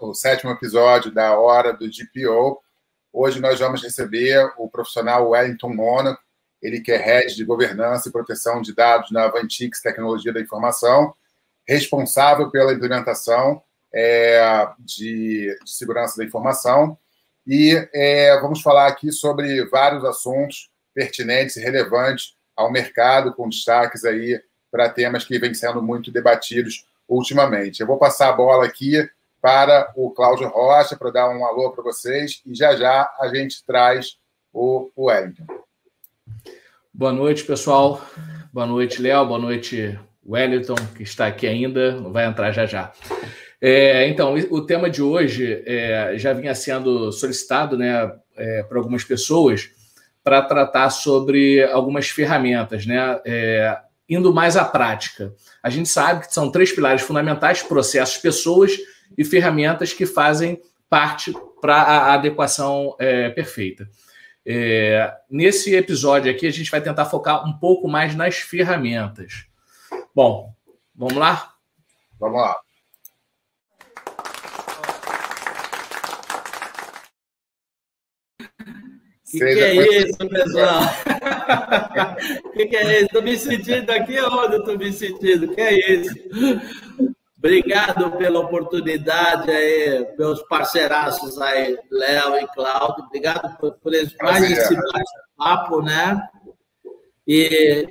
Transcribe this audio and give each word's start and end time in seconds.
o 0.00 0.12
sétimo 0.12 0.50
episódio 0.50 1.10
da 1.10 1.38
Hora 1.38 1.72
do 1.72 1.86
GPO. 1.88 2.60
Hoje 3.10 3.40
nós 3.40 3.58
vamos 3.58 3.82
receber 3.82 4.52
o 4.58 4.68
profissional 4.68 5.30
Wellington 5.30 5.70
Mônaco, 5.72 6.20
ele 6.60 6.80
que 6.80 6.92
é 6.92 6.98
Head 6.98 7.34
de 7.34 7.44
Governança 7.44 8.08
e 8.08 8.12
Proteção 8.12 8.60
de 8.60 8.74
Dados 8.74 9.10
na 9.10 9.24
Avantix 9.24 9.80
Tecnologia 9.80 10.34
da 10.34 10.40
Informação, 10.40 11.14
responsável 11.66 12.50
pela 12.50 12.74
implementação 12.74 13.62
é, 13.92 14.68
de, 14.78 15.56
de, 15.64 15.70
segurança 15.70 16.18
da 16.18 16.24
informação. 16.24 16.98
E 17.46 17.88
é, 17.94 18.38
vamos 18.40 18.60
falar 18.60 18.86
aqui 18.88 19.10
sobre 19.12 19.64
vários 19.66 20.04
assuntos 20.04 20.68
pertinentes 20.92 21.56
e 21.56 21.60
relevantes 21.60 22.34
ao 22.54 22.70
mercado, 22.70 23.32
com 23.32 23.48
destaques 23.48 24.04
aí 24.04 24.38
para 24.70 24.90
temas 24.90 25.24
que 25.24 25.38
vêm 25.38 25.54
sendo 25.54 25.82
muito 25.82 26.12
debatidos 26.12 26.86
ultimamente. 27.08 27.80
Eu 27.80 27.86
vou 27.86 27.96
passar 27.96 28.28
a 28.28 28.32
bola 28.32 28.66
aqui 28.66 29.08
para 29.44 29.92
o 29.94 30.10
Cláudio 30.10 30.48
Rocha 30.48 30.96
para 30.96 31.10
dar 31.10 31.28
um 31.28 31.44
alô 31.44 31.70
para 31.70 31.84
vocês 31.84 32.40
e 32.46 32.54
já 32.54 32.74
já 32.76 33.14
a 33.20 33.28
gente 33.28 33.62
traz 33.66 34.16
o, 34.50 34.90
Wellington. 34.96 35.44
Boa 36.90 37.12
noite, 37.12 37.44
pessoal. 37.44 38.00
Boa 38.50 38.64
noite, 38.64 39.02
Léo. 39.02 39.26
Boa 39.26 39.38
noite, 39.38 40.00
Wellington, 40.26 40.76
que 40.96 41.02
está 41.02 41.26
aqui 41.26 41.46
ainda, 41.46 42.00
vai 42.10 42.24
entrar 42.24 42.52
já 42.52 42.64
já. 42.64 42.90
É, 43.60 44.08
então, 44.08 44.32
o 44.50 44.62
tema 44.64 44.88
de 44.88 45.02
hoje 45.02 45.62
é, 45.66 46.14
já 46.16 46.32
vinha 46.32 46.54
sendo 46.54 47.12
solicitado 47.12 47.76
né, 47.76 48.16
é, 48.38 48.66
algumas 48.72 49.04
pessoas 49.04 49.68
para 50.22 50.40
tratar 50.40 50.88
sobre 50.88 51.62
algumas 51.64 52.08
ferramentas, 52.08 52.86
né? 52.86 53.20
É, 53.26 53.78
indo 54.08 54.32
mais 54.32 54.56
à 54.56 54.64
prática. 54.64 55.34
A 55.62 55.68
gente 55.68 55.90
sabe 55.90 56.26
que 56.26 56.32
são 56.32 56.50
três 56.50 56.72
pilares 56.72 57.02
fundamentais: 57.02 57.62
processos, 57.62 58.16
pessoas 58.16 58.72
e 59.16 59.24
ferramentas 59.24 59.92
que 59.92 60.06
fazem 60.06 60.60
parte 60.88 61.32
para 61.60 61.76
a 61.76 62.14
adequação 62.14 62.94
é, 62.98 63.30
perfeita. 63.30 63.88
É, 64.46 65.10
nesse 65.30 65.74
episódio 65.74 66.30
aqui, 66.30 66.46
a 66.46 66.50
gente 66.50 66.70
vai 66.70 66.80
tentar 66.80 67.06
focar 67.06 67.48
um 67.48 67.52
pouco 67.58 67.88
mais 67.88 68.14
nas 68.14 68.36
ferramentas. 68.36 69.46
Bom, 70.14 70.54
vamos 70.94 71.16
lá? 71.16 71.54
Vamos 72.20 72.40
lá. 72.40 72.60
O 78.40 79.30
que, 79.38 79.38
que, 79.38 79.44
é 79.44 79.98
isso, 79.98 80.28
pessoal? 80.28 80.82
O 82.44 82.50
que, 82.50 82.66
que, 82.66 82.76
é 82.76 82.96
isso? 82.96 83.06
Estou 83.06 83.22
me 83.22 83.38
sentindo 83.38 83.90
aqui 83.90 84.20
onde 84.20 84.56
estou 84.56 84.78
me 84.78 84.92
sentindo? 84.92 85.46
O 85.46 85.54
que 85.54 85.60
é 85.60 85.92
isso? 85.92 86.14
Obrigado 87.44 88.10
pela 88.12 88.40
oportunidade 88.40 89.50
aí, 89.50 90.14
meus 90.18 90.40
parceiraços 90.44 91.38
aí, 91.38 91.78
Léo 91.90 92.36
e 92.36 92.46
Cláudio. 92.46 93.04
Obrigado 93.04 93.58
por, 93.58 93.72
por 93.72 93.92
esse, 93.92 94.16
mais 94.22 94.50
esse 94.50 94.74
bate-papo, 94.74 95.82
né? 95.82 96.26
E 97.28 97.86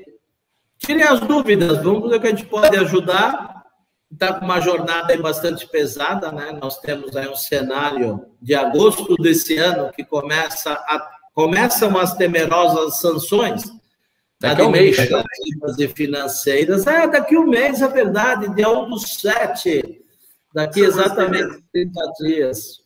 tirem 0.80 1.04
as 1.04 1.20
dúvidas, 1.20 1.78
vamos 1.84 2.10
ver 2.10 2.16
o 2.16 2.20
que 2.20 2.26
a 2.26 2.30
gente 2.32 2.48
pode 2.48 2.76
ajudar. 2.78 3.64
Está 4.12 4.34
com 4.34 4.44
uma 4.44 4.60
jornada 4.60 5.16
bastante 5.18 5.70
pesada, 5.70 6.32
né? 6.32 6.58
Nós 6.60 6.80
temos 6.80 7.16
aí 7.16 7.30
um 7.30 7.36
cenário 7.36 8.26
de 8.42 8.56
agosto 8.56 9.16
desse 9.18 9.56
ano 9.60 9.92
que 9.92 10.04
começa 10.04 10.74
a 10.74 11.12
começam 11.32 11.96
as 11.98 12.16
temerosas 12.16 12.98
sanções. 12.98 13.64
Daqui 14.44 14.62
a 14.62 14.68
um 14.68 14.72
mês. 14.72 14.98
E 15.80 15.88
financeiras. 15.88 16.86
É, 16.86 17.08
daqui 17.08 17.36
a 17.36 17.40
um 17.40 17.48
mês, 17.48 17.82
é 17.82 17.88
verdade, 17.88 18.54
dia 18.54 18.70
1 18.70 18.90
do 18.90 19.00
7. 19.00 20.02
Daqui 20.54 20.82
exatamente 20.82 21.64
30 21.72 22.02
dias. 22.20 22.84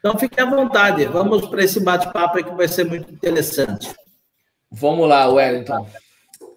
Então, 0.00 0.18
fique 0.18 0.40
à 0.40 0.44
vontade. 0.44 1.04
Vamos 1.04 1.46
para 1.46 1.62
esse 1.62 1.78
bate-papo 1.78 2.42
que 2.42 2.50
vai 2.50 2.66
ser 2.66 2.84
muito 2.84 3.12
interessante. 3.12 3.94
Vamos 4.68 5.08
lá, 5.08 5.28
Wellington. 5.28 5.88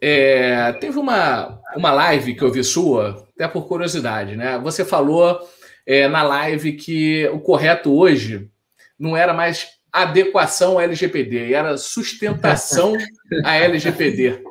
É, 0.02 0.74
teve 0.74 0.98
uma, 0.98 1.62
uma 1.76 1.92
live 1.92 2.34
que 2.34 2.42
eu 2.42 2.52
vi 2.52 2.64
sua, 2.64 3.28
até 3.36 3.48
por 3.48 3.68
curiosidade, 3.68 4.36
né? 4.36 4.58
Você 4.58 4.84
falou 4.84 5.40
é, 5.86 6.08
na 6.08 6.24
live 6.24 6.74
que 6.74 7.28
o 7.28 7.40
correto 7.40 7.96
hoje 7.96 8.50
não 8.98 9.16
era 9.16 9.34
mais 9.34 9.68
adequação 9.92 10.78
à 10.78 10.84
LGPD, 10.84 11.54
era 11.54 11.78
sustentação 11.78 12.96
à 13.44 13.56
LGPD. 13.56 14.44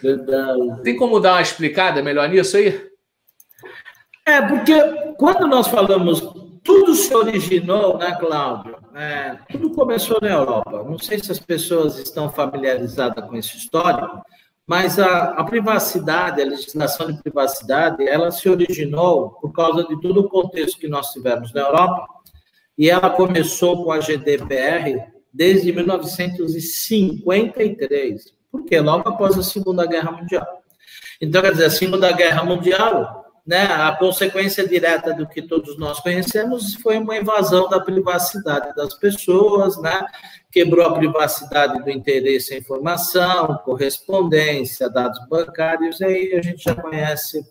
Verdade. 0.00 0.82
Tem 0.82 0.96
como 0.96 1.20
dar 1.20 1.32
uma 1.34 1.42
explicada 1.42 2.02
melhor 2.02 2.28
nisso 2.28 2.56
aí? 2.56 2.88
É, 4.24 4.40
porque 4.42 4.74
quando 5.16 5.46
nós 5.46 5.66
falamos, 5.66 6.20
tudo 6.62 6.94
se 6.94 7.14
originou, 7.14 7.98
né, 7.98 8.14
Cláudio? 8.20 8.76
É, 8.94 9.38
tudo 9.50 9.70
começou 9.70 10.18
na 10.20 10.28
Europa. 10.28 10.82
Não 10.84 10.98
sei 10.98 11.18
se 11.18 11.32
as 11.32 11.38
pessoas 11.38 11.98
estão 11.98 12.30
familiarizadas 12.30 13.24
com 13.24 13.36
esse 13.36 13.56
histórico, 13.56 14.22
mas 14.66 14.98
a, 14.98 15.30
a, 15.30 15.44
privacidade, 15.44 16.42
a 16.42 16.44
legislação 16.44 17.10
de 17.10 17.22
privacidade, 17.22 18.06
ela 18.06 18.30
se 18.30 18.50
originou 18.50 19.30
por 19.40 19.50
causa 19.50 19.82
de 19.84 19.98
todo 19.98 20.20
o 20.20 20.28
contexto 20.28 20.78
que 20.78 20.88
nós 20.88 21.10
tivemos 21.10 21.54
na 21.54 21.62
Europa, 21.62 22.06
e 22.78 22.88
ela 22.88 23.10
começou 23.10 23.84
com 23.84 23.90
a 23.90 23.98
GDPR 23.98 25.02
desde 25.32 25.72
1953, 25.72 28.32
porque 28.50 28.78
logo 28.78 29.08
após 29.08 29.36
a 29.36 29.42
Segunda 29.42 29.84
Guerra 29.84 30.12
Mundial. 30.12 30.46
Então, 31.20 31.42
quer 31.42 31.50
dizer, 31.50 31.64
a 31.64 31.70
Segunda 31.70 32.12
Guerra 32.12 32.44
Mundial, 32.44 33.24
né, 33.44 33.64
a 33.64 33.90
consequência 33.96 34.64
direta 34.66 35.12
do 35.12 35.26
que 35.26 35.42
todos 35.42 35.76
nós 35.76 35.98
conhecemos 36.00 36.74
foi 36.74 36.98
uma 36.98 37.16
invasão 37.16 37.68
da 37.68 37.80
privacidade 37.80 38.72
das 38.76 38.94
pessoas, 38.94 39.76
né, 39.82 40.06
quebrou 40.50 40.86
a 40.86 40.94
privacidade 40.94 41.82
do 41.82 41.90
interesse 41.90 42.54
em 42.54 42.58
informação, 42.58 43.60
correspondência, 43.64 44.88
dados 44.88 45.18
bancários, 45.28 46.00
e 46.00 46.04
aí 46.04 46.32
a 46.34 46.42
gente 46.42 46.62
já 46.62 46.76
conhece 46.76 47.44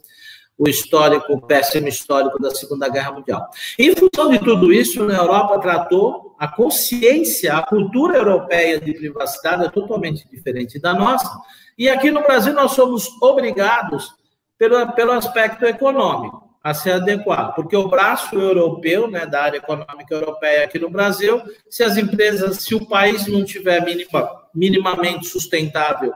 o 0.57 0.67
histórico, 0.67 1.33
o 1.33 1.41
péssimo 1.41 1.87
histórico 1.87 2.41
da 2.41 2.49
Segunda 2.49 2.89
Guerra 2.89 3.11
Mundial. 3.11 3.47
Em 3.77 3.95
função 3.95 4.31
de 4.31 4.39
tudo 4.39 4.73
isso, 4.73 5.05
na 5.05 5.15
Europa 5.15 5.59
tratou 5.59 6.35
a 6.39 6.47
consciência, 6.47 7.55
a 7.55 7.63
cultura 7.63 8.17
europeia 8.17 8.79
de 8.79 8.93
privacidade 8.93 9.65
é 9.65 9.69
totalmente 9.69 10.27
diferente 10.29 10.79
da 10.79 10.93
nossa, 10.93 11.29
e 11.77 11.87
aqui 11.89 12.09
no 12.09 12.23
Brasil 12.23 12.53
nós 12.53 12.71
somos 12.71 13.07
obrigados, 13.21 14.15
pelo, 14.57 14.91
pelo 14.93 15.11
aspecto 15.11 15.65
econômico, 15.65 16.49
a 16.63 16.73
se 16.73 16.91
adequar, 16.91 17.53
porque 17.53 17.77
o 17.77 17.87
braço 17.87 18.35
europeu, 18.35 19.07
né, 19.09 19.25
da 19.25 19.43
área 19.43 19.57
econômica 19.57 20.13
europeia 20.13 20.63
aqui 20.63 20.79
no 20.79 20.89
Brasil, 20.89 21.41
se 21.69 21.83
as 21.83 21.95
empresas, 21.97 22.57
se 22.57 22.73
o 22.73 22.85
país 22.85 23.27
não 23.27 23.45
tiver 23.45 23.85
minima, 23.85 24.29
minimamente 24.53 25.27
sustentável 25.27 26.13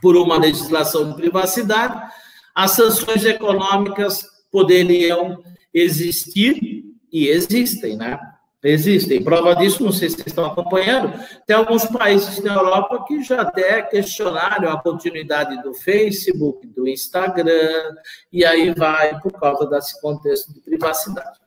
por 0.00 0.16
uma 0.16 0.36
legislação 0.36 1.10
de 1.10 1.14
privacidade, 1.14 2.10
as 2.54 2.72
sanções 2.72 3.24
econômicas 3.24 4.24
poderiam 4.50 5.42
existir 5.72 6.84
e 7.12 7.28
existem, 7.28 7.96
né? 7.96 8.18
Existem. 8.64 9.24
Prova 9.24 9.56
disso, 9.56 9.82
não 9.82 9.90
sei 9.90 10.08
se 10.08 10.16
vocês 10.16 10.28
estão 10.28 10.44
acompanhando, 10.44 11.12
tem 11.46 11.56
alguns 11.56 11.84
países 11.86 12.40
na 12.44 12.54
Europa 12.54 13.04
que 13.08 13.20
já 13.22 13.40
até 13.40 13.82
questionaram 13.82 14.70
a 14.70 14.80
continuidade 14.80 15.60
do 15.62 15.74
Facebook, 15.74 16.64
do 16.68 16.86
Instagram, 16.86 17.96
e 18.32 18.44
aí 18.44 18.72
vai 18.72 19.18
por 19.20 19.32
causa 19.32 19.66
desse 19.66 20.00
contexto 20.00 20.52
de 20.54 20.60
privacidade. 20.60 21.40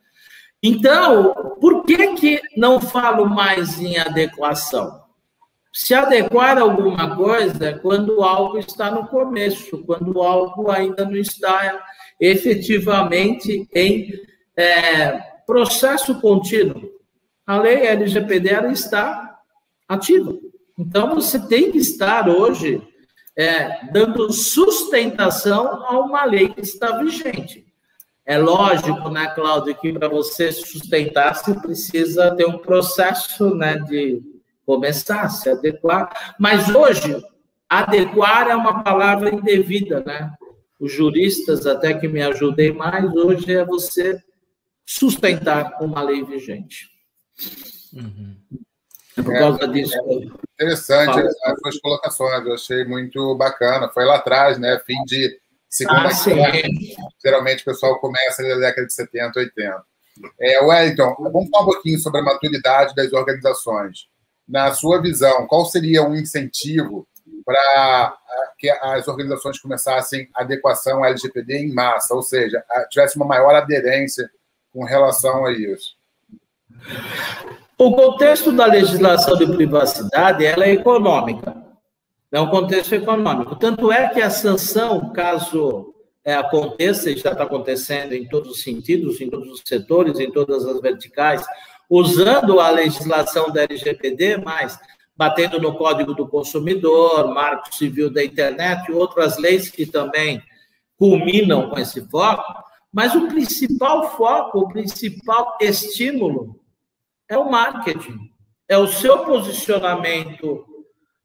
Então, 0.61 1.55
por 1.61 1.85
que, 1.85 2.15
que 2.15 2.41
não 2.57 2.81
falo 2.81 3.29
mais 3.29 3.79
em 3.79 3.97
adequação? 3.97 5.04
Se 5.77 5.93
adequar 5.93 6.57
a 6.57 6.61
alguma 6.61 7.17
coisa 7.17 7.77
quando 7.79 8.23
algo 8.23 8.57
está 8.57 8.89
no 8.89 9.07
começo, 9.07 9.83
quando 9.83 10.21
algo 10.21 10.71
ainda 10.71 11.03
não 11.03 11.17
está 11.17 11.83
efetivamente 12.17 13.67
em 13.75 14.09
é, 14.55 15.19
processo 15.45 16.21
contínuo. 16.21 16.81
A 17.45 17.59
lei 17.59 17.87
LGPD 17.87 18.51
está 18.71 19.37
ativa. 19.85 20.33
Então, 20.79 21.13
você 21.13 21.37
tem 21.45 21.73
que 21.73 21.79
estar 21.79 22.29
hoje 22.29 22.81
é, 23.37 23.85
dando 23.91 24.31
sustentação 24.31 25.85
a 25.85 25.99
uma 25.99 26.23
lei 26.23 26.47
que 26.47 26.61
está 26.61 26.99
vigente. 26.99 27.65
É 28.25 28.37
lógico, 28.37 29.09
né, 29.09 29.27
Cláudio, 29.35 29.75
que 29.75 29.91
para 29.91 30.07
você 30.07 30.53
sustentar, 30.53 31.35
você 31.35 31.53
precisa 31.53 32.33
ter 32.33 32.45
um 32.45 32.59
processo 32.59 33.53
né, 33.53 33.77
de 33.79 34.34
começar 34.65 35.21
a 35.21 35.29
se 35.29 35.49
adequar. 35.49 36.35
Mas 36.39 36.69
hoje, 36.69 37.23
adequar 37.69 38.47
é 38.49 38.55
uma 38.55 38.83
palavra 38.83 39.33
indevida, 39.33 40.03
né? 40.05 40.31
Os 40.79 40.91
juristas 40.91 41.65
até 41.65 41.93
que 41.93 42.07
me 42.07 42.21
ajudem 42.21 42.73
mais, 42.73 43.13
hoje 43.15 43.53
é 43.53 43.63
você 43.63 44.21
sustentar 44.85 45.77
uma 45.81 46.01
lei 46.01 46.23
vigente. 46.23 46.89
Uhum. 47.93 48.35
É 49.17 49.21
por 49.21 49.33
causa 49.33 49.63
é, 49.63 49.67
disso. 49.67 49.95
É 49.95 50.63
interessante 50.63 51.19
as 51.19 51.59
suas 51.59 51.79
colocações, 51.79 52.45
eu 52.45 52.53
achei 52.53 52.83
muito 52.83 53.35
bacana. 53.35 53.89
Foi 53.89 54.03
lá 54.03 54.15
atrás, 54.15 54.57
né? 54.57 54.77
Fim 54.85 55.01
de 55.05 55.39
Segunda 55.75 56.07
ah, 56.07 57.11
geralmente 57.21 57.61
o 57.63 57.65
pessoal 57.65 57.99
começa 57.99 58.41
na 58.41 58.55
década 58.55 58.87
de 58.87 58.93
70, 58.93 59.39
80. 59.39 59.83
É, 60.39 60.63
Wellington, 60.63 61.15
vamos 61.19 61.49
falar 61.49 61.63
um 61.63 61.65
pouquinho 61.65 61.99
sobre 61.99 62.21
a 62.21 62.23
maturidade 62.23 62.95
das 62.95 63.11
organizações. 63.11 64.07
Na 64.47 64.73
sua 64.73 65.01
visão, 65.01 65.47
qual 65.47 65.65
seria 65.65 66.03
um 66.03 66.15
incentivo 66.15 67.07
para 67.45 68.17
que 68.57 68.69
as 68.69 69.07
organizações 69.07 69.59
começassem 69.59 70.29
adequação 70.33 71.03
à 71.03 71.09
LGPD 71.09 71.57
em 71.57 71.73
massa, 71.73 72.13
ou 72.15 72.21
seja, 72.21 72.63
tivesse 72.89 73.17
uma 73.17 73.25
maior 73.25 73.53
aderência 73.55 74.29
com 74.71 74.83
relação 74.83 75.45
a 75.45 75.51
isso? 75.51 75.95
O 77.77 77.93
contexto 77.95 78.51
da 78.51 78.65
legislação 78.65 79.37
de 79.37 79.47
privacidade 79.47 80.45
ela 80.45 80.65
é 80.65 80.71
econômica. 80.71 81.55
É 82.31 82.39
um 82.39 82.49
contexto 82.49 82.93
econômico. 82.93 83.55
Tanto 83.55 83.91
é 83.91 84.09
que 84.09 84.21
a 84.21 84.29
sanção, 84.29 85.11
caso 85.11 85.93
é, 86.23 86.33
aconteça, 86.33 87.11
e 87.11 87.17
já 87.17 87.31
está 87.31 87.43
acontecendo 87.43 88.13
em 88.13 88.27
todos 88.27 88.51
os 88.51 88.63
sentidos, 88.63 89.21
em 89.21 89.29
todos 89.29 89.49
os 89.49 89.61
setores, 89.65 90.19
em 90.19 90.31
todas 90.31 90.65
as 90.65 90.81
verticais, 90.81 91.45
usando 91.89 92.59
a 92.59 92.69
legislação 92.69 93.51
da 93.51 93.63
LGPD, 93.63 94.37
mas 94.37 94.77
batendo 95.15 95.59
no 95.59 95.77
Código 95.77 96.13
do 96.13 96.27
Consumidor, 96.27 97.33
Marco 97.33 97.73
Civil 97.73 98.09
da 98.09 98.23
Internet 98.23 98.89
e 98.89 98.93
outras 98.93 99.37
leis 99.37 99.69
que 99.69 99.85
também 99.85 100.41
culminam 100.97 101.69
com 101.69 101.79
esse 101.79 102.01
foco, 102.09 102.63
mas 102.91 103.15
o 103.15 103.27
principal 103.27 104.15
foco, 104.15 104.59
o 104.59 104.69
principal 104.69 105.57
estímulo 105.61 106.59
é 107.29 107.37
o 107.37 107.49
marketing, 107.49 108.17
é 108.67 108.77
o 108.77 108.87
seu 108.87 109.19
posicionamento 109.25 110.65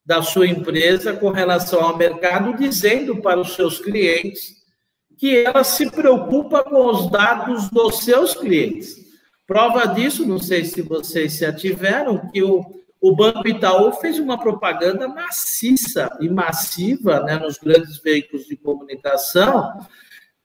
da 0.04 0.22
sua 0.22 0.46
empresa 0.46 1.12
com 1.12 1.30
relação 1.30 1.80
ao 1.82 1.96
mercado, 1.96 2.56
dizendo 2.56 3.20
para 3.20 3.40
os 3.40 3.54
seus 3.54 3.78
clientes 3.78 4.60
que 5.16 5.36
ela 5.36 5.62
se 5.62 5.90
preocupa 5.90 6.64
com 6.64 6.86
os 6.86 7.10
dados 7.10 7.68
dos 7.70 8.00
seus 8.00 8.34
clientes. 8.34 9.09
Prova 9.50 9.84
disso, 9.88 10.24
não 10.24 10.38
sei 10.38 10.64
se 10.64 10.80
vocês 10.80 11.32
se 11.32 11.44
ativeram, 11.44 12.30
que 12.30 12.40
o, 12.40 12.64
o 13.00 13.16
Banco 13.16 13.48
Itaú 13.48 13.90
fez 13.94 14.16
uma 14.16 14.38
propaganda 14.38 15.08
maciça 15.08 16.08
e 16.20 16.28
massiva 16.28 17.24
né, 17.24 17.36
nos 17.36 17.58
grandes 17.58 18.00
veículos 18.00 18.46
de 18.46 18.56
comunicação, 18.56 19.84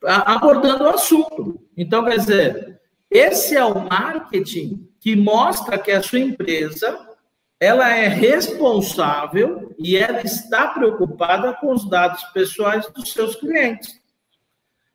abordando 0.03 0.85
o 0.85 0.89
assunto. 0.89 1.61
Então, 1.77 2.03
quer 2.03 2.17
dizer, 2.17 2.81
esse 3.11 3.55
é 3.55 3.63
o 3.63 3.87
marketing 3.87 4.89
que 4.99 5.15
mostra 5.15 5.77
que 5.77 5.91
a 5.91 6.01
sua 6.01 6.21
empresa 6.21 6.97
ela 7.59 7.87
é 7.95 8.07
responsável 8.07 9.75
e 9.77 9.95
ela 9.97 10.21
está 10.21 10.69
preocupada 10.69 11.53
com 11.53 11.71
os 11.71 11.87
dados 11.87 12.23
pessoais 12.33 12.91
dos 12.91 13.13
seus 13.13 13.35
clientes. 13.35 14.01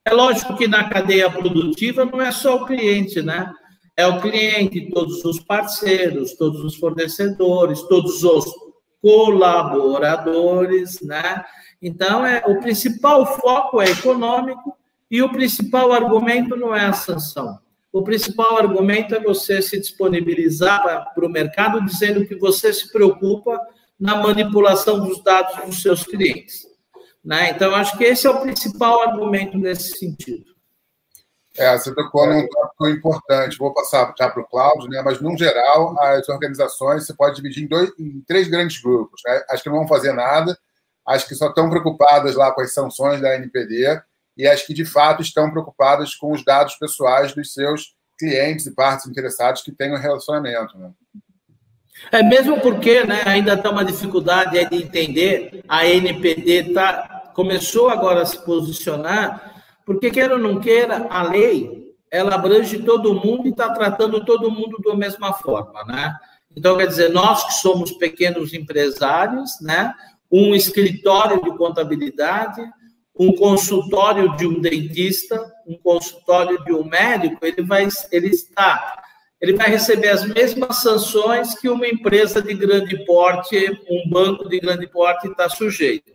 É 0.04 0.12
lógico 0.12 0.56
que 0.56 0.66
na 0.66 0.90
cadeia 0.90 1.30
produtiva 1.30 2.04
não 2.04 2.20
é 2.20 2.32
só 2.32 2.56
o 2.56 2.66
cliente, 2.66 3.22
né? 3.22 3.54
É 4.00 4.06
o 4.06 4.19
cliente, 4.19 4.88
todos 4.91 5.23
os 5.26 5.41
parceiros, 5.41 6.32
todos 6.32 6.64
os 6.64 6.75
fornecedores, 6.76 7.82
todos 7.82 8.25
os 8.25 8.47
colaboradores, 9.02 11.02
né? 11.02 11.44
Então, 11.82 12.25
é, 12.25 12.43
o 12.47 12.58
principal 12.61 13.26
foco 13.26 13.82
é 13.82 13.91
econômico 13.91 14.75
e 15.11 15.20
o 15.20 15.31
principal 15.31 15.93
argumento 15.93 16.56
não 16.56 16.75
é 16.75 16.87
a 16.87 16.94
sanção. 16.94 17.58
O 17.93 18.02
principal 18.02 18.56
argumento 18.56 19.14
é 19.14 19.20
você 19.20 19.61
se 19.61 19.79
disponibilizar 19.79 21.12
para 21.14 21.26
o 21.26 21.29
mercado 21.29 21.85
dizendo 21.85 22.25
que 22.25 22.37
você 22.37 22.73
se 22.73 22.91
preocupa 22.91 23.61
na 23.99 24.17
manipulação 24.17 25.06
dos 25.06 25.23
dados 25.23 25.62
dos 25.67 25.82
seus 25.82 26.05
clientes. 26.05 26.67
Né? 27.23 27.50
Então, 27.50 27.75
acho 27.75 27.99
que 27.99 28.05
esse 28.05 28.26
é 28.26 28.31
o 28.31 28.41
principal 28.41 29.06
argumento 29.06 29.58
nesse 29.58 29.99
sentido. 29.99 30.50
É, 31.56 31.76
você 31.76 31.94
tocou 31.94 32.26
num 32.26 32.47
tópico 32.49 32.88
importante. 32.88 33.58
Vou 33.58 33.75
passar 33.75 34.14
já 34.19 34.29
para 34.31 34.43
o 34.43 34.47
Cláudio, 34.47 34.88
né? 34.88 35.02
mas, 35.05 35.20
no 35.20 35.37
geral, 35.37 35.99
as 36.00 36.29
organizações 36.29 37.06
você 37.06 37.14
pode 37.14 37.37
dividir 37.37 37.64
em, 37.64 37.67
dois, 37.67 37.91
em 37.99 38.20
três 38.26 38.49
grandes 38.49 38.81
grupos. 38.81 39.20
Né? 39.26 39.43
As 39.49 39.61
que 39.61 39.69
não 39.69 39.79
vão 39.79 39.88
fazer 39.88 40.12
nada, 40.12 40.56
as 41.06 41.25
que 41.25 41.35
só 41.35 41.49
estão 41.49 41.69
preocupadas 41.69 42.37
lá 42.37 42.52
com 42.52 42.61
as 42.61 42.73
sanções 42.73 43.20
da 43.20 43.35
NPD 43.35 44.00
e 44.37 44.47
as 44.47 44.62
que 44.62 44.73
de 44.73 44.85
fato 44.85 45.23
estão 45.23 45.50
preocupadas 45.50 46.14
com 46.14 46.32
os 46.32 46.44
dados 46.44 46.76
pessoais 46.76 47.35
dos 47.35 47.52
seus 47.52 47.94
clientes 48.19 48.67
e 48.67 48.75
partes 48.75 49.06
interessadas 49.06 49.62
que 49.62 49.75
um 49.81 49.97
relacionamento. 49.97 50.79
Né? 50.79 50.91
É 52.12 52.23
mesmo 52.23 52.61
porque 52.61 53.05
né, 53.05 53.23
ainda 53.25 53.55
está 53.55 53.70
uma 53.70 53.85
dificuldade 53.85 54.52
de 54.69 54.76
entender, 54.76 55.64
a 55.69 55.87
NPD 55.87 56.73
tá, 56.73 57.32
começou 57.35 57.88
agora 57.88 58.23
a 58.23 58.26
se 58.26 58.38
posicionar, 58.44 59.50
porque 59.90 60.08
queira 60.08 60.34
ou 60.34 60.38
não 60.38 60.60
queira, 60.60 61.08
a 61.10 61.20
lei 61.25 61.96
ela 62.12 62.37
abrange 62.37 62.78
todo 62.78 63.12
mundo 63.12 63.48
e 63.48 63.50
está 63.50 63.70
tratando 63.70 64.25
todo 64.25 64.48
mundo 64.48 64.78
da 64.84 64.94
mesma 64.94 65.32
forma, 65.32 65.82
né? 65.82 66.14
Então, 66.56 66.76
quer 66.76 66.87
dizer, 66.87 67.08
nós 67.10 67.44
que 67.44 67.54
somos 67.54 67.90
pequenos 67.90 68.54
empresários, 68.54 69.60
né? 69.60 69.92
Um 70.31 70.54
escritório 70.54 71.42
de 71.42 71.56
contabilidade, 71.56 72.62
um 73.19 73.34
consultório 73.34 74.37
de 74.37 74.46
um 74.46 74.60
dentista, 74.60 75.44
um 75.66 75.76
consultório 75.76 76.62
de 76.62 76.72
um 76.72 76.84
médico, 76.84 77.44
ele 77.44 77.62
vai, 77.64 77.88
ele 78.12 78.28
está, 78.28 79.02
ele 79.40 79.54
vai 79.54 79.70
receber 79.70 80.10
as 80.10 80.25
mesmas 80.25 80.76
sanções 80.76 81.58
que 81.58 81.69
uma 81.69 81.88
empresa 81.88 82.40
de 82.40 82.54
grande 82.54 83.04
porte, 83.04 83.56
um 83.90 84.08
banco 84.08 84.48
de 84.48 84.60
grande 84.60 84.87
porte 84.87 85.26
está 85.26 85.48
sujeito. 85.48 86.12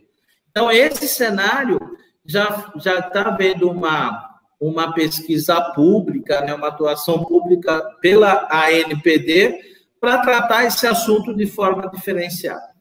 Então 0.50 0.72
esse 0.72 1.06
cenário 1.06 1.78
já 2.26 2.72
já 2.76 2.98
está 2.98 3.30
vendo 3.30 3.70
uma 3.70 4.36
uma 4.58 4.92
pesquisa 4.92 5.60
pública, 5.74 6.40
né, 6.40 6.54
uma 6.54 6.68
atuação 6.68 7.24
pública 7.24 7.82
pela 8.00 8.48
ANPD 8.50 9.60
para 10.00 10.18
tratar 10.18 10.64
esse 10.64 10.86
assunto 10.86 11.34
de 11.34 11.46
forma 11.46 11.90
diferenciada. 11.90 12.74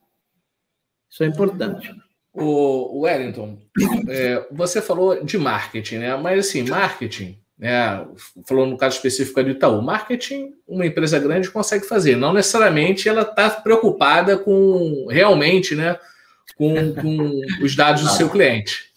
Isso 1.10 1.24
é 1.24 1.28
importante. 1.28 1.94
O 2.34 3.02
Wellington, 3.02 3.58
é, 4.10 4.46
você 4.52 4.82
falou 4.82 5.24
de 5.24 5.38
marketing, 5.38 6.00
né? 6.00 6.18
Mas 6.18 6.48
assim, 6.48 6.64
marketing, 6.64 7.40
né? 7.58 8.06
Falou 8.46 8.66
no 8.66 8.78
caso 8.78 8.98
específico 8.98 9.42
do 9.42 9.52
Itaú, 9.52 9.82
marketing, 9.82 10.54
uma 10.68 10.86
empresa 10.86 11.18
grande 11.18 11.50
consegue 11.50 11.86
fazer. 11.86 12.18
Não 12.18 12.34
necessariamente 12.34 13.08
ela 13.08 13.22
está 13.22 13.50
preocupada 13.50 14.38
com 14.38 15.08
realmente, 15.10 15.76
né? 15.76 15.98
Com, 16.58 16.94
com 16.96 17.42
os 17.64 17.76
dados 17.76 18.04
do 18.04 18.10
seu 18.10 18.30
cliente. 18.30 18.95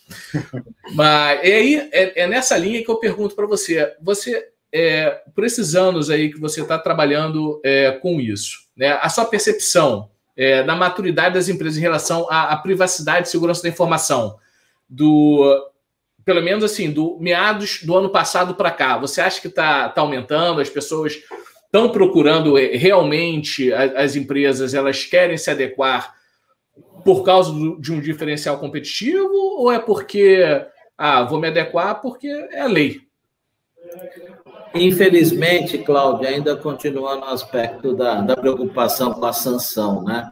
Mas 0.95 1.41
e 1.45 1.53
aí 1.53 1.89
é, 1.93 2.23
é 2.23 2.27
nessa 2.27 2.57
linha 2.57 2.83
que 2.83 2.91
eu 2.91 2.97
pergunto 2.97 3.35
para 3.35 3.47
você. 3.47 3.95
Você, 4.03 4.49
é, 4.73 5.23
por 5.35 5.45
esses 5.45 5.75
anos 5.75 6.11
aí 6.11 6.31
que 6.31 6.41
você 6.41 6.63
está 6.63 6.79
trabalhando 6.79 7.61
é, 7.65 7.93
com 7.93 8.21
isso, 8.21 8.61
né? 8.77 8.99
A 9.01 9.09
sua 9.09 9.25
percepção 9.25 10.11
é, 10.37 10.63
da 10.63 10.77
maturidade 10.77 11.35
das 11.35 11.49
empresas 11.49 11.79
em 11.79 11.83
relação 11.83 12.27
à, 12.31 12.53
à, 12.53 12.57
privacidade 12.57 13.27
e 13.27 13.31
segurança 13.31 13.63
da 13.63 13.69
informação, 13.69 14.39
do 14.89 15.69
pelo 16.25 16.43
menos 16.43 16.63
assim, 16.63 16.91
do 16.91 17.19
meados 17.19 17.83
do 17.83 17.97
ano 17.97 18.11
passado 18.11 18.55
para 18.55 18.71
cá, 18.71 18.99
você 18.99 19.21
acha 19.21 19.41
que 19.41 19.49
está 19.49 19.89
tá 19.89 20.03
aumentando? 20.03 20.61
As 20.61 20.69
pessoas 20.69 21.19
estão 21.65 21.91
procurando 21.91 22.59
é, 22.59 22.77
realmente 22.77 23.73
as, 23.73 23.95
as, 23.97 24.17
empresas, 24.17 24.75
elas 24.75 25.05
querem 25.05 25.37
se 25.37 25.51
adequar 25.51 26.15
por 27.05 27.25
causa 27.25 27.53
do, 27.53 27.81
de 27.81 27.93
um 27.93 28.01
diferencial 28.01 28.59
competitivo 28.59 29.33
ou 29.33 29.71
é 29.73 29.79
porque 29.79 30.67
ah, 30.97 31.23
vou 31.25 31.41
me 31.41 31.49
adequar 31.49 32.01
porque 32.01 32.29
é 32.29 32.67
lei? 32.67 33.01
Infelizmente, 34.75 35.79
Cláudia, 35.79 36.29
ainda 36.29 36.57
continua 36.57 37.17
no 37.17 37.25
aspecto 37.25 37.95
da, 37.95 38.21
da 38.21 38.37
preocupação 38.37 39.15
com 39.15 39.25
a 39.25 39.33
sanção, 39.33 40.05
né? 40.05 40.29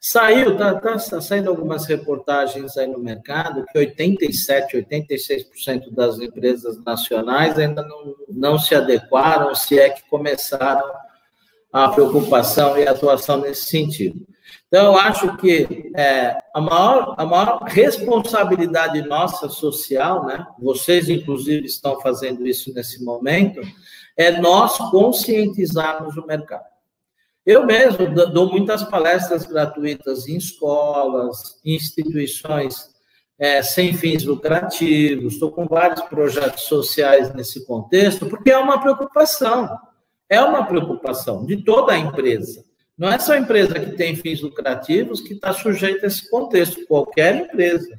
Saiu, 0.00 0.56
tá, 0.56 0.74
tá, 0.74 0.96
tá, 0.96 1.20
saindo 1.20 1.50
algumas 1.50 1.84
reportagens 1.86 2.76
aí 2.76 2.86
no 2.86 3.00
mercado 3.00 3.64
que 3.72 3.78
87, 3.78 4.76
86% 4.76 5.90
das 5.90 6.20
empresas 6.20 6.78
nacionais 6.84 7.58
ainda 7.58 7.82
não, 7.82 8.14
não 8.28 8.58
se 8.58 8.76
adequaram, 8.76 9.52
se 9.56 9.78
é 9.78 9.90
que 9.90 10.08
começaram 10.08 10.88
a 11.72 11.88
preocupação 11.88 12.78
e 12.78 12.86
a 12.86 12.92
atuação 12.92 13.38
nesse 13.38 13.66
sentido. 13.66 14.24
Então, 14.68 14.92
eu 14.92 14.98
acho 14.98 15.34
que 15.38 15.90
é, 15.96 16.36
a, 16.54 16.60
maior, 16.60 17.14
a 17.16 17.24
maior 17.24 17.62
responsabilidade 17.64 19.00
nossa 19.02 19.48
social, 19.48 20.26
né? 20.26 20.46
vocês, 20.58 21.08
inclusive, 21.08 21.66
estão 21.66 21.98
fazendo 22.00 22.46
isso 22.46 22.72
nesse 22.74 23.02
momento, 23.02 23.60
é 24.14 24.38
nós 24.40 24.76
conscientizarmos 24.90 26.18
o 26.18 26.26
mercado. 26.26 26.66
Eu 27.46 27.64
mesmo 27.64 28.06
dou 28.30 28.50
muitas 28.50 28.84
palestras 28.84 29.46
gratuitas 29.46 30.28
em 30.28 30.36
escolas, 30.36 31.58
instituições 31.64 32.90
é, 33.38 33.62
sem 33.62 33.94
fins 33.94 34.22
lucrativos, 34.22 35.34
estou 35.34 35.50
com 35.50 35.66
vários 35.66 36.02
projetos 36.02 36.64
sociais 36.64 37.32
nesse 37.32 37.64
contexto, 37.64 38.26
porque 38.26 38.50
é 38.50 38.58
uma 38.58 38.78
preocupação, 38.78 39.78
é 40.28 40.42
uma 40.42 40.66
preocupação 40.66 41.46
de 41.46 41.64
toda 41.64 41.92
a 41.92 41.98
empresa. 41.98 42.68
Não 42.98 43.08
é 43.08 43.18
só 43.18 43.34
a 43.34 43.38
empresa 43.38 43.78
que 43.78 43.92
tem 43.92 44.16
fins 44.16 44.40
lucrativos 44.40 45.20
que 45.20 45.34
está 45.34 45.52
sujeita 45.52 46.04
a 46.04 46.08
esse 46.08 46.28
contexto, 46.28 46.84
qualquer 46.86 47.36
empresa. 47.36 47.98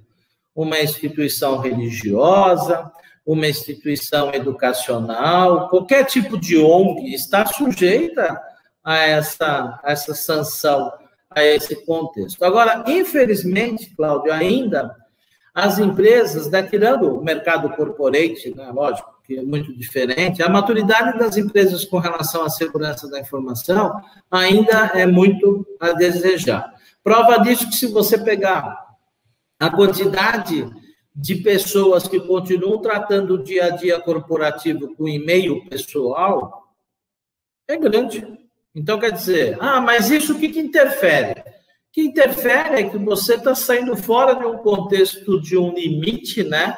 uma 0.54 0.78
instituição 0.82 1.60
religiosa, 1.60 2.92
uma 3.26 3.48
instituição 3.48 4.34
educacional, 4.34 5.70
qualquer 5.70 6.04
tipo 6.04 6.38
de 6.38 6.58
ONG 6.58 7.14
está 7.14 7.46
sujeita 7.46 8.42
a 8.84 8.98
essa, 8.98 9.80
a 9.82 9.92
essa 9.92 10.14
sanção, 10.14 10.92
a 11.30 11.46
esse 11.46 11.86
contexto. 11.86 12.44
Agora, 12.44 12.84
infelizmente, 12.88 13.96
Cláudio, 13.96 14.34
ainda 14.34 14.94
as 15.54 15.78
empresas, 15.80 16.50
né, 16.50 16.64
tirando 16.64 17.16
o 17.16 17.24
mercado 17.24 17.70
corporate, 17.70 18.54
né, 18.54 18.70
lógico, 18.74 19.10
que 19.30 19.38
é 19.38 19.44
muito 19.44 19.72
diferente, 19.78 20.42
a 20.42 20.50
maturidade 20.50 21.20
das 21.20 21.38
empresas 21.38 21.86
com 21.86 22.00
relação 22.00 22.44
à 22.44 22.50
segurança 22.50 23.08
da 23.08 23.20
informação 23.20 24.02
ainda 24.32 24.90
é 24.96 25.06
muito 25.06 25.68
a 25.80 25.92
desejar. 25.92 26.74
Prova 27.04 27.38
disso 27.38 27.70
que 27.70 27.76
se 27.76 27.86
você 27.86 28.18
pegar 28.18 28.88
a 29.60 29.70
quantidade 29.70 30.68
de 31.16 31.36
pessoas 31.36 32.08
que 32.08 32.20
continuam 32.20 32.82
tratando 32.82 33.36
o 33.36 33.44
dia 33.44 33.66
a 33.66 33.70
dia 33.70 34.00
corporativo 34.00 34.96
com 34.96 35.08
e-mail 35.08 35.64
pessoal 35.70 36.64
é 37.68 37.78
grande. 37.78 38.26
Então, 38.74 39.00
quer 39.00 39.12
dizer, 39.12 39.58
ah, 39.62 39.80
mas 39.80 40.10
isso 40.10 40.34
o 40.34 40.40
que, 40.40 40.50
que 40.50 40.60
interfere? 40.60 41.40
O 41.40 41.44
que 41.92 42.02
interfere 42.02 42.82
é 42.82 42.90
que 42.90 42.98
você 42.98 43.36
está 43.36 43.54
saindo 43.54 43.96
fora 43.96 44.34
de 44.34 44.46
um 44.46 44.58
contexto 44.58 45.40
de 45.40 45.56
um 45.56 45.72
limite, 45.72 46.44
né? 46.44 46.76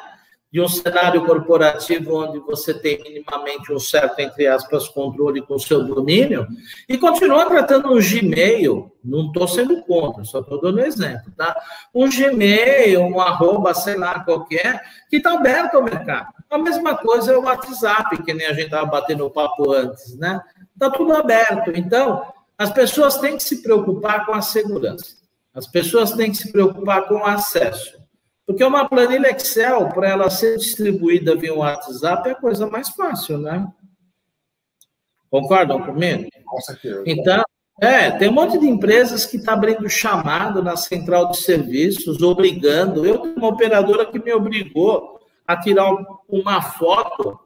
De 0.52 0.60
um 0.60 0.68
cenário 0.68 1.24
corporativo 1.24 2.14
onde 2.14 2.38
você 2.40 2.74
tem 2.74 3.00
minimamente 3.02 3.72
um 3.72 3.78
certo, 3.78 4.18
entre 4.18 4.46
aspas, 4.46 4.86
controle 4.86 5.40
com 5.40 5.54
o 5.54 5.58
seu 5.58 5.82
domínio, 5.82 6.46
e 6.86 6.98
continua 6.98 7.46
tratando 7.46 7.90
um 7.90 7.98
Gmail, 7.98 8.92
não 9.02 9.28
estou 9.28 9.48
sendo 9.48 9.82
contra, 9.82 10.22
só 10.24 10.40
estou 10.40 10.60
dando 10.60 10.80
um 10.80 10.84
exemplo, 10.84 11.32
tá? 11.34 11.58
Um 11.94 12.10
Gmail, 12.10 13.00
um 13.00 13.18
arroba, 13.18 13.72
sei 13.72 13.96
lá, 13.96 14.20
qualquer, 14.20 14.82
que 15.08 15.16
está 15.16 15.32
aberto 15.32 15.76
ao 15.76 15.82
mercado. 15.82 16.28
A 16.50 16.58
mesma 16.58 16.98
coisa 16.98 17.32
é 17.32 17.36
o 17.36 17.44
WhatsApp, 17.44 18.22
que 18.22 18.34
nem 18.34 18.46
a 18.46 18.52
gente 18.52 18.66
estava 18.66 18.84
batendo 18.84 19.24
o 19.24 19.30
papo 19.30 19.72
antes, 19.72 20.18
né? 20.18 20.38
Está 20.74 20.90
tudo 20.90 21.14
aberto. 21.14 21.72
Então, 21.74 22.26
as 22.58 22.70
pessoas 22.70 23.16
têm 23.16 23.38
que 23.38 23.42
se 23.42 23.62
preocupar 23.62 24.26
com 24.26 24.34
a 24.34 24.42
segurança. 24.42 25.16
As 25.54 25.66
pessoas 25.66 26.12
têm 26.12 26.30
que 26.30 26.36
se 26.36 26.52
preocupar 26.52 27.08
com 27.08 27.14
o 27.14 27.24
acesso. 27.24 28.01
Porque 28.46 28.64
uma 28.64 28.88
planilha 28.88 29.30
Excel, 29.30 29.88
para 29.88 30.08
ela 30.08 30.30
ser 30.30 30.58
distribuída 30.58 31.36
via 31.36 31.54
WhatsApp, 31.54 32.28
é 32.28 32.32
a 32.32 32.36
coisa 32.36 32.66
mais 32.68 32.88
fácil, 32.88 33.38
né? 33.38 33.66
Concordam 35.30 35.82
comigo? 35.82 36.28
Com 36.44 36.60
certeza. 36.60 37.02
Então, 37.06 37.42
é, 37.80 38.10
tem 38.10 38.28
um 38.28 38.32
monte 38.32 38.58
de 38.58 38.68
empresas 38.68 39.24
que 39.24 39.36
está 39.36 39.54
abrindo 39.54 39.88
chamado 39.88 40.62
na 40.62 40.76
central 40.76 41.30
de 41.30 41.38
serviços, 41.38 42.20
obrigando. 42.20 43.06
Eu 43.06 43.18
tenho 43.18 43.36
uma 43.36 43.48
operadora 43.48 44.06
que 44.06 44.22
me 44.22 44.32
obrigou 44.32 45.20
a 45.46 45.56
tirar 45.56 45.90
uma 46.28 46.60
foto 46.60 47.38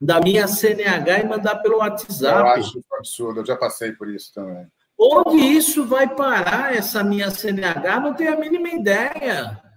da 0.00 0.20
minha 0.20 0.46
CNH 0.46 1.20
e 1.20 1.26
mandar 1.26 1.56
pelo 1.56 1.78
WhatsApp. 1.78 2.40
Eu 2.40 2.46
acho 2.46 2.78
isso 2.78 2.94
absurdo, 2.96 3.40
eu 3.40 3.46
já 3.46 3.56
passei 3.56 3.92
por 3.92 4.08
isso 4.08 4.32
também. 4.34 4.66
Onde 4.98 5.38
isso 5.38 5.86
vai 5.86 6.06
parar, 6.14 6.74
essa 6.76 7.02
minha 7.02 7.30
CNH, 7.30 8.00
não 8.00 8.12
tenho 8.12 8.34
a 8.34 8.36
mínima 8.36 8.68
ideia. 8.68 9.69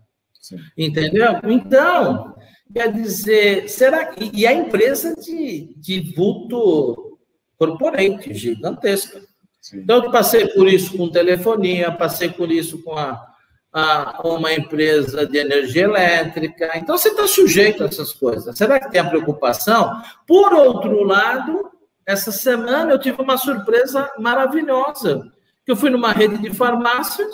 Sim. 0.44 0.58
Entendeu? 0.78 1.40
Então, 1.46 2.36
quer 2.74 2.92
dizer, 2.92 3.70
será 3.70 4.08
que. 4.08 4.30
E 4.34 4.46
a 4.46 4.52
empresa 4.52 5.16
de, 5.16 5.74
de 5.78 6.14
vulto 6.14 7.18
corporate, 7.58 8.34
gigantesca. 8.34 9.22
Sim. 9.62 9.78
Então, 9.78 10.04
eu 10.04 10.12
passei 10.12 10.50
por 10.50 10.68
isso 10.68 10.98
com 10.98 11.10
telefonia, 11.10 11.94
passei 11.94 12.30
por 12.30 12.52
isso 12.52 12.84
com 12.84 12.92
a, 12.92 13.26
a 13.72 14.22
uma 14.26 14.52
empresa 14.54 15.26
de 15.26 15.38
energia 15.38 15.84
elétrica. 15.84 16.74
Então, 16.76 16.98
você 16.98 17.08
está 17.08 17.26
sujeito 17.26 17.82
a 17.82 17.88
essas 17.88 18.12
coisas. 18.12 18.58
Será 18.58 18.82
que 18.82 18.92
tem 18.92 19.00
a 19.00 19.10
preocupação? 19.10 19.94
Por 20.28 20.52
outro 20.54 21.04
lado, 21.06 21.72
essa 22.06 22.34
semana 22.34 22.92
eu 22.92 23.00
tive 23.00 23.22
uma 23.22 23.38
surpresa 23.38 24.12
maravilhosa. 24.20 25.24
Eu 25.66 25.78
fui 25.78 25.90
numa 25.90 26.12
rede 26.12 26.38
de 26.40 26.54
farmácias 26.54 27.34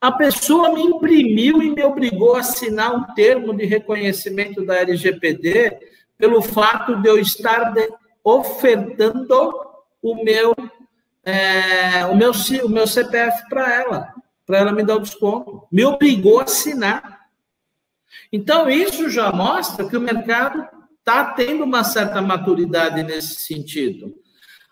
a 0.00 0.10
pessoa 0.10 0.72
me 0.72 0.82
imprimiu 0.82 1.62
e 1.62 1.70
me 1.70 1.82
obrigou 1.84 2.34
a 2.34 2.40
assinar 2.40 2.94
um 2.94 3.14
termo 3.14 3.54
de 3.54 3.66
reconhecimento 3.66 4.64
da 4.64 4.76
LGPD 4.76 5.78
pelo 6.16 6.40
fato 6.40 6.96
de 6.96 7.08
eu 7.08 7.18
estar 7.18 7.74
ofertando 8.24 9.52
o 10.02 10.24
meu, 10.24 10.54
é, 11.22 12.06
o 12.06 12.16
meu, 12.16 12.32
o 12.64 12.68
meu 12.68 12.86
CPF 12.86 13.48
para 13.48 13.74
ela, 13.74 14.14
para 14.46 14.58
ela 14.58 14.72
me 14.72 14.82
dar 14.82 14.96
o 14.96 15.00
desconto. 15.00 15.66
Me 15.70 15.84
obrigou 15.84 16.40
a 16.40 16.44
assinar. 16.44 17.20
Então, 18.32 18.70
isso 18.70 19.10
já 19.10 19.30
mostra 19.30 19.86
que 19.86 19.96
o 19.96 20.00
mercado 20.00 20.66
está 20.98 21.32
tendo 21.32 21.64
uma 21.64 21.84
certa 21.84 22.22
maturidade 22.22 23.02
nesse 23.02 23.44
sentido. 23.44 24.14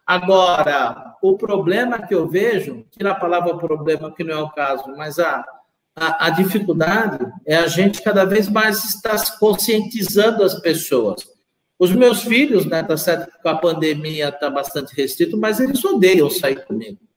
Agora, 0.09 1.17
o 1.21 1.37
problema 1.37 2.01
que 2.01 2.15
eu 2.15 2.27
vejo, 2.27 2.87
tira 2.91 3.11
a 3.11 3.15
palavra 3.15 3.59
problema, 3.59 4.11
que 4.11 4.25
não 4.25 4.35
é 4.35 4.43
o 4.43 4.49
caso, 4.49 4.85
mas 4.97 5.19
a, 5.19 5.45
a, 5.95 6.29
a 6.29 6.31
dificuldade 6.31 7.19
é 7.47 7.57
a 7.57 7.67
gente 7.67 8.01
cada 8.01 8.25
vez 8.25 8.49
mais 8.49 8.83
estar 8.85 9.39
conscientizando 9.39 10.43
as 10.43 10.55
pessoas. 10.61 11.29
Os 11.79 11.93
meus 11.93 12.23
filhos, 12.23 12.65
né, 12.65 12.83
tá 12.83 12.97
certo 12.97 13.31
que 13.39 13.49
a 13.49 13.55
pandemia 13.55 14.31
está 14.31 14.49
bastante 14.49 14.97
restrito, 14.97 15.37
mas 15.37 15.61
eles 15.61 15.85
odeiam 15.85 16.31
sair 16.31 16.65
comigo 16.65 17.08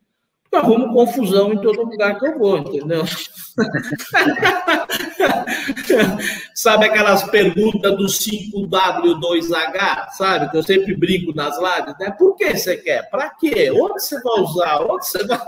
eu 0.51 0.59
arrumo 0.59 0.93
confusão 0.93 1.53
em 1.53 1.61
todo 1.61 1.83
lugar 1.83 2.19
que 2.19 2.27
eu 2.27 2.37
vou, 2.37 2.57
entendeu? 2.57 3.05
sabe 6.53 6.85
aquelas 6.85 7.23
perguntas 7.23 7.95
do 7.95 8.05
5W2H, 8.05 10.09
sabe? 10.17 10.51
Que 10.51 10.57
eu 10.57 10.63
sempre 10.63 10.93
brinco 10.95 11.33
nas 11.33 11.57
lives, 11.57 11.95
né? 11.99 12.13
Por 12.17 12.35
que 12.35 12.57
você 12.57 12.75
quer? 12.77 13.09
Para 13.09 13.29
quê? 13.31 13.71
Onde 13.71 14.03
você 14.03 14.21
vai 14.21 14.41
usar? 14.41 14.81
Onde 14.81 15.07
você 15.07 15.25
vai. 15.25 15.39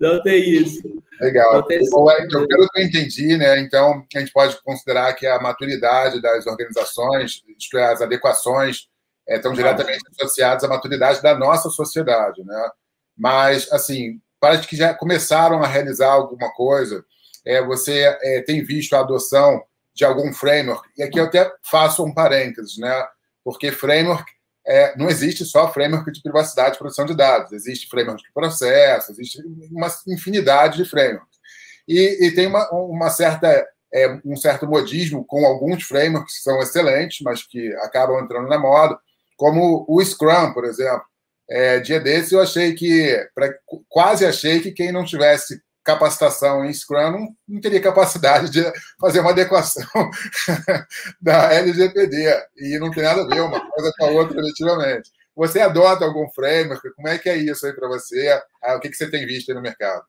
Não 0.00 0.20
tem 0.20 0.42
isso. 0.42 0.82
Legal. 1.20 1.62
Tem 1.62 1.80
isso. 1.80 1.94
Então, 2.22 2.44
pelo 2.48 2.68
que 2.68 2.80
eu 2.80 2.84
entendi, 2.84 3.36
né? 3.36 3.60
Então, 3.60 4.04
a 4.14 4.18
gente 4.18 4.32
pode 4.32 4.60
considerar 4.62 5.14
que 5.14 5.28
a 5.28 5.40
maturidade 5.40 6.20
das 6.20 6.44
organizações, 6.44 7.44
isto 7.56 7.78
é, 7.78 7.92
as 7.92 8.02
adequações 8.02 8.88
é, 9.28 9.36
estão 9.36 9.52
diretamente 9.52 10.02
associados 10.10 10.64
à 10.64 10.68
maturidade 10.68 11.22
da 11.22 11.36
nossa 11.36 11.70
sociedade. 11.70 12.42
Né? 12.44 12.70
Mas, 13.16 13.70
assim, 13.72 14.20
para 14.40 14.58
que 14.58 14.76
já 14.76 14.94
começaram 14.94 15.62
a 15.62 15.66
realizar 15.66 16.10
alguma 16.12 16.52
coisa, 16.52 17.04
é, 17.44 17.62
você 17.62 18.16
é, 18.22 18.42
tem 18.42 18.64
visto 18.64 18.94
a 18.94 19.00
adoção 19.00 19.62
de 19.94 20.04
algum 20.04 20.32
framework, 20.32 20.88
e 20.96 21.02
aqui 21.02 21.20
eu 21.20 21.24
até 21.24 21.52
faço 21.70 22.02
um 22.02 22.14
parênteses, 22.14 22.78
né? 22.78 23.06
porque 23.44 23.70
framework 23.70 24.24
é, 24.66 24.96
não 24.96 25.08
existe 25.08 25.44
só 25.44 25.70
framework 25.70 26.10
de 26.10 26.22
privacidade 26.22 26.76
e 26.76 26.78
proteção 26.78 27.04
de 27.04 27.14
dados, 27.14 27.52
existe 27.52 27.88
framework 27.88 28.22
de 28.22 28.32
processo, 28.32 29.12
existe 29.12 29.42
uma 29.70 29.88
infinidade 30.08 30.82
de 30.82 30.88
frameworks. 30.88 31.38
E, 31.86 32.26
e 32.26 32.34
tem 32.34 32.46
uma, 32.46 32.70
uma 32.70 33.10
certa 33.10 33.66
é, 33.92 34.18
um 34.24 34.36
certo 34.36 34.66
modismo 34.66 35.24
com 35.24 35.44
alguns 35.44 35.84
frameworks 35.84 36.36
que 36.36 36.42
são 36.42 36.60
excelentes, 36.62 37.20
mas 37.20 37.46
que 37.46 37.72
acabam 37.76 38.18
entrando 38.18 38.48
na 38.48 38.58
moda, 38.58 38.98
como 39.36 39.84
o 39.88 40.02
Scrum, 40.04 40.52
por 40.52 40.64
exemplo. 40.64 41.02
É, 41.48 41.80
dia 41.80 42.00
desse 42.00 42.34
eu 42.34 42.40
achei 42.40 42.74
que, 42.74 43.28
pra, 43.34 43.52
quase 43.88 44.24
achei 44.24 44.60
que 44.60 44.72
quem 44.72 44.90
não 44.92 45.04
tivesse 45.04 45.60
capacitação 45.84 46.64
em 46.64 46.72
Scrum 46.72 47.10
não, 47.10 47.28
não 47.48 47.60
teria 47.60 47.80
capacidade 47.80 48.50
de 48.50 48.62
fazer 49.00 49.20
uma 49.20 49.30
adequação 49.30 49.84
da 51.20 51.52
LGPD. 51.52 52.46
E 52.56 52.78
não 52.78 52.90
tem 52.90 53.02
nada 53.02 53.22
a 53.22 53.26
ver 53.26 53.40
uma 53.40 53.60
coisa 53.70 53.92
com 53.98 54.06
a 54.06 54.10
outra, 54.10 54.36
definitivamente. 54.36 55.10
Você 55.34 55.60
adota 55.60 56.04
algum 56.04 56.28
framework? 56.30 56.90
Como 56.94 57.08
é 57.08 57.18
que 57.18 57.28
é 57.28 57.36
isso 57.36 57.66
aí 57.66 57.72
para 57.72 57.88
você? 57.88 58.40
Ah, 58.62 58.76
o 58.76 58.80
que, 58.80 58.90
que 58.90 58.96
você 58.96 59.10
tem 59.10 59.26
visto 59.26 59.48
aí 59.48 59.54
no 59.54 59.62
mercado? 59.62 60.04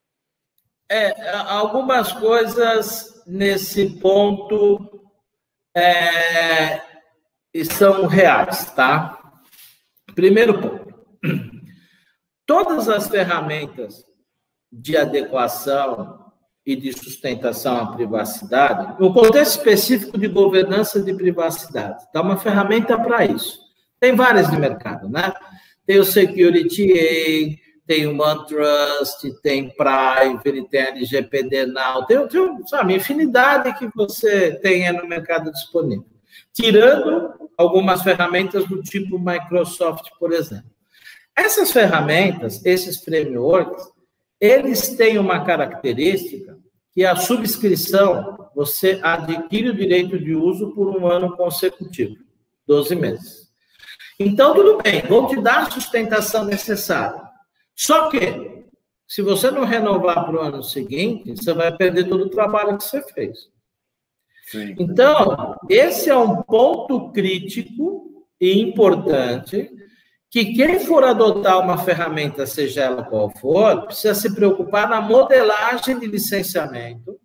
É, 0.90 1.30
algumas 1.30 2.12
coisas 2.12 3.24
nesse 3.26 3.90
ponto 4.00 5.02
é, 5.76 6.82
são 7.64 8.08
reais, 8.08 8.72
tá? 8.72 9.20
Primeiro 10.16 10.60
ponto. 10.60 10.94
Todas 12.46 12.90
as 12.90 13.08
ferramentas 13.08 14.04
de 14.72 14.98
adequação 14.98 16.20
e 16.66 16.76
de 16.76 16.94
sustentação 16.94 17.78
à 17.78 17.94
privacidade, 17.94 19.00
no 19.00 19.14
contexto 19.14 19.58
específico 19.58 20.18
de 20.18 20.28
governança 20.28 21.02
de 21.02 21.14
privacidade, 21.14 22.06
dá 22.14 22.22
uma 22.22 22.38
ferramenta 22.38 22.98
para 22.98 23.26
isso. 23.26 23.60
Tem 24.00 24.16
várias 24.16 24.50
de 24.50 24.58
mercado, 24.58 25.10
né? 25.10 25.34
Tem 25.86 26.00
o 26.00 26.06
Security 26.06 26.94
A, 26.94 27.64
tem 27.86 28.08
o 28.08 28.20
OneTrust, 28.20 29.42
tem 29.42 29.70
Private, 29.76 30.68
tem 30.70 30.82
LGPD 30.82 31.66
Now, 31.68 32.06
tem, 32.06 32.26
tem 32.28 32.68
sabe, 32.68 32.96
infinidade 32.96 33.78
que 33.78 33.90
você 33.94 34.56
tem 34.60 34.92
no 34.94 35.08
mercado 35.08 35.52
disponível. 35.52 36.06
Tirando 36.54 37.34
algumas 37.58 38.02
ferramentas 38.02 38.66
do 38.68 38.82
tipo 38.82 39.20
Microsoft, 39.20 40.10
por 40.20 40.32
exemplo. 40.32 40.72
Essas 41.36 41.72
ferramentas, 41.72 42.64
esses 42.66 43.04
frameworks, 43.04 43.84
eles 44.40 44.90
têm 44.90 45.18
uma 45.18 45.44
característica 45.44 46.58
que 46.94 47.06
a 47.06 47.16
subscrição 47.16 48.50
você 48.56 49.00
adquire 49.02 49.70
o 49.70 49.76
direito 49.76 50.20
de 50.20 50.36
uso 50.36 50.72
por 50.76 50.90
um 50.90 51.08
ano 51.08 51.36
consecutivo, 51.36 52.16
12 52.68 52.96
meses. 52.96 53.44
Então, 54.20 54.54
tudo 54.54 54.78
bem, 54.82 55.02
vou 55.02 55.28
te 55.28 55.42
dar 55.42 55.62
a 55.64 55.72
sustentação 55.72 56.46
necessária. 56.46 57.20
Só 57.76 58.10
que, 58.10 58.64
se 59.08 59.22
você 59.24 59.50
não 59.50 59.66
renovar 59.66 60.24
para 60.26 60.36
o 60.36 60.40
ano 60.40 60.62
seguinte, 60.62 61.36
você 61.36 61.52
vai 61.54 61.76
perder 61.76 62.08
todo 62.08 62.26
o 62.26 62.30
trabalho 62.30 62.78
que 62.78 62.84
você 62.84 63.02
fez. 63.02 63.50
Então, 64.80 65.56
esse 65.70 66.10
é 66.10 66.16
um 66.16 66.42
ponto 66.42 67.12
crítico 67.12 68.26
e 68.40 68.60
importante 68.60 69.72
que 70.30 70.54
quem 70.54 70.80
for 70.80 71.04
adotar 71.04 71.60
uma 71.60 71.78
ferramenta, 71.78 72.46
seja 72.46 72.82
ela 72.82 73.04
qual 73.04 73.30
for, 73.30 73.86
precisa 73.86 74.16
se 74.16 74.34
preocupar 74.34 74.90
na 74.90 75.00
modelagem 75.00 76.00
de 76.00 76.08
licenciamento 76.08 77.20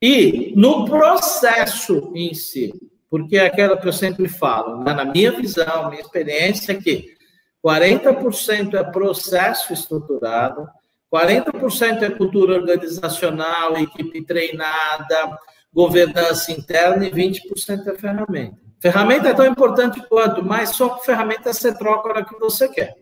e 0.00 0.54
no 0.56 0.86
processo 0.86 2.10
em 2.14 2.32
si. 2.32 2.72
Porque 3.10 3.36
é 3.36 3.46
aquela 3.46 3.76
que 3.76 3.86
eu 3.86 3.92
sempre 3.92 4.26
falo, 4.28 4.82
né? 4.82 4.94
na 4.94 5.04
minha 5.04 5.30
visão, 5.32 5.90
minha 5.90 6.00
experiência, 6.00 6.72
é 6.72 6.76
que 6.76 7.14
40% 7.64 8.74
é 8.74 8.82
processo 8.82 9.72
estruturado, 9.72 10.66
40% 11.12 12.02
é 12.02 12.10
cultura 12.10 12.54
organizacional, 12.54 13.76
equipe 13.76 14.24
treinada, 14.24 15.38
governança 15.72 16.52
interna 16.52 17.06
e 17.06 17.10
20% 17.10 17.86
é 17.86 17.94
ferramenta. 17.94 18.56
Ferramenta 18.80 19.28
é 19.28 19.34
tão 19.34 19.46
importante 19.46 20.02
quanto, 20.08 20.44
mas 20.44 20.70
só 20.70 20.98
ferramenta 20.98 21.52
você 21.52 21.72
troca 21.72 22.08
a 22.08 22.12
hora 22.12 22.24
que 22.24 22.38
você 22.38 22.68
quer. 22.68 22.96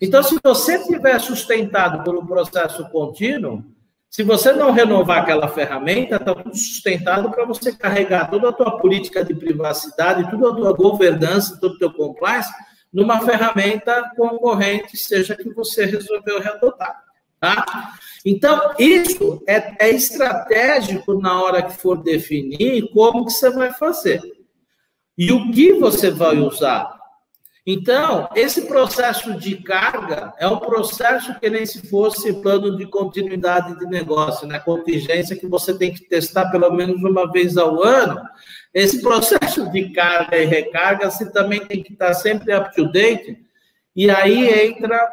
Então, 0.00 0.22
se 0.22 0.38
você 0.42 0.84
tiver 0.84 1.18
sustentado 1.18 2.04
por 2.04 2.16
um 2.16 2.26
processo 2.26 2.88
contínuo, 2.90 3.64
se 4.08 4.22
você 4.22 4.52
não 4.52 4.72
renovar 4.72 5.22
aquela 5.22 5.48
ferramenta, 5.48 6.16
está 6.16 6.34
tudo 6.34 6.56
sustentado 6.56 7.30
para 7.30 7.44
você 7.44 7.72
carregar 7.72 8.28
toda 8.28 8.48
a 8.48 8.52
tua 8.52 8.78
política 8.78 9.24
de 9.24 9.34
privacidade, 9.34 10.28
toda 10.30 10.50
a 10.50 10.54
tua 10.54 10.72
governança, 10.72 11.58
todo 11.60 11.74
o 11.74 11.78
teu 11.78 11.92
compliance, 11.92 12.52
numa 12.92 13.20
ferramenta 13.20 14.10
concorrente, 14.16 14.96
seja 14.96 15.36
que 15.36 15.48
você 15.54 15.84
resolveu 15.84 16.40
readotar. 16.40 17.04
Tá? 17.38 17.94
Então, 18.24 18.74
isso 18.78 19.42
é, 19.46 19.86
é, 19.86 19.90
estratégico 19.90 21.18
na 21.20 21.42
hora 21.42 21.62
que 21.62 21.76
for 21.76 22.02
definir 22.02 22.90
como 22.92 23.24
que 23.24 23.32
você 23.32 23.50
vai 23.50 23.72
fazer. 23.72 24.20
E 25.16 25.32
o 25.32 25.50
que 25.50 25.72
você 25.74 26.10
vai 26.10 26.38
usar. 26.38 27.00
Então, 27.66 28.28
esse 28.34 28.62
processo 28.62 29.34
de 29.38 29.56
carga 29.56 30.32
é 30.38 30.48
um 30.48 30.58
processo 30.58 31.38
que 31.38 31.48
nem 31.48 31.66
se 31.66 31.88
fosse 31.88 32.32
plano 32.40 32.76
de 32.76 32.86
continuidade 32.86 33.78
de 33.78 33.86
negócio, 33.86 34.46
né? 34.46 34.58
Contingência 34.58 35.36
que 35.36 35.46
você 35.46 35.76
tem 35.76 35.92
que 35.92 36.04
testar 36.08 36.50
pelo 36.50 36.70
menos 36.72 37.02
uma 37.02 37.30
vez 37.30 37.56
ao 37.56 37.82
ano. 37.82 38.20
Esse 38.72 39.02
processo 39.02 39.70
de 39.70 39.90
carga 39.92 40.38
e 40.38 40.46
recarga, 40.46 41.10
você 41.10 41.30
também 41.30 41.64
tem 41.66 41.82
que 41.82 41.92
estar 41.92 42.14
sempre 42.14 42.54
up 42.54 42.74
to 42.74 42.90
date. 42.90 43.38
E 43.94 44.10
aí 44.10 44.68
entra 44.68 45.12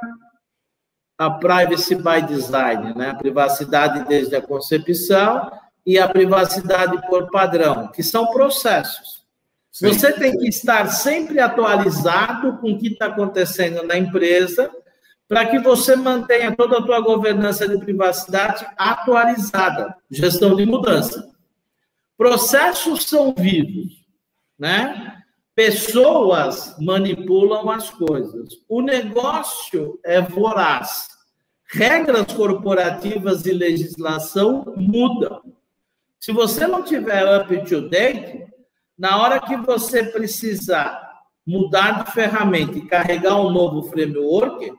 a 1.17 1.31
privacy 1.31 1.95
by 1.95 2.21
design, 2.21 2.93
né? 2.95 3.09
A 3.09 3.15
privacidade 3.15 4.07
desde 4.07 4.36
a 4.36 4.41
concepção 4.41 5.51
e 5.86 5.97
a 5.97 6.07
privacidade 6.07 7.01
por 7.07 7.31
padrão, 7.31 7.88
que 7.88 8.03
são 8.03 8.27
processos. 8.27 9.25
Sim. 9.71 9.88
Você 9.88 10.12
tem 10.13 10.38
que 10.38 10.47
estar 10.47 10.88
sempre 10.88 11.39
atualizado 11.39 12.57
com 12.57 12.71
o 12.71 12.77
que 12.77 12.88
está 12.88 13.07
acontecendo 13.07 13.83
na 13.83 13.97
empresa, 13.97 14.69
para 15.27 15.45
que 15.45 15.59
você 15.59 15.96
mantenha 15.96 16.55
toda 16.55 16.79
a 16.79 16.81
tua 16.81 17.00
governança 17.00 17.68
de 17.68 17.77
privacidade 17.77 18.65
atualizada, 18.77 19.96
gestão 20.09 20.55
de 20.55 20.65
mudança. 20.65 21.29
Processos 22.18 23.03
são 23.03 23.33
vivos, 23.37 24.05
né? 24.57 25.17
Pessoas 25.57 26.75
manipulam 26.79 27.67
as 27.72 27.89
coisas. 27.89 28.61
O 28.70 28.79
negócio 28.79 30.00
é 30.05 30.22
voraz. 30.22 31.07
Regras 31.65 32.31
corporativas 32.31 33.43
e 33.48 33.53
legislação 33.53 34.72
mudam. 34.77 35.41
Se 36.20 36.31
você 36.31 36.67
não 36.67 36.83
tiver 36.83 37.41
up 37.41 37.65
to 37.67 37.89
date, 37.89 38.46
na 38.96 39.20
hora 39.20 39.39
que 39.39 39.57
você 39.57 40.03
precisar 40.03 41.01
mudar 41.43 42.03
de 42.03 42.11
ferramenta 42.11 42.77
e 42.77 42.85
carregar 42.85 43.41
um 43.41 43.50
novo 43.50 43.89
framework, 43.89 44.72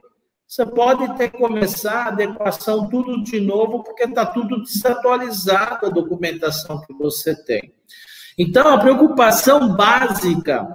você 0.47 0.65
pode 0.65 1.13
ter 1.17 1.33
que 1.33 1.39
começar 1.39 2.05
a 2.05 2.09
adequação 2.11 2.89
tudo 2.89 3.25
de 3.25 3.41
novo, 3.41 3.83
porque 3.83 4.05
está 4.05 4.25
tudo 4.25 4.63
desatualizado 4.63 5.87
a 5.87 5.91
documentação 5.91 6.81
que 6.83 6.93
você 6.93 7.35
tem. 7.35 7.75
Então, 8.39 8.69
a 8.69 8.79
preocupação 8.79 9.75
básica 9.75 10.69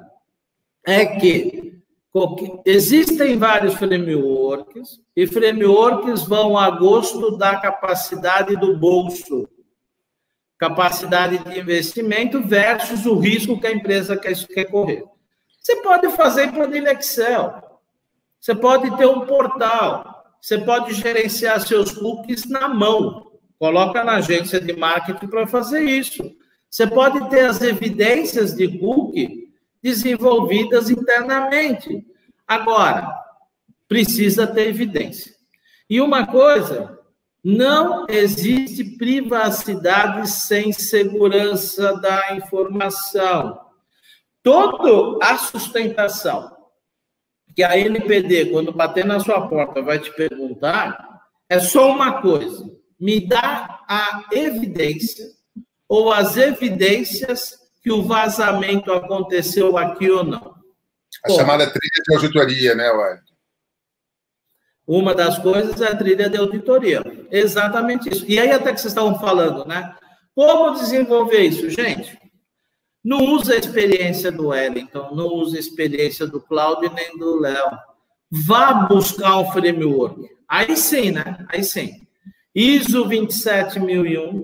é 0.85 1.05
que 1.05 1.81
existem 2.65 3.37
vários 3.37 3.75
frameworks, 3.75 4.99
e 5.15 5.25
frameworks 5.25 6.23
vão 6.23 6.57
a 6.57 6.69
gosto 6.69 7.37
da 7.37 7.55
capacidade 7.55 8.57
do 8.57 8.77
bolso, 8.77 9.47
capacidade 10.59 11.37
de 11.39 11.59
investimento 11.59 12.43
versus 12.43 13.05
o 13.05 13.17
risco 13.17 13.59
que 13.59 13.67
a 13.67 13.71
empresa 13.71 14.17
quer, 14.17 14.65
correr. 14.69 15.03
Você 15.59 15.77
pode 15.77 16.09
fazer 16.09 16.51
planilha 16.51 16.91
Excel, 16.91 17.63
você 18.39 18.53
pode 18.53 18.95
ter 18.97 19.07
um 19.07 19.25
portal, 19.25 20.25
você 20.41 20.57
pode 20.57 20.93
gerenciar 20.93 21.61
seus 21.61 21.93
cookies 21.93 22.45
na 22.47 22.67
mão, 22.67 23.31
coloca 23.57 24.03
na 24.03 24.17
agência 24.17 24.59
de 24.59 24.73
marketing 24.73 25.27
para 25.27 25.47
fazer 25.47 25.81
isso. 25.81 26.21
Você 26.73 26.87
pode 26.87 27.29
ter 27.29 27.45
as 27.45 27.61
evidências 27.61 28.55
de 28.55 28.79
cookie 28.79 29.53
desenvolvidas 29.79 30.89
internamente. 30.89 32.03
Agora, 32.47 33.13
precisa 33.87 34.47
ter 34.47 34.69
evidência. 34.69 35.35
E 35.87 36.01
uma 36.01 36.25
coisa, 36.25 36.97
não 37.43 38.07
existe 38.09 38.97
privacidade 38.97 40.27
sem 40.27 40.73
segurança 40.73 41.95
da 41.97 42.35
informação. 42.35 43.59
Toda 44.41 45.23
a 45.23 45.37
sustentação 45.37 46.57
que 47.55 47.61
a 47.61 47.77
NPD, 47.77 48.47
quando 48.47 48.73
bater 48.73 49.05
na 49.05 49.19
sua 49.19 49.47
porta, 49.47 49.79
vai 49.79 49.99
te 49.99 50.11
perguntar, 50.15 51.21
é 51.47 51.59
só 51.59 51.91
uma 51.91 52.19
coisa: 52.19 52.65
me 52.99 53.27
dá 53.27 53.79
a 53.87 54.25
evidência 54.31 55.42
ou 55.93 56.11
as 56.11 56.37
evidências 56.37 57.55
que 57.83 57.91
o 57.91 58.01
vazamento 58.01 58.91
aconteceu 58.91 59.77
aqui 59.77 60.09
ou 60.09 60.23
não. 60.23 60.55
A 61.23 61.29
chamada 61.29 61.69
trilha 61.69 62.03
de 62.03 62.15
auditoria, 62.15 62.73
né, 62.73 62.89
Wellington? 62.89 63.35
Uma 64.87 65.13
das 65.13 65.37
coisas 65.37 65.79
é 65.79 65.89
a 65.89 65.95
trilha 65.95 66.27
de 66.27 66.35
auditoria. 66.35 66.99
Exatamente 67.29 68.09
isso. 68.09 68.25
E 68.27 68.39
aí, 68.39 68.51
até 68.51 68.73
que 68.73 68.81
vocês 68.81 68.91
estavam 68.91 69.19
falando, 69.19 69.65
né? 69.65 69.95
Como 70.33 70.73
desenvolver 70.73 71.41
isso? 71.41 71.69
Gente, 71.69 72.19
não 73.03 73.19
usa 73.25 73.53
a 73.53 73.57
experiência 73.57 74.31
do 74.31 74.47
Wellington, 74.47 75.13
não 75.13 75.27
usa 75.27 75.57
a 75.57 75.59
experiência 75.59 76.25
do 76.25 76.41
Cláudio 76.41 76.91
nem 76.91 77.15
do 77.19 77.39
Léo. 77.39 77.69
Vá 78.31 78.73
buscar 78.73 79.37
um 79.37 79.51
framework. 79.51 80.27
Aí 80.49 80.75
sim, 80.75 81.11
né? 81.11 81.45
Aí 81.49 81.63
sim. 81.63 82.01
ISO 82.55 83.05
27001, 83.05 84.43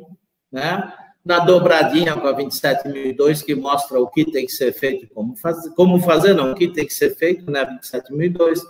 né? 0.51 0.93
Na 1.23 1.39
dobradinha 1.39 2.15
com 2.15 2.27
a 2.27 2.31
27002, 2.31 3.41
que 3.41 3.55
mostra 3.55 3.99
o 3.99 4.07
que 4.07 4.25
tem 4.25 4.45
que 4.45 4.51
ser 4.51 4.73
feito, 4.73 5.07
como 5.13 5.35
fazer, 5.35 5.69
como 5.71 5.99
fazer 5.99 6.33
não, 6.33 6.51
o 6.51 6.55
que 6.55 6.67
tem 6.67 6.85
que 6.85 6.93
ser 6.93 7.15
feito 7.15 7.49
na 7.51 7.65
né, 7.65 7.77
27002. 7.81 8.61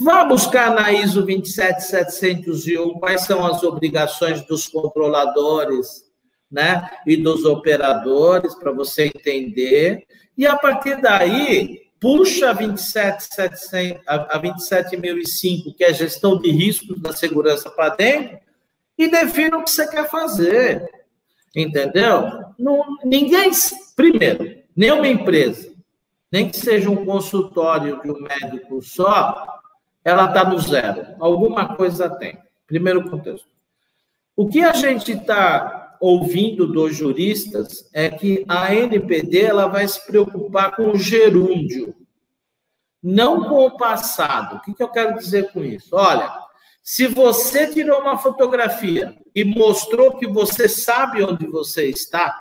Vá 0.00 0.24
buscar 0.24 0.74
na 0.74 0.92
ISO 0.92 1.22
27701 1.22 2.98
quais 2.98 3.22
são 3.22 3.46
as 3.46 3.62
obrigações 3.62 4.44
dos 4.46 4.66
controladores, 4.66 6.04
né, 6.50 6.88
e 7.06 7.16
dos 7.16 7.44
operadores 7.44 8.54
para 8.54 8.72
você 8.72 9.06
entender. 9.06 10.04
E 10.36 10.46
a 10.46 10.56
partir 10.56 11.00
daí, 11.00 11.84
puxa 12.00 12.50
a 12.50 12.52
27700, 12.52 14.02
a 14.06 14.38
27005, 14.38 15.74
que 15.74 15.84
é 15.84 15.92
gestão 15.92 16.38
de 16.38 16.50
riscos 16.50 17.00
da 17.00 17.12
segurança 17.12 17.70
para 17.70 17.94
dentro, 17.96 18.38
e 18.96 19.08
defina 19.08 19.58
o 19.58 19.64
que 19.64 19.70
você 19.70 19.86
quer 19.88 20.08
fazer. 20.08 21.03
Entendeu? 21.54 22.44
Não, 22.58 22.98
ninguém, 23.04 23.50
primeiro, 23.94 24.62
nenhuma 24.74 25.06
empresa, 25.06 25.72
nem 26.30 26.50
que 26.50 26.56
seja 26.56 26.90
um 26.90 27.04
consultório 27.04 28.02
de 28.02 28.10
um 28.10 28.20
médico 28.20 28.82
só, 28.82 29.60
ela 30.04 30.26
está 30.26 30.44
no 30.48 30.58
zero. 30.58 31.14
Alguma 31.20 31.76
coisa 31.76 32.10
tem. 32.10 32.38
Primeiro 32.66 33.08
contexto. 33.08 33.46
O 34.36 34.48
que 34.48 34.62
a 34.62 34.72
gente 34.72 35.12
está 35.12 35.96
ouvindo 36.00 36.66
dos 36.66 36.96
juristas 36.96 37.88
é 37.92 38.10
que 38.10 38.44
a 38.48 38.74
NPD 38.74 39.42
ela 39.42 39.68
vai 39.68 39.86
se 39.86 40.04
preocupar 40.04 40.74
com 40.74 40.90
o 40.90 40.98
gerúndio, 40.98 41.94
não 43.02 43.44
com 43.44 43.64
o 43.64 43.76
passado. 43.76 44.56
O 44.56 44.60
que, 44.60 44.74
que 44.74 44.82
eu 44.82 44.88
quero 44.88 45.16
dizer 45.16 45.52
com 45.52 45.64
isso? 45.64 45.94
Olha, 45.94 46.43
Se 46.84 47.06
você 47.06 47.66
tirou 47.66 48.02
uma 48.02 48.18
fotografia 48.18 49.16
e 49.34 49.42
mostrou 49.42 50.18
que 50.18 50.26
você 50.26 50.68
sabe 50.68 51.22
onde 51.22 51.46
você 51.46 51.86
está, 51.86 52.38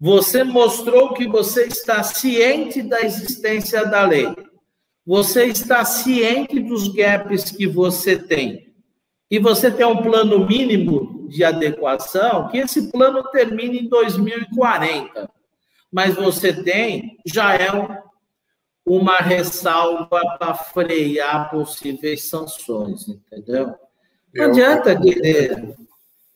você 0.00 0.42
mostrou 0.42 1.14
que 1.14 1.28
você 1.28 1.66
está 1.66 2.02
ciente 2.02 2.82
da 2.82 3.00
existência 3.00 3.86
da 3.86 4.04
lei. 4.04 4.26
Você 5.06 5.44
está 5.44 5.84
ciente 5.84 6.58
dos 6.58 6.88
gaps 6.88 7.52
que 7.52 7.68
você 7.68 8.18
tem. 8.18 8.74
E 9.30 9.38
você 9.38 9.70
tem 9.70 9.86
um 9.86 10.02
plano 10.02 10.44
mínimo 10.44 11.28
de 11.28 11.44
adequação, 11.44 12.48
que 12.48 12.58
esse 12.58 12.90
plano 12.90 13.22
termine 13.30 13.78
em 13.78 13.88
2040. 13.88 15.30
Mas 15.92 16.16
você 16.16 16.52
tem, 16.52 17.16
já 17.24 17.54
é 17.54 17.72
um 17.72 18.07
uma 18.88 19.18
ressalva 19.18 20.20
para 20.38 20.54
frear 20.54 21.50
possíveis 21.50 22.28
sanções, 22.28 23.06
entendeu? 23.08 23.66
Não 24.34 24.44
eu, 24.44 24.50
adianta 24.50 25.00
querer. 25.00 25.76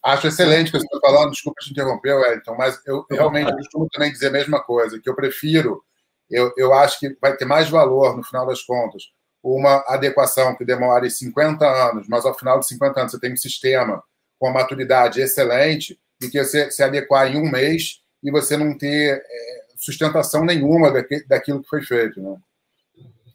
Acho 0.05 0.27
excelente 0.27 0.69
o 0.69 0.73
que 0.73 0.79
você 0.79 0.87
está 0.87 1.01
falando, 1.01 1.31
desculpa 1.31 1.61
te 1.63 1.71
interromper, 1.71 2.15
Wellington, 2.15 2.57
mas 2.57 2.81
eu 2.87 3.07
realmente 3.11 3.53
costumo 3.53 3.89
também 3.91 4.13
dizer 4.13 4.29
a 4.29 4.33
mesma 4.33 4.61
coisa, 4.63 5.01
que 5.01 5.09
eu 5.09 5.15
prefiro, 5.15 5.83
eu, 6.29 6.53
eu 6.57 6.73
acho 6.75 6.99
que 6.99 7.17
vai 7.21 7.37
ter 7.37 7.45
mais 7.45 7.69
valor, 7.69 8.17
no 8.17 8.25
final 8.25 8.47
das 8.47 8.63
contas, 8.63 9.05
uma 9.43 9.85
adequação 9.89 10.57
que 10.57 10.65
demore 10.65 11.11
50 11.11 11.65
anos, 11.65 12.09
mas 12.09 12.25
ao 12.25 12.37
final 12.37 12.59
de 12.59 12.67
50 12.67 13.01
anos 13.01 13.13
você 13.13 13.21
tem 13.21 13.33
um 13.33 13.37
sistema 13.37 14.03
com 14.39 14.49
uma 14.49 14.61
maturidade 14.61 15.21
excelente, 15.21 15.99
e 16.21 16.29
que 16.29 16.43
você 16.43 16.71
se 16.71 16.83
adequar 16.83 17.31
em 17.31 17.39
um 17.39 17.51
mês 17.51 18.01
e 18.23 18.31
você 18.31 18.57
não 18.57 18.77
ter 18.77 19.23
é, 19.25 19.62
sustentação 19.83 20.45
nenhuma 20.45 20.93
daquilo 21.29 21.61
que 21.61 21.69
foi 21.69 21.83
feito. 21.83 22.23
Né? 22.23 22.37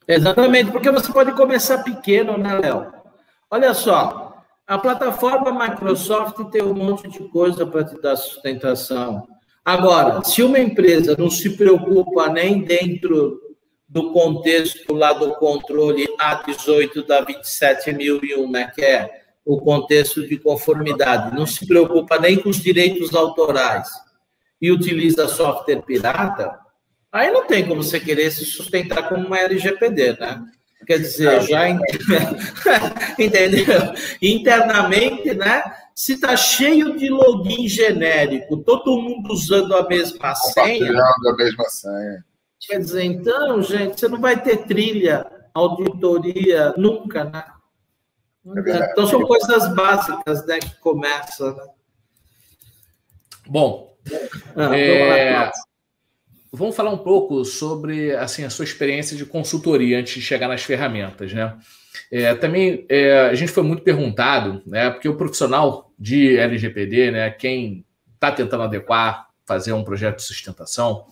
Exatamente, 0.08 0.72
porque 0.72 0.90
você 0.90 1.12
pode 1.12 1.34
começar 1.34 1.84
pequeno, 1.84 2.38
né, 2.38 2.58
Léo? 2.58 2.94
Olha 3.52 3.74
só, 3.74 4.46
a 4.66 4.78
plataforma 4.78 5.68
Microsoft 5.68 6.50
tem 6.50 6.62
um 6.62 6.74
monte 6.74 7.10
de 7.10 7.20
coisa 7.30 7.66
para 7.66 7.84
te 7.84 8.02
dar 8.02 8.16
sustentação. 8.16 9.28
Agora, 9.64 10.24
se 10.24 10.42
uma 10.42 10.58
empresa 10.58 11.18
não 11.20 11.30
se 11.30 11.50
preocupa 11.58 12.30
nem 12.30 12.62
dentro 12.62 13.42
do 13.90 14.14
contexto 14.14 14.94
lá 14.94 15.12
do 15.12 15.34
controle 15.36 16.08
A18 16.18 17.06
da 17.06 17.22
27001, 17.26 18.50
né, 18.50 18.72
que 18.74 18.82
é 18.82 19.10
o 19.44 19.58
contexto 19.58 20.26
de 20.26 20.38
conformidade, 20.38 21.36
não 21.36 21.46
se 21.46 21.68
preocupa 21.68 22.18
nem 22.18 22.38
com 22.38 22.50
os 22.50 22.62
direitos 22.62 23.14
autorais, 23.14 23.90
e 24.62 24.72
utiliza 24.72 25.28
software 25.28 25.82
pirata, 25.82 26.58
aí 27.12 27.32
não 27.32 27.46
tem 27.46 27.68
como 27.68 27.84
você 27.84 28.00
querer 28.00 28.32
se 28.32 28.46
sustentar 28.46 29.08
como 29.10 29.28
uma 29.28 29.40
LGPD, 29.40 30.18
né? 30.20 30.44
Quer 30.86 31.00
dizer, 31.00 31.42
já 31.42 31.70
entendeu? 33.20 33.94
Internamente, 34.22 35.34
né? 35.34 35.64
Se 35.94 36.14
está 36.14 36.38
cheio 36.38 36.98
de 36.98 37.10
login 37.10 37.68
genérico, 37.68 38.58
todo 38.58 39.02
mundo 39.02 39.34
usando 39.34 39.76
a 39.76 39.88
mesma 39.88 40.34
senha. 40.36 40.92
a 40.94 41.36
mesma 41.36 41.66
senha. 41.66 42.26
Quer 42.60 42.80
dizer, 42.80 43.04
então, 43.04 43.62
gente, 43.62 44.00
você 44.00 44.08
não 44.08 44.22
vai 44.22 44.42
ter 44.42 44.66
trilha, 44.66 45.26
auditoria, 45.54 46.74
nunca, 46.78 47.26
né? 47.26 47.44
É 48.66 48.92
então 48.92 49.08
são 49.08 49.22
coisas 49.24 49.74
básicas 49.74 50.46
né, 50.46 50.60
que 50.60 50.76
começam. 50.80 51.54
Né? 51.54 51.64
Bom, 53.48 53.97
é, 54.74 55.52
vamos 56.52 56.76
falar 56.76 56.92
um 56.92 56.98
pouco 56.98 57.44
sobre 57.46 58.16
assim 58.16 58.44
a 58.44 58.50
sua 58.50 58.66
experiência 58.66 59.16
de 59.16 59.26
consultoria 59.26 60.00
antes 60.00 60.14
de 60.14 60.22
chegar 60.22 60.48
nas 60.48 60.64
ferramentas, 60.64 61.34
né? 61.34 61.58
É, 62.12 62.34
também 62.36 62.86
é, 62.90 63.22
a 63.22 63.34
gente 63.36 63.52
foi 63.52 63.64
muito 63.64 63.84
perguntado, 63.84 64.62
né? 64.66 64.90
Porque 64.90 65.10
o 65.10 65.16
profissional 65.16 65.92
de 65.98 66.38
LGPD, 66.38 67.12
né? 67.12 67.30
Quem 67.32 67.86
está 68.14 68.32
tentando 68.32 68.64
adequar, 68.64 69.28
fazer 69.46 69.74
um 69.74 69.84
projeto 69.84 70.18
de 70.18 70.24
sustentação, 70.24 71.06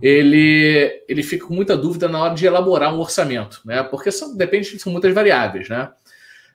ele, 0.00 1.02
ele 1.08 1.22
fica 1.22 1.46
com 1.46 1.54
muita 1.54 1.76
dúvida 1.76 2.08
na 2.08 2.22
hora 2.22 2.34
de 2.34 2.46
elaborar 2.46 2.94
um 2.94 3.00
orçamento, 3.00 3.60
né? 3.64 3.82
Porque 3.82 4.10
são, 4.12 4.36
depende, 4.36 4.78
são 4.78 4.92
muitas 4.92 5.12
variáveis, 5.12 5.68
né? 5.68 5.90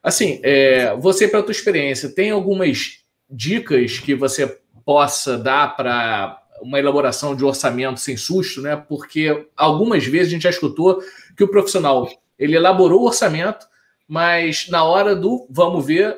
Assim, 0.02 0.40
é, 0.44 0.96
você, 0.96 1.28
pela 1.28 1.44
tua 1.44 1.52
experiência, 1.52 2.10
tem 2.10 2.30
algumas 2.30 3.00
dicas 3.30 3.98
que 3.98 4.14
você 4.14 4.60
possa 4.86 5.38
dar 5.38 5.76
para 5.76 6.42
uma 6.62 6.80
elaboração 6.80 7.36
de 7.36 7.44
orçamento 7.44 8.00
sem 8.00 8.16
susto, 8.16 8.62
né? 8.62 8.76
Porque 8.76 9.48
algumas 9.58 10.06
vezes 10.06 10.28
a 10.28 10.32
gente 10.32 10.44
já 10.44 10.50
escutou 10.50 11.02
que 11.36 11.44
o 11.44 11.48
profissional 11.48 12.08
ele 12.38 12.56
elaborou 12.56 13.02
o 13.02 13.06
orçamento, 13.06 13.68
mas 14.08 14.68
na 14.70 14.84
hora 14.84 15.16
do 15.16 15.48
vamos 15.50 15.86
ver, 15.86 16.16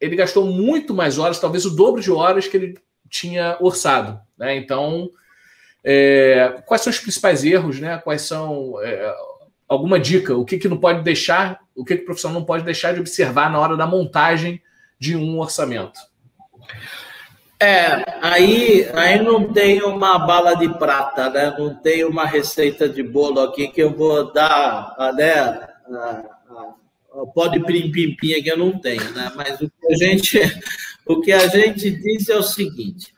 ele 0.00 0.16
gastou 0.16 0.46
muito 0.46 0.94
mais 0.94 1.18
horas, 1.18 1.38
talvez 1.38 1.64
o 1.64 1.76
dobro 1.76 2.00
de 2.00 2.10
horas 2.10 2.48
que 2.48 2.56
ele 2.56 2.78
tinha 3.08 3.56
orçado, 3.60 4.20
né? 4.36 4.56
Então, 4.56 5.10
é, 5.84 6.62
quais 6.66 6.82
são 6.82 6.90
os 6.90 6.98
principais 6.98 7.44
erros, 7.44 7.78
né? 7.78 7.98
Quais 7.98 8.22
são 8.22 8.80
é, 8.82 9.14
alguma 9.68 9.98
dica? 9.98 10.36
O 10.36 10.44
que, 10.44 10.58
que 10.58 10.68
não 10.68 10.78
pode 10.78 11.02
deixar, 11.02 11.60
o 11.74 11.84
que, 11.84 11.96
que 11.96 12.02
o 12.02 12.06
profissional 12.06 12.40
não 12.40 12.46
pode 12.46 12.64
deixar 12.64 12.92
de 12.92 13.00
observar 13.00 13.50
na 13.50 13.58
hora 13.60 13.76
da 13.76 13.86
montagem 13.86 14.60
de 14.98 15.16
um 15.16 15.38
orçamento? 15.38 16.00
É, 17.60 18.04
aí, 18.22 18.88
aí 18.94 19.20
não 19.20 19.52
tem 19.52 19.82
uma 19.82 20.16
bala 20.18 20.54
de 20.54 20.68
prata, 20.78 21.28
né? 21.28 21.54
Não 21.58 21.74
tem 21.74 22.04
uma 22.04 22.24
receita 22.24 22.88
de 22.88 23.02
bolo 23.02 23.40
aqui 23.40 23.66
que 23.66 23.82
eu 23.82 23.90
vou 23.96 24.32
dar, 24.32 24.94
né? 25.14 25.68
Pode 27.34 27.58
pim 27.64 27.90
pim 27.90 28.14
pim 28.14 28.34
aqui 28.34 28.48
eu 28.48 28.56
não 28.56 28.78
tenho, 28.78 29.10
né? 29.12 29.32
Mas 29.34 29.60
o 29.60 29.68
que 29.68 29.92
a 29.92 29.96
gente, 29.96 30.40
o 31.04 31.20
que 31.20 31.32
a 31.32 31.48
gente 31.48 31.90
diz 31.90 32.28
é 32.28 32.36
o 32.36 32.44
seguinte: 32.44 33.12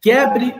quebre 0.00 0.54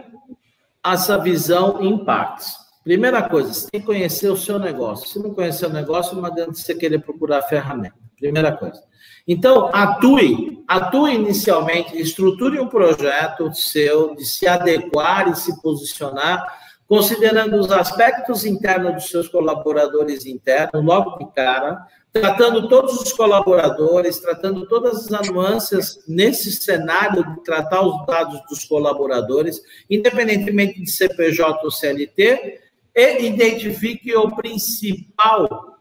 essa 0.85 1.17
visão 1.17 1.81
em 1.81 2.05
partes. 2.05 2.57
Primeira 2.83 3.23
coisa, 3.29 3.53
você 3.53 3.69
tem 3.71 3.81
que 3.81 3.87
conhecer 3.87 4.31
o 4.31 4.37
seu 4.37 4.59
negócio. 4.59 5.07
Se 5.07 5.19
não 5.21 5.33
conhecer 5.33 5.67
o 5.67 5.73
negócio, 5.73 6.17
não 6.17 6.25
adianta 6.25 6.55
você 6.55 6.75
querer 6.75 6.99
procurar 7.01 7.43
ferramenta. 7.43 7.95
Primeira 8.19 8.51
coisa. 8.57 8.83
Então, 9.29 9.69
atue, 9.75 10.65
atue 10.67 11.15
inicialmente, 11.15 12.01
estruture 12.01 12.59
um 12.59 12.67
projeto 12.67 13.55
seu 13.55 14.15
de 14.15 14.25
se 14.25 14.49
adequar 14.49 15.29
e 15.29 15.37
se 15.37 15.61
posicionar, 15.61 16.43
considerando 16.89 17.57
os 17.57 17.71
aspectos 17.71 18.47
internos 18.47 18.95
dos 18.95 19.11
seus 19.11 19.29
colaboradores 19.29 20.25
internos, 20.25 20.83
logo 20.83 21.19
de 21.19 21.31
cara, 21.33 21.79
tratando 22.11 22.71
todos 22.71 22.99
os 23.03 23.13
colaboradores, 23.13 24.19
tratando 24.19 24.67
todas 24.67 25.13
as 25.13 25.29
nuances 25.29 26.03
nesse 26.09 26.51
cenário 26.51 27.23
de 27.23 27.45
tratar 27.45 27.83
os 27.83 28.07
dados 28.07 28.41
dos 28.49 28.65
colaboradores, 28.65 29.61
independentemente 29.91 30.81
de 30.81 30.91
CPJ 30.91 31.61
ou 31.63 31.71
CLT, 31.71 32.63
e 32.97 33.27
identifique 33.27 34.17
o 34.17 34.35
principal 34.35 35.78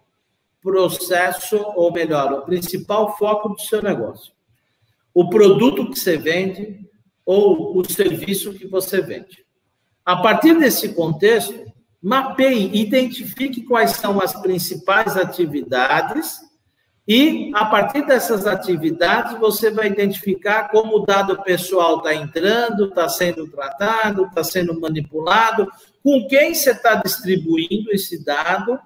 processo, 0.61 1.57
ou 1.75 1.91
melhor, 1.91 2.33
o 2.33 2.41
principal 2.41 3.17
foco 3.17 3.49
do 3.49 3.61
seu 3.61 3.81
negócio. 3.81 4.33
O 5.13 5.29
produto 5.29 5.89
que 5.89 5.99
você 5.99 6.17
vende 6.17 6.87
ou 7.25 7.77
o 7.77 7.89
serviço 7.89 8.53
que 8.53 8.67
você 8.67 9.01
vende. 9.01 9.45
A 10.05 10.15
partir 10.15 10.57
desse 10.57 10.89
contexto, 10.89 11.65
mapeie, 12.01 12.71
identifique 12.73 13.63
quais 13.63 13.91
são 13.91 14.21
as 14.21 14.33
principais 14.41 15.17
atividades 15.17 16.39
e, 17.07 17.51
a 17.55 17.65
partir 17.65 18.05
dessas 18.05 18.45
atividades, 18.45 19.39
você 19.39 19.71
vai 19.71 19.87
identificar 19.87 20.69
como 20.69 20.97
o 20.97 21.05
dado 21.05 21.41
pessoal 21.41 21.97
está 21.97 22.13
entrando, 22.13 22.85
está 22.85 23.07
sendo 23.07 23.49
tratado, 23.49 24.25
está 24.25 24.43
sendo 24.43 24.77
manipulado, 24.79 25.71
com 26.03 26.27
quem 26.27 26.53
você 26.53 26.71
está 26.71 26.95
distribuindo 26.95 27.91
esse 27.91 28.23
dado 28.23 28.77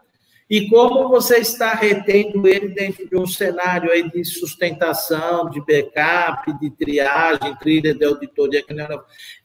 e 0.51 0.67
como 0.67 1.07
você 1.07 1.37
está 1.37 1.73
retendo 1.73 2.45
ele 2.45 2.67
dentro 2.67 3.07
de 3.07 3.15
um 3.15 3.25
cenário 3.25 3.89
aí 3.89 4.11
de 4.11 4.25
sustentação, 4.25 5.49
de 5.49 5.61
backup, 5.61 6.59
de 6.59 6.69
triagem, 6.71 7.55
trilha 7.55 7.95
de 7.95 8.03
auditoria. 8.03 8.61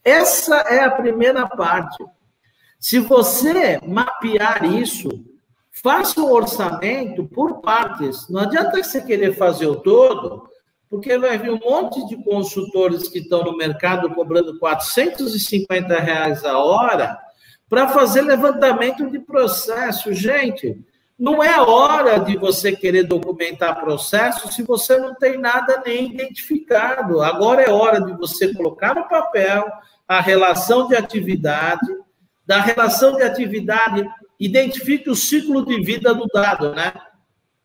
Essa 0.03 0.57
é 0.67 0.83
a 0.83 0.91
primeira 0.91 1.47
parte. 1.47 2.03
Se 2.77 2.99
você 2.99 3.79
mapear 3.87 4.65
isso, 4.65 5.07
faça 5.71 6.19
um 6.19 6.29
orçamento 6.29 7.23
por 7.23 7.61
partes. 7.61 8.27
Não 8.27 8.41
adianta 8.41 8.83
você 8.83 8.99
querer 8.99 9.33
fazer 9.33 9.67
o 9.67 9.77
todo, 9.77 10.49
porque 10.89 11.17
vai 11.17 11.37
vir 11.37 11.51
um 11.51 11.59
monte 11.59 12.05
de 12.09 12.21
consultores 12.21 13.07
que 13.07 13.19
estão 13.19 13.45
no 13.45 13.55
mercado 13.55 14.13
cobrando 14.13 14.59
450 14.59 16.01
reais 16.01 16.43
a 16.43 16.57
hora 16.57 17.17
para 17.69 17.87
fazer 17.87 18.23
levantamento 18.23 19.09
de 19.09 19.19
processo. 19.19 20.11
Gente, 20.11 20.77
não 21.17 21.43
é 21.43 21.59
hora 21.59 22.19
de 22.19 22.37
você 22.37 22.75
querer 22.75 23.03
documentar 23.03 23.79
processo 23.79 24.51
se 24.51 24.61
você 24.63 24.97
não 24.97 25.15
tem 25.15 25.37
nada 25.37 25.81
nem 25.85 26.11
identificado. 26.13 27.21
Agora 27.21 27.61
é 27.61 27.71
hora 27.71 27.99
de 27.99 28.13
você 28.13 28.53
colocar 28.53 28.93
no 28.93 29.07
papel 29.07 29.67
a 30.07 30.21
relação 30.21 30.87
de 30.87 30.95
atividade, 30.95 31.87
da 32.45 32.61
relação 32.61 33.15
de 33.15 33.23
atividade, 33.23 34.07
identifique 34.39 35.09
o 35.09 35.15
ciclo 35.15 35.65
de 35.65 35.81
vida 35.81 36.13
do 36.13 36.27
dado, 36.27 36.73
né? 36.73 36.93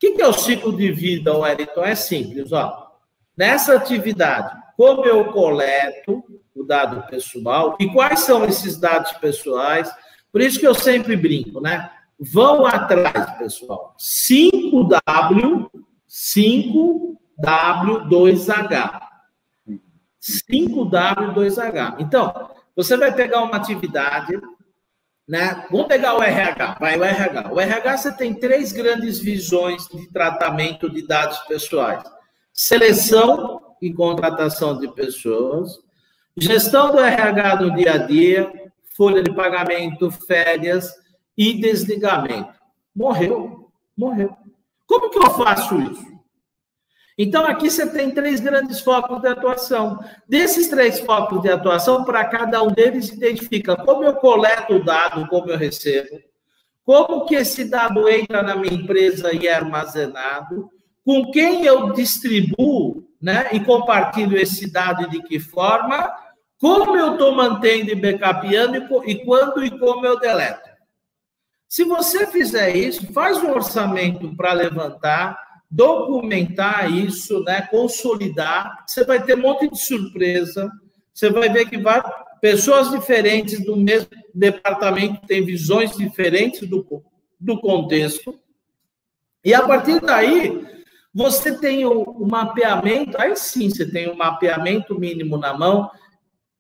que, 0.03 0.11
que 0.11 0.23
é 0.23 0.27
o 0.27 0.33
ciclo 0.33 0.77
de 0.77 0.91
vida, 0.91 1.33
Wellington? 1.33 1.85
É 1.85 1.95
simples, 1.95 2.51
ó. 2.51 2.91
Nessa 3.37 3.77
atividade, 3.77 4.53
como 4.77 5.05
eu 5.07 5.27
coleto 5.27 6.25
o 6.53 6.65
dado 6.65 7.07
pessoal 7.07 7.77
e 7.79 7.87
quais 7.87 8.19
são 8.21 8.45
esses 8.45 8.77
dados 8.77 9.13
pessoais? 9.13 9.89
Por 10.33 10.41
isso 10.41 10.59
que 10.59 10.67
eu 10.67 10.75
sempre 10.75 11.15
brinco, 11.15 11.61
né? 11.61 11.89
Vão 12.25 12.65
atrás, 12.65 13.37
pessoal. 13.37 13.97
5W, 13.99 15.69
5W2H. 16.09 19.01
5W2H. 20.23 21.97
Então, 21.99 22.51
você 22.77 22.97
vai 22.97 23.13
pegar 23.13 23.43
uma 23.43 23.57
atividade, 23.57 24.41
né? 25.27 25.67
Vamos 25.69 25.89
pegar 25.89 26.17
o 26.17 26.23
RH, 26.23 26.77
vai, 26.79 26.97
o 26.97 27.03
RH. 27.03 27.53
O 27.53 27.61
RH 27.61 27.97
você 27.97 28.13
tem 28.13 28.33
três 28.33 28.71
grandes 28.71 29.19
visões 29.19 29.89
de 29.89 30.09
tratamento 30.13 30.89
de 30.89 31.05
dados 31.05 31.41
pessoais: 31.41 32.05
seleção 32.53 33.61
e 33.83 33.93
contratação 33.93 34.79
de 34.79 34.87
pessoas, 34.93 35.81
gestão 36.37 36.93
do 36.93 37.01
RH 37.01 37.57
no 37.57 37.75
dia 37.75 37.95
a 37.95 37.99
dia, 37.99 38.71
folha 38.97 39.25
de 39.25 39.35
pagamento, 39.35 40.09
férias 40.09 41.02
e 41.43 41.61
desligamento. 41.61 42.55
Morreu, 42.95 43.69
morreu. 43.97 44.37
Como 44.87 45.11
que 45.11 45.19
eu 45.19 45.31
faço 45.31 45.81
isso? 45.81 46.13
Então, 47.19 47.45
aqui 47.45 47.69
você 47.69 47.87
tem 47.87 48.11
três 48.13 48.41
grandes 48.41 48.81
focos 48.81 49.21
de 49.21 49.29
atuação. 49.29 49.99
Desses 50.29 50.69
três 50.69 51.01
focos 51.01 51.43
de 51.43 51.51
atuação, 51.51 52.05
para 52.05 52.25
cada 52.25 52.63
um 52.63 52.69
deles, 52.69 53.11
identifica 53.11 53.77
como 53.77 54.05
eu 54.05 54.15
coleto 54.15 54.75
o 54.75 54.85
dado, 54.85 55.27
como 55.29 55.51
eu 55.51 55.59
recebo, 55.59 56.21
como 56.85 57.27
que 57.27 57.35
esse 57.35 57.65
dado 57.65 58.09
entra 58.09 58.43
na 58.43 58.55
minha 58.55 58.75
empresa 58.75 59.35
e 59.35 59.47
é 59.47 59.55
armazenado, 59.55 60.71
com 61.05 61.31
quem 61.33 61.65
eu 61.67 61.93
distribuo 61.93 63.05
né, 63.21 63.49
e 63.53 63.61
compartilho 63.61 64.39
esse 64.39 64.71
dado 64.71 65.03
e 65.03 65.11
de 65.11 65.23
que 65.23 65.41
forma, 65.41 66.13
como 66.59 66.97
eu 66.97 67.13
estou 67.13 67.35
mantendo 67.35 67.91
e 67.91 67.95
backupando 67.95 68.77
e, 68.77 69.13
e 69.13 69.25
quando 69.25 69.65
e 69.65 69.71
como 69.79 70.07
eu 70.07 70.19
deleto. 70.19 70.72
Se 71.73 71.85
você 71.85 72.27
fizer 72.27 72.77
isso, 72.77 73.11
faz 73.15 73.43
um 73.43 73.51
orçamento 73.51 74.37
para 74.37 74.53
levantar, 74.53 75.39
documentar 75.71 76.93
isso, 76.93 77.43
né, 77.45 77.63
consolidar, 77.63 78.85
você 78.87 79.07
vai 79.07 79.25
ter 79.25 79.39
um 79.39 79.41
monte 79.41 79.71
de 79.71 79.83
surpresa, 79.83 80.71
você 81.15 81.31
vai 81.31 81.49
ver 81.49 81.71
que 81.71 81.79
vai, 81.79 82.03
pessoas 82.43 82.91
diferentes 82.91 83.65
do 83.65 83.75
mesmo 83.75 84.11
departamento 84.35 85.27
têm 85.27 85.47
visões 85.47 85.97
diferentes 85.97 86.69
do, 86.69 86.87
do 87.41 87.59
contexto, 87.59 88.39
e 89.43 89.55
a 89.55 89.67
partir 89.67 89.99
daí, 89.99 90.67
você 91.15 91.59
tem 91.59 91.87
o, 91.87 92.03
o 92.03 92.29
mapeamento, 92.29 93.19
aí 93.19 93.35
sim 93.35 93.71
você 93.71 93.91
tem 93.91 94.11
o 94.11 94.15
mapeamento 94.15 95.01
mínimo 95.01 95.39
na 95.39 95.57
mão, 95.57 95.91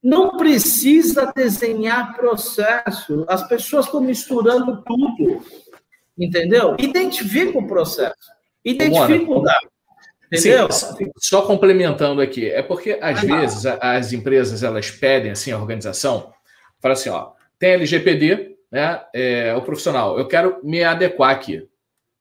não 0.02 0.36
precisa 0.36 1.32
desenhar 1.34 2.16
processo, 2.16 3.24
as 3.28 3.46
pessoas 3.46 3.86
estão 3.86 4.00
misturando 4.00 4.82
tudo, 4.82 5.44
entendeu? 6.18 6.74
Identifica 6.78 7.58
o 7.58 7.66
processo. 7.66 8.32
Identifica 8.64 9.30
o 9.30 9.42
dado. 9.42 9.72
Entendeu? 10.32 10.72
Sim, 10.72 11.10
só 11.18 11.42
complementando 11.42 12.22
aqui, 12.22 12.48
é 12.50 12.62
porque 12.62 12.98
às 13.02 13.20
vezes 13.20 13.66
as 13.66 14.14
empresas 14.14 14.62
elas 14.62 14.90
pedem 14.90 15.30
assim 15.30 15.52
a 15.52 15.58
organização, 15.58 16.32
fala 16.80 16.94
assim, 16.94 17.10
ó, 17.10 17.32
tem 17.58 17.72
LGPD, 17.72 18.56
né? 18.70 19.02
É, 19.14 19.54
o 19.54 19.60
profissional, 19.60 20.18
eu 20.18 20.26
quero 20.26 20.58
me 20.64 20.82
adequar 20.82 21.30
aqui. 21.30 21.68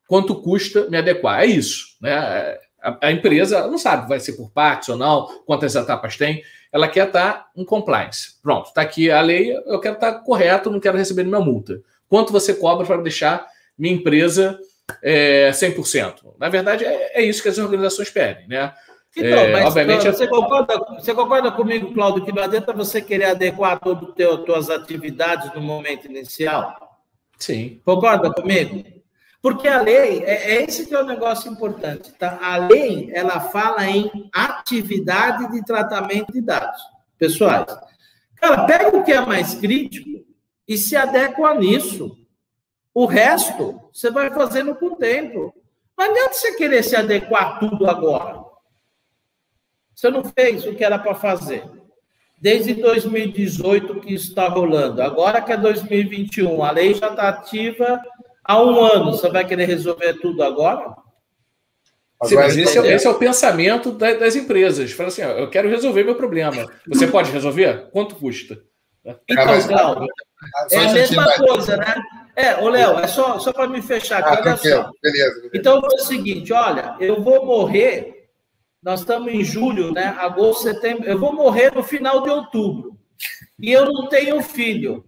Quanto 0.06 0.42
custa 0.42 0.90
me 0.90 0.98
adequar? 0.98 1.40
É 1.40 1.46
isso, 1.46 1.96
né? 2.02 2.58
A, 2.82 3.06
a 3.06 3.12
empresa 3.12 3.66
não 3.66 3.78
sabe, 3.78 4.06
vai 4.06 4.20
ser 4.20 4.34
por 4.34 4.50
partes 4.50 4.90
ou 4.90 4.96
não, 4.96 5.42
quantas 5.46 5.74
etapas 5.74 6.16
tem. 6.18 6.42
Ela 6.72 6.88
quer 6.88 7.06
estar 7.06 7.50
em 7.54 7.64
compliance. 7.64 8.40
Pronto, 8.42 8.68
está 8.68 8.80
aqui 8.80 9.10
a 9.10 9.20
lei, 9.20 9.54
eu 9.66 9.78
quero 9.78 9.94
estar 9.94 10.12
correto, 10.20 10.70
não 10.70 10.80
quero 10.80 10.96
receber 10.96 11.22
nenhuma 11.22 11.44
multa. 11.44 11.80
Quanto 12.08 12.32
você 12.32 12.54
cobra 12.54 12.86
para 12.86 13.02
deixar 13.02 13.46
minha 13.78 13.94
empresa 13.94 14.58
é, 15.02 15.50
100%. 15.50 16.34
Na 16.38 16.48
verdade, 16.48 16.84
é, 16.84 17.20
é, 17.20 17.22
isso 17.22 17.42
que 17.42 17.48
as 17.48 17.58
organizações 17.58 18.10
pedem, 18.10 18.48
né? 18.48 18.72
Então, 19.16 19.38
é, 19.38 19.52
mas 19.52 19.66
obviamente, 19.66 20.06
você, 20.06 20.26
concorda, 20.26 20.78
você 20.98 21.14
concorda 21.14 21.50
comigo, 21.52 21.92
Claudio, 21.92 22.24
que 22.24 22.32
não 22.32 22.42
adianta 22.42 22.72
você 22.72 23.00
querer 23.00 23.26
adequar 23.26 23.78
todas 23.78 24.08
as 24.08 24.44
tuas 24.44 24.70
atividades 24.70 25.52
no 25.54 25.60
momento 25.60 26.06
inicial? 26.06 26.98
Sim. 27.38 27.80
Concorda 27.84 28.32
comigo? 28.32 29.01
Porque 29.42 29.66
a 29.66 29.82
lei, 29.82 30.22
é, 30.24 30.54
é 30.54 30.62
esse 30.62 30.86
que 30.86 30.94
é 30.94 31.02
o 31.02 31.04
negócio 31.04 31.50
importante, 31.50 32.12
tá? 32.12 32.38
A 32.40 32.56
lei, 32.58 33.10
ela 33.12 33.40
fala 33.40 33.84
em 33.84 34.30
atividade 34.32 35.50
de 35.50 35.64
tratamento 35.64 36.32
de 36.32 36.40
dados 36.40 36.80
pessoais. 37.18 37.66
Cara, 38.36 38.64
pega 38.64 38.96
o 38.96 39.02
que 39.02 39.10
é 39.10 39.20
mais 39.20 39.56
crítico 39.56 40.24
e 40.66 40.78
se 40.78 40.94
adequa 40.94 41.54
nisso. 41.54 42.16
O 42.94 43.04
resto, 43.04 43.80
você 43.92 44.12
vai 44.12 44.30
fazendo 44.32 44.76
com 44.76 44.86
o 44.86 44.96
tempo. 44.96 45.52
Não 45.98 46.04
adianta 46.08 46.34
você 46.34 46.54
querer 46.54 46.84
se 46.84 46.94
adequar 46.94 47.58
tudo 47.58 47.90
agora. 47.90 48.44
Você 49.92 50.08
não 50.08 50.22
fez 50.22 50.64
o 50.66 50.74
que 50.74 50.84
era 50.84 50.98
para 51.00 51.16
fazer. 51.16 51.68
Desde 52.40 52.74
2018 52.74 54.00
que 54.00 54.14
isso 54.14 54.28
está 54.28 54.48
rolando. 54.48 55.02
Agora 55.02 55.40
que 55.40 55.52
é 55.52 55.56
2021, 55.56 56.62
a 56.62 56.70
lei 56.70 56.94
já 56.94 57.08
está 57.08 57.28
ativa 57.28 58.00
há 58.44 58.62
um 58.62 58.82
ano. 58.82 59.12
Você 59.12 59.28
vai 59.28 59.44
querer 59.46 59.66
resolver 59.66 60.14
tudo 60.14 60.42
agora? 60.42 60.94
Sim, 62.24 62.36
mas 62.36 62.56
esse 62.56 62.78
é, 62.78 62.94
esse 62.94 63.06
é, 63.06 63.10
o 63.10 63.14
pensamento 63.14 63.90
das 63.90 64.36
empresas. 64.36 64.92
Fala 64.92 65.08
assim, 65.08 65.22
ó, 65.22 65.30
eu 65.30 65.50
quero 65.50 65.68
resolver 65.68 66.04
meu 66.04 66.14
problema. 66.14 66.66
Você 66.86 67.06
pode 67.06 67.30
resolver? 67.30 67.88
Quanto 67.90 68.14
custa? 68.14 68.62
Então, 69.28 69.60
Cláudio, 69.66 70.08
é 70.70 70.78
a 70.78 70.92
mesma 70.92 71.32
coisa, 71.38 71.76
né? 71.76 71.94
É, 72.36 72.56
ô 72.62 72.68
Léo, 72.68 72.98
é 72.98 73.06
só, 73.06 73.38
só 73.38 73.52
para 73.52 73.68
me 73.68 73.82
fechar 73.82 74.20
aqui, 74.20 74.38
ah, 74.38 74.40
olha 74.40 74.56
só. 74.56 74.90
Beleza, 75.02 75.34
beleza. 75.34 75.50
Então 75.52 75.78
é 75.78 75.94
o 75.94 75.98
seguinte, 75.98 76.52
olha, 76.52 76.96
eu 76.98 77.22
vou 77.22 77.44
morrer, 77.44 78.28
nós 78.82 79.00
estamos 79.00 79.32
em 79.32 79.44
julho, 79.44 79.92
né? 79.92 80.16
Agosto, 80.18 80.62
setembro, 80.62 81.04
eu 81.04 81.18
vou 81.18 81.32
morrer 81.32 81.74
no 81.74 81.82
final 81.82 82.22
de 82.22 82.30
outubro. 82.30 82.96
E 83.58 83.70
eu 83.70 83.84
não 83.84 84.08
tenho 84.08 84.40
filho. 84.42 85.04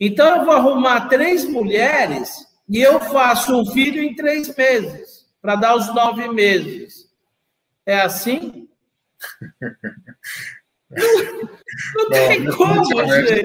Então 0.00 0.38
eu 0.38 0.44
vou 0.44 0.54
arrumar 0.54 1.08
três 1.08 1.44
mulheres 1.44 2.44
e 2.68 2.80
eu 2.80 3.00
faço 3.00 3.54
um 3.54 3.66
filho 3.66 4.02
em 4.02 4.14
três 4.14 4.54
meses, 4.56 5.26
para 5.40 5.56
dar 5.56 5.76
os 5.76 5.94
nove 5.94 6.28
meses. 6.28 7.10
É 7.86 8.00
assim? 8.00 8.68
não, 10.90 10.96
não 12.10 12.10
tem 12.10 12.46
como, 12.50 12.84
gente. 12.84 13.42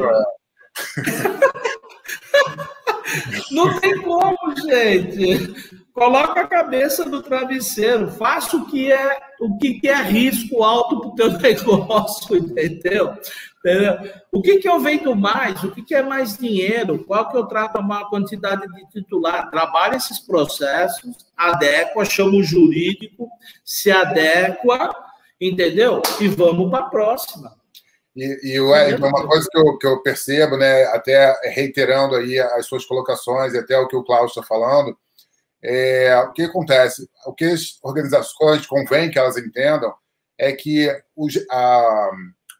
Não 3.52 3.80
tem 3.80 4.02
como, 4.02 4.38
gente. 4.56 5.80
Coloca 5.94 6.42
a 6.42 6.48
cabeça 6.48 7.06
no 7.06 7.22
travesseiro, 7.22 8.12
faça 8.12 8.56
o 8.56 8.66
que 8.68 8.92
é 8.92 9.20
o 9.40 9.58
que 9.58 9.82
é 9.88 10.02
risco 10.02 10.64
alto 10.64 11.00
para 11.00 11.10
o 11.10 11.16
teu 11.16 11.32
negócio, 11.40 12.38
entendeu? 12.38 13.18
Entendeu? 13.60 14.12
O 14.32 14.42
que, 14.42 14.58
que 14.58 14.68
eu 14.68 14.80
vendo 14.80 15.16
mais? 15.16 15.64
O 15.64 15.72
que, 15.72 15.82
que 15.82 15.96
é 15.96 16.02
mais 16.02 16.38
dinheiro? 16.38 17.04
Qual 17.06 17.30
que 17.30 17.38
eu 17.38 17.46
trato 17.46 17.78
a 17.78 17.82
maior 17.82 18.10
quantidade 18.10 18.66
de 18.68 18.90
titular? 18.90 19.50
Trabalha 19.50 19.98
esses 19.98 20.20
processos, 20.20 21.16
adequa, 21.36 22.06
chama 22.06 22.38
o 22.38 22.44
jurídico, 22.44 23.30
se 23.64 23.92
adequa, 23.92 24.96
entendeu? 25.40 26.02
E 26.20 26.28
vamos 26.28 26.70
para 26.70 26.86
a 26.86 26.90
próxima. 26.90 27.60
E, 28.16 28.56
e 28.56 28.60
uma 28.60 29.28
coisa 29.28 29.48
que 29.50 29.58
eu, 29.58 29.78
que 29.78 29.88
eu 29.88 30.02
percebo, 30.02 30.58
né, 30.58 30.84
até 30.86 31.34
reiterando 31.52 32.16
aí 32.16 32.40
as 32.40 32.66
suas 32.66 32.86
colocações 32.86 33.54
e 33.54 33.58
até 33.58 33.78
o 33.78 33.88
que 33.88 33.96
o 33.96 34.04
Cláudio 34.04 34.28
está 34.28 34.44
falando, 34.44 34.98
é, 35.64 36.18
o 36.18 36.32
que 36.32 36.44
acontece? 36.44 37.10
O 37.26 37.34
que 37.34 37.46
as 37.46 37.78
organizações 37.84 38.66
convém 38.66 39.12
que 39.12 39.20
elas 39.20 39.38
entendam 39.38 39.94
é 40.38 40.54
que 40.54 40.90
o, 41.16 41.28
a, 41.52 42.12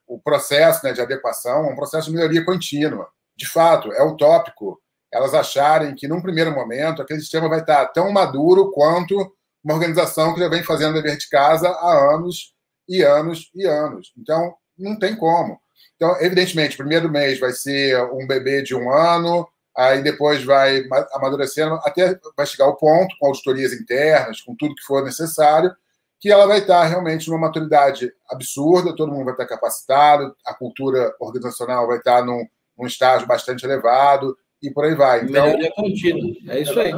o 0.10 0.20
processo 0.20 0.84
né, 0.84 0.92
de 0.92 1.00
adequação 1.00 1.66
é 1.66 1.72
um 1.72 1.76
processo 1.76 2.10
de 2.10 2.16
melhoria 2.16 2.44
contínua. 2.44 3.08
De 3.38 3.48
fato, 3.48 3.94
é 3.94 4.04
utópico 4.04 4.82
elas 5.12 5.34
acharem 5.34 5.96
que, 5.96 6.08
num 6.08 6.22
primeiro 6.22 6.52
momento, 6.52 7.02
aquele 7.02 7.20
sistema 7.20 7.48
vai 7.48 7.62
estar 7.62 7.86
tão 7.88 8.12
maduro 8.12 8.72
quanto 8.72 9.16
uma 9.64 9.74
organização 9.74 10.34
que 10.34 10.40
já 10.40 10.48
vem 10.48 10.64
fazendo 10.64 10.94
dever 10.94 11.18
de 11.18 11.30
casa 11.30 11.70
há 11.70 12.14
anos 12.16 12.54
e 12.88 13.04
anos 13.04 13.50
e 13.56 13.66
anos. 13.66 14.12
Então, 14.18 14.54
não 14.78 14.98
tem 14.98 15.16
como. 15.16 15.60
Então, 15.96 16.16
evidentemente, 16.22 16.78
primeiro 16.78 17.10
mês 17.10 17.40
vai 17.40 17.52
ser 17.52 18.02
um 18.14 18.26
bebê 18.26 18.62
de 18.62 18.76
um 18.76 18.92
ano, 18.92 19.48
aí 19.76 20.02
depois 20.02 20.44
vai 20.44 20.84
amadurecendo, 21.14 21.76
até 21.84 22.20
vai 22.36 22.46
chegar 22.46 22.66
ao 22.66 22.78
ponto, 22.78 23.16
com 23.20 23.28
auditorias 23.28 23.74
internas, 23.74 24.42
com 24.42 24.56
tudo 24.56 24.76
que 24.76 24.84
for 24.84 25.04
necessário, 25.04 25.72
que 26.20 26.30
ela 26.30 26.46
vai 26.46 26.60
estar 26.60 26.84
realmente 26.86 27.30
numa 27.30 27.48
maturidade 27.48 28.12
absurda, 28.30 28.96
todo 28.96 29.12
mundo 29.12 29.26
vai 29.26 29.34
estar 29.34 29.48
capacitado, 29.48 30.36
a 30.46 30.54
cultura 30.54 31.16
organizacional 31.20 31.88
vai 31.88 31.98
estar 31.98 32.26
num, 32.26 32.46
num 32.78 32.86
estágio 32.86 33.28
bastante 33.28 33.66
elevado, 33.66 34.36
e 34.62 34.70
por 34.70 34.84
aí 34.84 34.96
vai. 34.96 35.24
Então, 35.24 35.46
Melhoria 35.46 35.72
contínua, 35.72 36.36
é 36.50 36.60
isso 36.60 36.80
aí. 36.80 36.92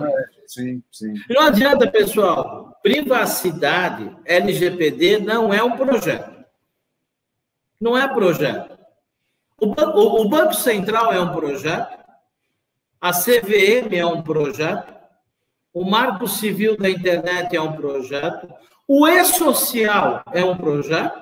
Sim, 0.47 0.83
sim. 0.91 1.13
Não 1.29 1.43
adianta, 1.43 1.89
pessoal. 1.89 2.75
Privacidade, 2.81 4.15
LGPD 4.25 5.19
não 5.19 5.53
é 5.53 5.63
um 5.63 5.77
projeto. 5.77 6.43
Não 7.79 7.97
é 7.97 8.07
projeto. 8.11 8.77
O, 9.59 9.67
o, 9.67 10.21
o 10.21 10.29
Banco 10.29 10.55
Central 10.55 11.13
é 11.13 11.21
um 11.21 11.31
projeto, 11.31 11.99
a 12.99 13.11
CVM 13.11 13.95
é 13.95 14.05
um 14.05 14.21
projeto, 14.21 14.93
o 15.73 15.85
Marco 15.85 16.27
Civil 16.27 16.75
da 16.75 16.89
Internet 16.89 17.55
é 17.55 17.61
um 17.61 17.73
projeto, 17.73 18.51
o 18.93 19.07
E-Social 19.07 20.21
é 20.33 20.43
um 20.43 20.57
projeto. 20.57 21.17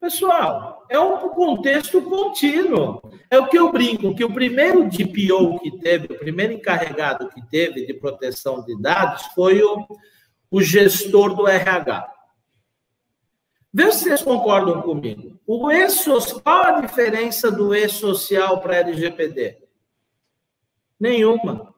Pessoal, 0.00 0.86
é 0.88 0.98
um 0.98 1.28
contexto 1.28 2.00
contínuo. 2.00 3.02
É 3.28 3.38
o 3.38 3.46
que 3.46 3.58
eu 3.58 3.70
brinco, 3.70 4.14
que 4.14 4.24
o 4.24 4.32
primeiro 4.32 4.88
DPO 4.88 5.60
que 5.60 5.78
teve, 5.80 6.06
o 6.14 6.18
primeiro 6.18 6.54
encarregado 6.54 7.28
que 7.28 7.46
teve 7.50 7.84
de 7.84 7.92
proteção 7.92 8.64
de 8.64 8.80
dados 8.80 9.26
foi 9.34 9.62
o, 9.62 9.86
o 10.50 10.62
gestor 10.62 11.34
do 11.34 11.46
RH. 11.46 12.10
Vê 13.70 13.92
se 13.92 14.04
vocês 14.04 14.22
concordam 14.22 14.80
comigo. 14.80 15.38
O 15.46 15.70
e 15.70 15.86
qual 16.42 16.64
a 16.64 16.80
diferença 16.80 17.50
do 17.50 17.74
e-social 17.74 18.62
para 18.62 18.76
LGPD? 18.76 19.58
Nenhuma. 20.98 21.74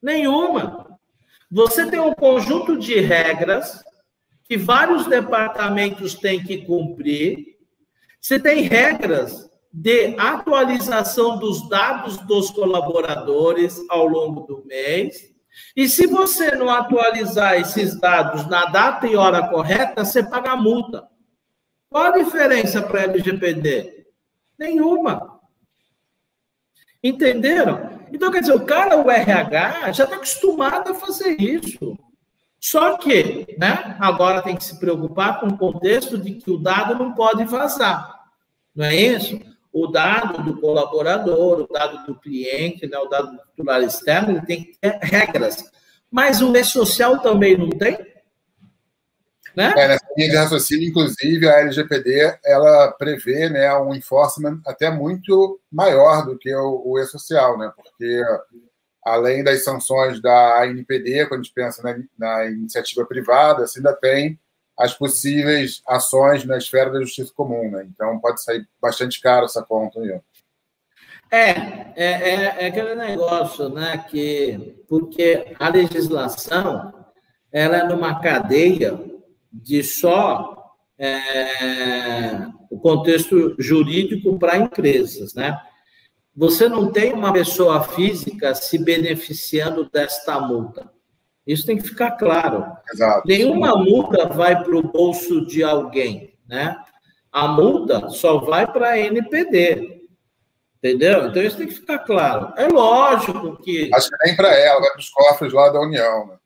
Nenhuma. 0.00 0.85
Você 1.50 1.88
tem 1.88 2.00
um 2.00 2.12
conjunto 2.12 2.76
de 2.76 2.98
regras 3.00 3.84
que 4.44 4.56
vários 4.56 5.06
departamentos 5.06 6.14
têm 6.14 6.42
que 6.42 6.58
cumprir. 6.64 7.56
Você 8.20 8.38
tem 8.38 8.62
regras 8.62 9.48
de 9.72 10.16
atualização 10.18 11.38
dos 11.38 11.68
dados 11.68 12.16
dos 12.18 12.50
colaboradores 12.50 13.78
ao 13.88 14.06
longo 14.06 14.40
do 14.40 14.64
mês. 14.64 15.34
E 15.74 15.88
se 15.88 16.06
você 16.06 16.52
não 16.52 16.68
atualizar 16.68 17.54
esses 17.54 17.98
dados 17.98 18.46
na 18.48 18.66
data 18.66 19.06
e 19.06 19.16
hora 19.16 19.48
correta, 19.48 20.04
você 20.04 20.22
paga 20.22 20.56
multa. 20.56 21.06
Qual 21.88 22.04
a 22.04 22.18
diferença 22.18 22.82
para 22.82 23.02
LGPD? 23.02 24.06
Nenhuma. 24.58 25.40
Entenderam? 27.02 27.95
Então, 28.12 28.30
quer 28.30 28.40
dizer, 28.40 28.54
o 28.54 28.64
cara, 28.64 28.96
o 28.96 29.10
RH, 29.10 29.92
já 29.92 30.04
está 30.04 30.16
acostumado 30.16 30.90
a 30.90 30.94
fazer 30.94 31.40
isso. 31.40 31.98
Só 32.60 32.96
que, 32.96 33.56
né, 33.58 33.96
agora 34.00 34.42
tem 34.42 34.56
que 34.56 34.64
se 34.64 34.78
preocupar 34.78 35.40
com 35.40 35.46
o 35.46 35.58
contexto 35.58 36.18
de 36.18 36.34
que 36.34 36.50
o 36.50 36.58
dado 36.58 36.94
não 36.94 37.12
pode 37.12 37.44
vazar. 37.44 38.24
Não 38.74 38.86
é 38.86 38.96
isso? 38.96 39.38
O 39.72 39.86
dado 39.86 40.42
do 40.42 40.60
colaborador, 40.60 41.60
o 41.60 41.72
dado 41.72 42.06
do 42.06 42.18
cliente, 42.18 42.86
né, 42.86 42.98
o 42.98 43.06
dado 43.06 43.32
do 43.32 43.38
titular 43.38 43.82
externo, 43.82 44.30
ele 44.32 44.46
tem 44.46 44.64
que 44.64 44.78
ter 44.80 44.98
regras. 45.02 45.70
Mas 46.10 46.40
o 46.40 46.56
e-social 46.56 47.18
também 47.20 47.56
não 47.56 47.68
tem? 47.68 47.98
Né? 49.56 49.72
É, 49.74 49.88
nessa 49.88 50.06
linha 50.16 50.30
de 50.30 50.36
raciocínio, 50.36 50.88
inclusive, 50.88 51.48
a 51.48 51.60
LGPD 51.60 52.38
ela 52.44 52.92
prevê 52.92 53.48
né, 53.48 53.74
um 53.78 53.94
enforcement 53.94 54.60
até 54.66 54.90
muito 54.90 55.58
maior 55.72 56.26
do 56.26 56.36
que 56.36 56.54
o, 56.54 56.82
o 56.84 56.98
e-social, 56.98 57.56
né? 57.56 57.72
porque 57.74 58.22
além 59.02 59.42
das 59.42 59.64
sanções 59.64 60.20
da 60.20 60.62
ANPD, 60.62 61.26
quando 61.26 61.40
a 61.40 61.42
gente 61.42 61.54
pensa 61.54 61.82
na, 61.82 61.96
na 62.18 62.46
iniciativa 62.46 63.06
privada, 63.06 63.66
você 63.66 63.78
ainda 63.78 63.94
tem 63.94 64.38
as 64.78 64.92
possíveis 64.92 65.80
ações 65.88 66.44
na 66.44 66.58
esfera 66.58 66.90
da 66.90 67.00
justiça 67.00 67.32
comum. 67.34 67.70
Né? 67.70 67.88
Então, 67.90 68.18
pode 68.18 68.42
sair 68.42 68.68
bastante 68.78 69.20
caro 69.22 69.46
essa 69.46 69.62
conta 69.62 70.00
aí. 70.00 70.20
É, 71.30 71.50
é, 71.50 71.94
é, 71.96 72.34
é, 72.58 72.66
aquele 72.66 72.94
negócio, 72.94 73.68
né? 73.68 74.04
Que, 74.08 74.76
porque 74.88 75.56
a 75.58 75.68
legislação 75.68 76.94
ela 77.50 77.78
é 77.78 77.84
numa 77.84 78.20
cadeia 78.20 79.15
de 79.62 79.82
só 79.82 80.74
é, 80.98 82.46
o 82.70 82.78
contexto 82.78 83.54
jurídico 83.58 84.38
para 84.38 84.58
empresas, 84.58 85.34
né? 85.34 85.58
Você 86.34 86.68
não 86.68 86.92
tem 86.92 87.12
uma 87.12 87.32
pessoa 87.32 87.82
física 87.82 88.54
se 88.54 88.78
beneficiando 88.78 89.88
desta 89.88 90.38
multa. 90.38 90.90
Isso 91.46 91.64
tem 91.64 91.78
que 91.78 91.88
ficar 91.88 92.12
claro. 92.12 92.66
Exato. 92.92 93.26
Nenhuma 93.26 93.76
multa 93.76 94.26
vai 94.26 94.62
para 94.62 94.76
o 94.76 94.82
bolso 94.82 95.46
de 95.46 95.62
alguém, 95.62 96.34
né? 96.46 96.76
A 97.32 97.48
multa 97.48 98.10
só 98.10 98.38
vai 98.38 98.70
para 98.70 98.90
a 98.90 98.98
NPD. 98.98 99.96
Entendeu? 100.78 101.26
Então 101.26 101.42
isso 101.42 101.56
tem 101.56 101.66
que 101.66 101.74
ficar 101.74 102.00
claro. 102.00 102.52
É 102.56 102.68
lógico 102.68 103.56
que. 103.62 103.90
Acho 103.94 104.08
que 104.08 104.26
nem 104.26 104.36
para 104.36 104.54
ela, 104.54 104.80
vai 104.80 104.90
para 104.90 105.00
os 105.00 105.08
cofres 105.08 105.52
lá 105.52 105.70
da 105.70 105.80
União. 105.80 106.26
Né? 106.26 106.36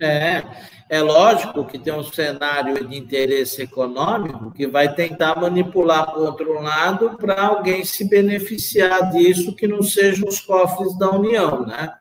É, 0.00 0.44
é 0.88 1.02
lógico 1.02 1.64
que 1.64 1.78
tem 1.78 1.92
um 1.92 2.04
cenário 2.04 2.86
de 2.86 2.96
interesse 2.96 3.62
econômico 3.62 4.52
que 4.52 4.66
vai 4.66 4.94
tentar 4.94 5.34
manipular 5.40 6.06
para 6.06 6.20
o 6.20 6.24
outro 6.24 6.62
lado 6.62 7.16
para 7.16 7.46
alguém 7.46 7.84
se 7.84 8.08
beneficiar 8.08 9.10
disso 9.10 9.56
que 9.56 9.66
não 9.66 9.82
sejam 9.82 10.28
os 10.28 10.40
cofres 10.40 10.96
da 10.96 11.10
União, 11.10 11.66
né? 11.66 11.92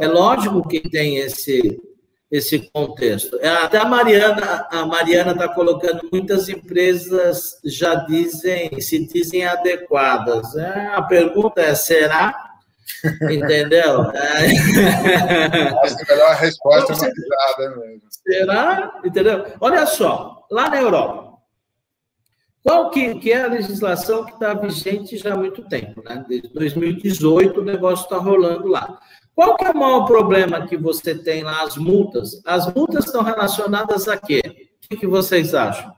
É 0.00 0.06
lógico 0.06 0.66
que 0.68 0.80
tem 0.80 1.16
esse 1.16 1.80
esse 2.28 2.58
contexto. 2.72 3.38
É, 3.40 3.48
até 3.48 3.78
a 3.78 3.84
Mariana 3.84 4.66
a 4.70 4.84
Mariana 4.84 5.32
está 5.32 5.48
colocando 5.48 6.08
muitas 6.12 6.48
empresas 6.48 7.60
já 7.64 7.94
dizem 7.94 8.80
se 8.80 9.04
dizem 9.04 9.44
adequadas. 9.44 10.54
É, 10.56 10.88
a 10.94 11.02
pergunta 11.02 11.60
é 11.60 11.74
será 11.74 12.55
Entendeu? 13.30 14.02
Acho 15.82 15.96
que 15.96 16.12
a 16.12 16.16
melhor 16.16 16.34
resposta 16.36 16.92
é 16.92 16.96
uma 16.96 17.06
risada 17.06 17.76
mesmo. 17.76 18.02
Será? 18.10 19.00
Entendeu? 19.04 19.46
Olha 19.60 19.86
só, 19.86 20.46
lá 20.50 20.70
na 20.70 20.80
Europa, 20.80 21.36
qual 22.62 22.90
que, 22.90 23.14
que 23.16 23.32
é 23.32 23.44
a 23.44 23.48
legislação 23.48 24.24
que 24.24 24.32
está 24.32 24.52
vigente 24.52 25.16
já 25.16 25.34
há 25.34 25.36
muito 25.36 25.62
tempo, 25.68 26.02
né? 26.02 26.24
Desde 26.28 26.48
2018 26.48 27.60
o 27.60 27.64
negócio 27.64 28.04
está 28.04 28.16
rolando 28.16 28.66
lá. 28.66 28.98
Qual 29.36 29.56
que 29.56 29.64
é 29.64 29.70
o 29.70 29.76
maior 29.76 30.04
problema 30.04 30.66
que 30.66 30.76
você 30.76 31.14
tem 31.14 31.44
lá, 31.44 31.62
as 31.62 31.76
multas? 31.76 32.42
As 32.44 32.72
multas 32.74 33.04
estão 33.04 33.22
relacionadas 33.22 34.08
a 34.08 34.16
quê? 34.16 34.42
O 34.84 34.88
que, 34.88 34.96
que 34.96 35.06
vocês 35.06 35.54
acham? 35.54 35.94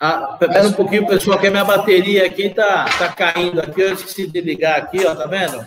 Ah, 0.00 0.38
espera 0.40 0.68
um 0.68 0.72
pouquinho, 0.72 1.06
pessoal, 1.08 1.38
que 1.40 1.48
a 1.48 1.50
minha 1.50 1.64
bateria 1.64 2.24
aqui 2.24 2.50
tá, 2.50 2.84
tá 2.84 3.08
caindo 3.08 3.60
aqui. 3.60 3.80
Eu 3.80 3.94
esqueci 3.94 4.28
de 4.28 4.40
ligar 4.40 4.78
aqui, 4.78 5.04
ó, 5.04 5.14
tá 5.14 5.26
vendo? 5.26 5.66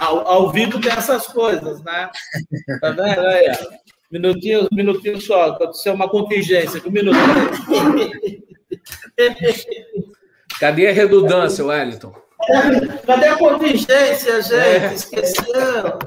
Ao, 0.00 0.26
ao 0.26 0.50
vivo 0.50 0.80
tem 0.80 0.90
essas 0.92 1.26
coisas, 1.26 1.82
né? 1.82 2.08
Tá 2.80 2.90
vendo? 2.90 3.26
Aí, 3.26 3.50
ó. 3.50 3.86
Minutinho, 4.10 4.68
minutinho 4.72 5.20
só, 5.20 5.50
aconteceu 5.50 5.92
uma 5.92 6.08
contingência. 6.08 6.80
Um 6.86 6.90
minuto. 6.90 7.18
Cadê 10.58 10.86
a 10.86 10.92
redundância, 10.92 11.64
Wellington? 11.64 12.14
Cadê 13.06 13.26
a 13.26 13.36
contingência, 13.36 14.40
gente? 14.42 14.54
É. 14.54 14.94
Esqueceu. 14.94 15.98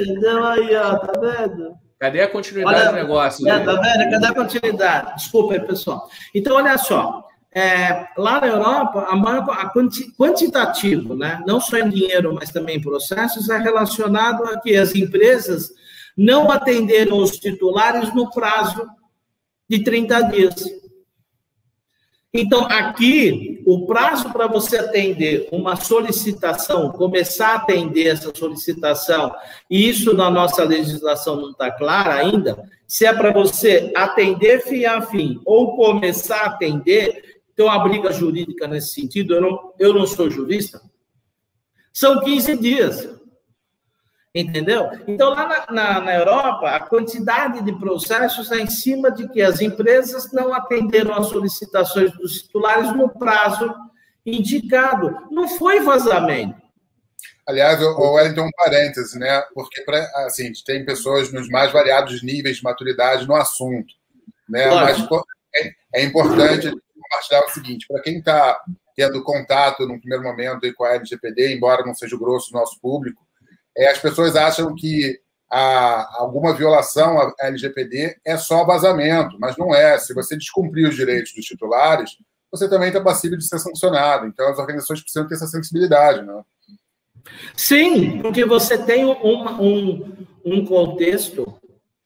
Entendeu 0.00 0.44
aí, 0.44 0.76
ó, 0.76 0.96
tá 0.96 1.20
vendo? 1.20 1.74
Cadê 1.98 2.20
a 2.20 2.28
continuidade 2.28 2.80
olha, 2.80 2.90
do 2.90 2.94
negócio? 2.94 3.48
É, 3.48 3.58
tá 3.58 3.72
vendo? 3.72 4.10
Cadê 4.10 4.26
a 4.26 4.34
continuidade? 4.34 5.14
Desculpa 5.16 5.54
aí, 5.54 5.60
pessoal. 5.60 6.08
Então, 6.34 6.56
olha 6.56 6.78
só. 6.78 7.26
É, 7.50 8.06
lá 8.16 8.40
na 8.40 8.46
Europa, 8.46 9.06
a, 9.08 9.16
maior, 9.16 9.48
a 9.50 9.68
quanti, 9.70 10.12
quantitativo, 10.16 11.16
né, 11.16 11.42
não 11.46 11.60
só 11.60 11.78
em 11.78 11.88
dinheiro, 11.88 12.32
mas 12.34 12.50
também 12.50 12.76
em 12.76 12.80
processos, 12.80 13.48
é 13.48 13.58
relacionado 13.58 14.44
a 14.44 14.60
que 14.60 14.76
as 14.76 14.94
empresas 14.94 15.72
não 16.16 16.50
atenderam 16.50 17.16
os 17.16 17.32
titulares 17.38 18.14
no 18.14 18.30
prazo 18.30 18.86
de 19.68 19.82
30 19.82 20.20
dias. 20.22 20.54
Então, 22.32 22.64
aqui, 22.66 23.57
o 23.70 23.84
prazo 23.84 24.32
para 24.32 24.46
você 24.46 24.78
atender 24.78 25.46
uma 25.52 25.76
solicitação, 25.76 26.90
começar 26.90 27.48
a 27.48 27.56
atender 27.56 28.06
essa 28.06 28.32
solicitação, 28.34 29.30
e 29.68 29.86
isso 29.86 30.14
na 30.14 30.30
nossa 30.30 30.64
legislação 30.64 31.36
não 31.36 31.50
está 31.50 31.70
claro 31.70 32.10
ainda, 32.12 32.66
se 32.86 33.04
é 33.04 33.12
para 33.12 33.30
você 33.30 33.92
atender 33.94 34.62
fim 34.62 34.86
a 34.86 35.02
fim 35.02 35.38
ou 35.44 35.76
começar 35.76 36.44
a 36.44 36.46
atender, 36.46 37.42
tem 37.54 37.66
uma 37.66 37.78
briga 37.78 38.10
jurídica 38.10 38.66
nesse 38.66 38.94
sentido, 38.94 39.34
eu 39.34 39.42
não, 39.42 39.74
eu 39.78 39.92
não 39.92 40.06
sou 40.06 40.30
jurista, 40.30 40.80
são 41.92 42.20
15 42.20 42.56
dias. 42.56 43.17
Entendeu? 44.38 44.88
Então, 45.08 45.30
lá 45.30 45.66
na, 45.68 45.74
na, 45.74 46.00
na, 46.00 46.14
Europa, 46.14 46.70
a 46.70 46.78
quantidade 46.78 47.60
de 47.60 47.72
processos 47.76 48.52
é 48.52 48.60
em 48.60 48.70
cima 48.70 49.10
de 49.10 49.28
que 49.28 49.42
as 49.42 49.60
empresas 49.60 50.32
não 50.32 50.54
atenderam 50.54 51.12
às 51.12 51.26
solicitações 51.26 52.12
dos 52.12 52.42
titulares 52.42 52.94
no 52.94 53.08
prazo 53.08 53.74
indicado. 54.24 55.26
Não 55.28 55.48
foi 55.48 55.80
vazamento. 55.80 56.54
Aliás, 57.48 57.82
o 57.82 58.12
Wellington, 58.12 58.42
um 58.42 58.50
parêntese, 58.56 59.18
né? 59.18 59.42
Porque 59.52 59.84
assim, 60.26 60.52
tem 60.64 60.84
pessoas 60.84 61.32
nos 61.32 61.48
mais 61.48 61.72
variados 61.72 62.22
níveis 62.22 62.58
de 62.58 62.62
maturidade 62.62 63.26
no 63.26 63.34
assunto. 63.34 63.92
Né? 64.48 64.70
Mas 64.70 65.04
é, 65.56 65.72
é 65.96 66.04
importante 66.04 66.70
compartilhar 66.94 67.44
o 67.44 67.50
seguinte: 67.50 67.86
para 67.88 68.02
quem 68.02 68.18
está 68.18 68.60
tendo 68.94 69.20
contato 69.24 69.84
no 69.84 69.98
primeiro 69.98 70.22
momento 70.22 70.72
com 70.74 70.84
a 70.84 70.94
LGPD, 70.94 71.56
embora 71.56 71.84
não 71.84 71.94
seja 71.94 72.14
o 72.14 72.18
grosso 72.20 72.52
do 72.52 72.58
nosso 72.58 72.80
público, 72.80 73.26
é, 73.78 73.90
as 73.90 73.98
pessoas 73.98 74.34
acham 74.34 74.74
que 74.74 75.20
a, 75.50 76.20
alguma 76.20 76.52
violação 76.52 77.18
à 77.20 77.32
LGPD 77.40 78.18
é 78.24 78.36
só 78.36 78.64
vazamento, 78.64 79.36
mas 79.38 79.56
não 79.56 79.74
é. 79.74 79.96
Se 79.98 80.12
você 80.12 80.36
descumprir 80.36 80.88
os 80.88 80.96
direitos 80.96 81.32
dos 81.32 81.44
titulares, 81.44 82.10
você 82.50 82.68
também 82.68 82.88
está 82.88 83.00
passível 83.00 83.38
de 83.38 83.46
ser 83.46 83.58
sancionado. 83.58 84.26
Então, 84.26 84.48
as 84.48 84.58
organizações 84.58 85.00
precisam 85.00 85.28
ter 85.28 85.36
essa 85.36 85.46
sensibilidade, 85.46 86.22
né? 86.22 86.42
Sim, 87.54 88.20
porque 88.20 88.44
você 88.44 88.78
tem 88.78 89.04
um, 89.04 89.12
um, 89.12 90.26
um 90.44 90.64
contexto, 90.64 91.54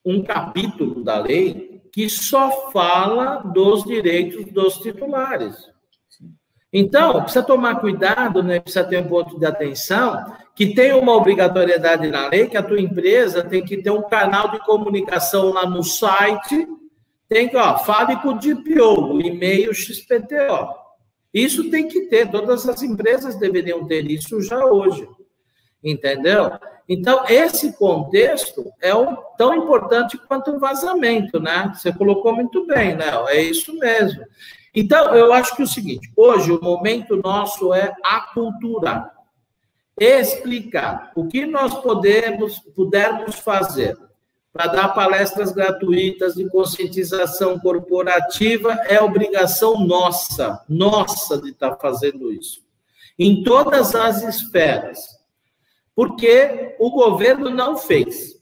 um 0.05 0.23
capítulo 0.23 1.03
da 1.03 1.19
lei 1.19 1.81
que 1.93 2.09
só 2.09 2.71
fala 2.71 3.37
dos 3.37 3.85
direitos 3.85 4.47
dos 4.53 4.79
titulares. 4.79 5.55
Então, 6.73 7.21
precisa 7.23 7.45
tomar 7.45 7.81
cuidado, 7.81 8.43
né? 8.43 8.59
precisa 8.59 8.83
ter 8.85 8.99
um 8.99 9.07
ponto 9.07 9.39
de 9.39 9.45
atenção, 9.45 10.25
que 10.55 10.75
tem 10.75 10.93
uma 10.95 11.15
obrigatoriedade 11.15 12.09
na 12.09 12.29
lei, 12.29 12.49
que 12.49 12.57
a 12.57 12.63
tua 12.63 12.81
empresa 12.81 13.45
tem 13.45 13.63
que 13.63 13.83
ter 13.83 13.91
um 13.91 14.09
canal 14.09 14.51
de 14.51 14.59
comunicação 14.61 15.53
lá 15.53 15.67
no 15.67 15.83
site, 15.83 16.67
tem 17.29 17.49
que, 17.49 17.57
ó, 17.57 17.79
fale 17.79 18.17
com 18.17 18.31
o 18.31 18.39
DPO, 18.39 19.21
e-mail 19.21 19.75
XPTO. 19.75 20.83
Isso 21.33 21.71
tem 21.71 21.89
que 21.89 22.03
ter, 22.03 22.31
todas 22.31 22.67
as 22.69 22.83
empresas 22.83 23.39
deveriam 23.39 23.87
ter 23.87 24.11
isso 24.11 24.41
já 24.41 24.65
hoje, 24.65 25.07
entendeu? 25.85 26.53
Então, 26.89 27.25
esse 27.29 27.73
contexto 27.77 28.71
é 28.81 28.93
tão 29.37 29.55
importante 29.55 30.19
quanto 30.27 30.53
o 30.53 30.59
vazamento, 30.59 31.41
né? 31.41 31.73
Você 31.75 31.93
colocou 31.93 32.35
muito 32.35 32.67
bem, 32.67 32.95
né? 32.95 33.07
É 33.29 33.43
isso 33.43 33.79
mesmo. 33.79 34.23
Então, 34.75 35.15
eu 35.15 35.33
acho 35.33 35.55
que 35.55 35.63
é 35.63 35.65
o 35.65 35.69
seguinte: 35.69 36.11
hoje 36.17 36.51
o 36.51 36.63
momento 36.63 37.17
nosso 37.17 37.75
é 37.75 37.95
aculturar, 38.03 39.13
explicar 39.99 41.13
o 41.15 41.27
que 41.27 41.45
nós 41.45 41.75
podemos, 41.83 42.59
pudermos 42.75 43.37
fazer 43.37 43.97
para 44.53 44.67
dar 44.67 44.89
palestras 44.89 45.51
gratuitas 45.53 46.35
de 46.35 46.49
conscientização 46.51 47.59
corporativa 47.59 48.73
é 48.87 49.01
obrigação 49.01 49.79
nossa, 49.79 50.63
nossa 50.69 51.41
de 51.41 51.51
estar 51.51 51.77
fazendo 51.77 52.31
isso, 52.31 52.63
em 53.19 53.43
todas 53.43 53.95
as 53.95 54.23
esferas, 54.23 55.19
porque 55.95 56.77
o 56.79 56.91
governo 56.91 57.49
não 57.49 57.77
fez, 57.77 58.39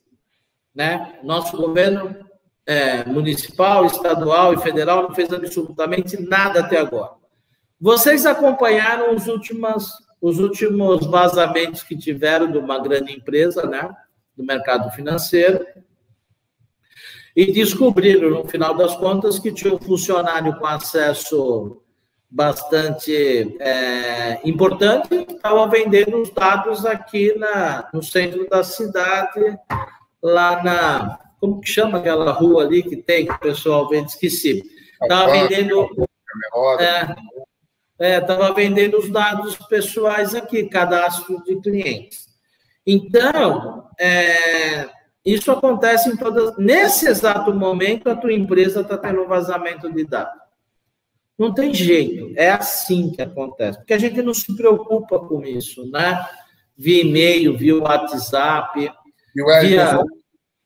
né? 0.74 1.18
Nosso 1.22 1.56
governo 1.56 2.29
é, 2.70 3.04
municipal, 3.04 3.84
estadual 3.84 4.54
e 4.54 4.58
federal 4.58 5.02
não 5.02 5.12
fez 5.12 5.32
absolutamente 5.32 6.16
nada 6.22 6.60
até 6.60 6.78
agora. 6.78 7.14
Vocês 7.80 8.24
acompanharam 8.24 9.12
os 9.12 9.26
últimos, 9.26 9.88
os 10.22 10.38
últimos 10.38 11.04
vazamentos 11.04 11.82
que 11.82 11.98
tiveram 11.98 12.48
de 12.48 12.58
uma 12.58 12.78
grande 12.78 13.12
empresa, 13.12 13.66
né, 13.66 13.90
do 14.36 14.44
mercado 14.44 14.88
financeiro, 14.92 15.66
e 17.34 17.50
descobriram, 17.50 18.30
no 18.30 18.46
final 18.46 18.72
das 18.76 18.94
contas, 18.94 19.40
que 19.40 19.50
tinha 19.50 19.74
um 19.74 19.78
funcionário 19.78 20.56
com 20.56 20.66
acesso 20.66 21.82
bastante 22.30 23.56
é, 23.58 24.48
importante 24.48 25.08
que 25.24 25.32
estava 25.32 25.66
vendendo 25.66 26.22
os 26.22 26.30
dados 26.30 26.86
aqui 26.86 27.36
na, 27.36 27.88
no 27.92 28.00
centro 28.00 28.48
da 28.48 28.62
cidade, 28.62 29.58
lá 30.22 30.62
na 30.62 31.29
como 31.40 31.60
que 31.60 31.68
chama 31.70 31.98
aquela 31.98 32.30
rua 32.32 32.64
ali 32.64 32.82
que 32.82 32.96
tem, 32.96 33.26
que 33.26 33.32
o 33.32 33.38
pessoal 33.38 33.88
vende? 33.88 34.10
Esqueci. 34.10 34.62
Estava 35.02 35.32
vendendo. 35.32 35.88
É, 37.98 38.18
estava 38.18 38.48
é, 38.48 38.52
vendendo 38.52 38.98
os 38.98 39.10
dados 39.10 39.56
pessoais 39.56 40.34
aqui, 40.34 40.68
cadastro 40.68 41.42
de 41.44 41.56
clientes. 41.60 42.28
Então, 42.86 43.88
é, 43.98 44.88
isso 45.24 45.50
acontece 45.50 46.08
em 46.10 46.16
todas. 46.16 46.56
Nesse 46.58 47.08
exato 47.08 47.52
momento, 47.54 48.08
a 48.08 48.16
tua 48.16 48.32
empresa 48.32 48.80
está 48.82 48.98
tendo 48.98 49.26
vazamento 49.26 49.90
de 49.92 50.04
dados. 50.04 50.40
Não 51.38 51.54
tem 51.54 51.72
jeito, 51.72 52.34
é 52.36 52.50
assim 52.50 53.12
que 53.12 53.22
acontece, 53.22 53.78
porque 53.78 53.94
a 53.94 53.98
gente 53.98 54.20
não 54.20 54.34
se 54.34 54.54
preocupa 54.54 55.18
com 55.20 55.42
isso, 55.42 55.90
né? 55.90 56.22
Via 56.76 57.00
e-mail, 57.00 57.56
via 57.56 57.78
WhatsApp, 57.78 58.92
via. 59.62 60.00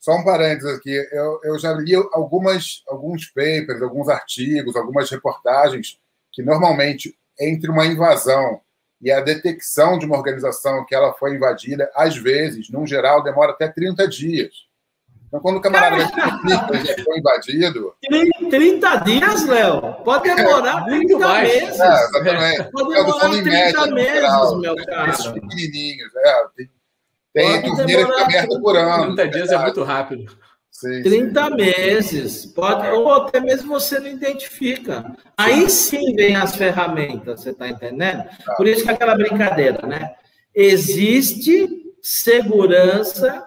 Só 0.04 0.16
um 0.16 0.22
parênteses 0.22 0.70
aqui, 0.76 0.90
eu, 1.12 1.40
eu 1.44 1.58
já 1.58 1.72
li 1.72 1.94
algumas, 2.12 2.82
alguns 2.86 3.24
papers, 3.28 3.80
alguns 3.80 4.10
artigos, 4.10 4.76
algumas 4.76 5.10
reportagens 5.10 5.98
que 6.30 6.42
normalmente 6.42 7.16
entre 7.40 7.70
uma 7.70 7.86
invasão 7.86 8.60
e 9.00 9.10
a 9.10 9.22
detecção 9.22 9.98
de 9.98 10.04
uma 10.04 10.18
organização 10.18 10.84
que 10.84 10.94
ela 10.94 11.14
foi 11.14 11.34
invadida, 11.34 11.90
às 11.94 12.18
vezes, 12.18 12.68
num 12.68 12.86
geral, 12.86 13.22
demora 13.22 13.52
até 13.52 13.66
30 13.66 14.06
dias. 14.06 14.52
Então, 15.26 15.40
quando 15.40 15.56
o 15.56 15.60
camarada 15.62 15.96
já 15.96 17.02
foi 17.02 17.18
invadido. 17.18 17.94
30 18.50 18.96
dias, 18.96 19.46
Léo? 19.46 19.94
Pode 20.04 20.34
demorar 20.34 20.82
é, 20.82 20.98
30 20.98 21.18
mais. 21.18 21.48
meses. 21.48 21.80
É, 21.80 22.04
exatamente. 22.04 22.70
Pode 22.72 22.94
demorar 22.94 23.30
30 23.30 23.42
média, 23.42 23.86
meses, 23.86 24.12
geral, 24.12 24.58
meu 24.58 24.76
cara. 24.76 25.12
Pequenininhos, 25.32 26.14
é. 26.14 26.46
Tem, 26.54 26.70
tem 27.34 27.62
torneira 27.62 28.06
que 28.06 28.20
aberta 28.22 28.60
por 28.60 28.76
ano. 28.76 29.16
30 29.16 29.28
dias 29.28 29.50
é 29.50 29.58
muito 29.58 29.82
rápido. 29.82 30.32
Sim, 30.70 31.02
30 31.02 31.44
sim. 31.44 31.54
meses. 31.56 32.46
Pode, 32.46 32.88
ou 32.88 33.12
até 33.12 33.40
mesmo 33.40 33.68
você 33.68 33.98
não 33.98 34.08
identifica. 34.08 35.16
Aí 35.36 35.68
sim 35.68 36.14
vem 36.14 36.36
as 36.36 36.56
ferramentas, 36.56 37.40
você 37.40 37.50
está 37.50 37.68
entendendo? 37.68 38.24
Tá. 38.44 38.54
Por 38.54 38.66
isso 38.66 38.84
que 38.84 38.90
é 38.90 38.94
aquela 38.94 39.16
brincadeira, 39.16 39.86
né? 39.86 40.14
Existe 40.54 41.68
segurança 42.00 43.44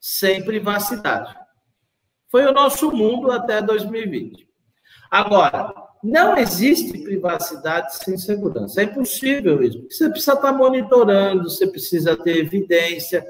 sem 0.00 0.44
privacidade. 0.44 1.34
Foi 2.30 2.44
o 2.44 2.52
nosso 2.52 2.90
mundo 2.92 3.30
até 3.30 3.60
2020. 3.60 4.48
Agora, 5.10 5.72
não 6.04 6.36
existe 6.36 6.98
privacidade 6.98 7.96
sem 7.96 8.18
segurança. 8.18 8.82
É 8.82 8.84
impossível 8.84 9.62
isso. 9.62 9.86
Você 9.90 10.10
precisa 10.10 10.34
estar 10.34 10.52
monitorando, 10.52 11.48
você 11.48 11.66
precisa 11.66 12.14
ter 12.14 12.36
evidência. 12.36 13.26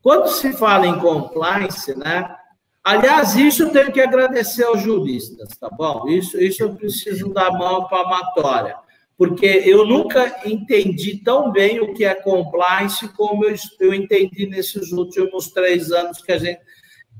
Quando 0.00 0.28
se 0.28 0.50
fala 0.54 0.86
em 0.86 0.98
compliance, 0.98 1.94
né? 1.94 2.34
Aliás, 2.82 3.36
isso 3.36 3.64
eu 3.64 3.70
tenho 3.70 3.92
que 3.92 4.00
agradecer 4.00 4.64
aos 4.64 4.80
juristas, 4.80 5.50
tá 5.60 5.68
bom? 5.68 6.08
Isso, 6.08 6.40
isso 6.40 6.62
eu 6.62 6.74
preciso 6.74 7.28
dar 7.34 7.50
mão 7.50 7.86
palmatória, 7.86 8.76
porque 9.18 9.62
eu 9.66 9.84
nunca 9.84 10.40
entendi 10.48 11.18
tão 11.22 11.52
bem 11.52 11.80
o 11.80 11.92
que 11.92 12.04
é 12.04 12.14
compliance 12.14 13.08
como 13.08 13.44
eu, 13.44 13.54
eu 13.80 13.92
entendi 13.92 14.46
nesses 14.46 14.90
últimos 14.90 15.48
três 15.50 15.90
anos 15.92 16.22
que 16.22 16.32
a 16.32 16.38
gente. 16.38 16.60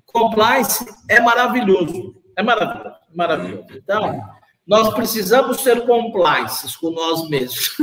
Compliance 0.06 0.86
é 1.10 1.20
maravilhoso, 1.20 2.14
é 2.34 2.42
maravilhoso, 2.42 2.96
maravilhoso. 3.12 3.66
Então, 3.74 4.22
nós 4.66 4.92
precisamos 4.94 5.60
ser 5.60 5.86
compliances 5.86 6.74
com 6.74 6.90
nós 6.90 7.28
mesmos. 7.28 7.76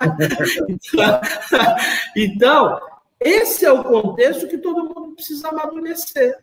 então, 2.14 2.78
esse 3.18 3.64
é 3.64 3.72
o 3.72 3.82
contexto 3.82 4.46
que 4.46 4.58
todo 4.58 4.84
mundo 4.84 5.14
precisa 5.14 5.48
amadurecer. 5.48 6.36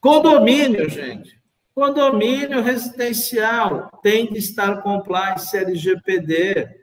Condomínio, 0.00 0.88
gente. 0.88 1.38
Condomínio 1.74 2.62
residencial 2.62 3.90
tem 4.02 4.32
de 4.32 4.38
estar 4.38 4.82
compliance 4.82 5.56
LGPD. 5.56 6.80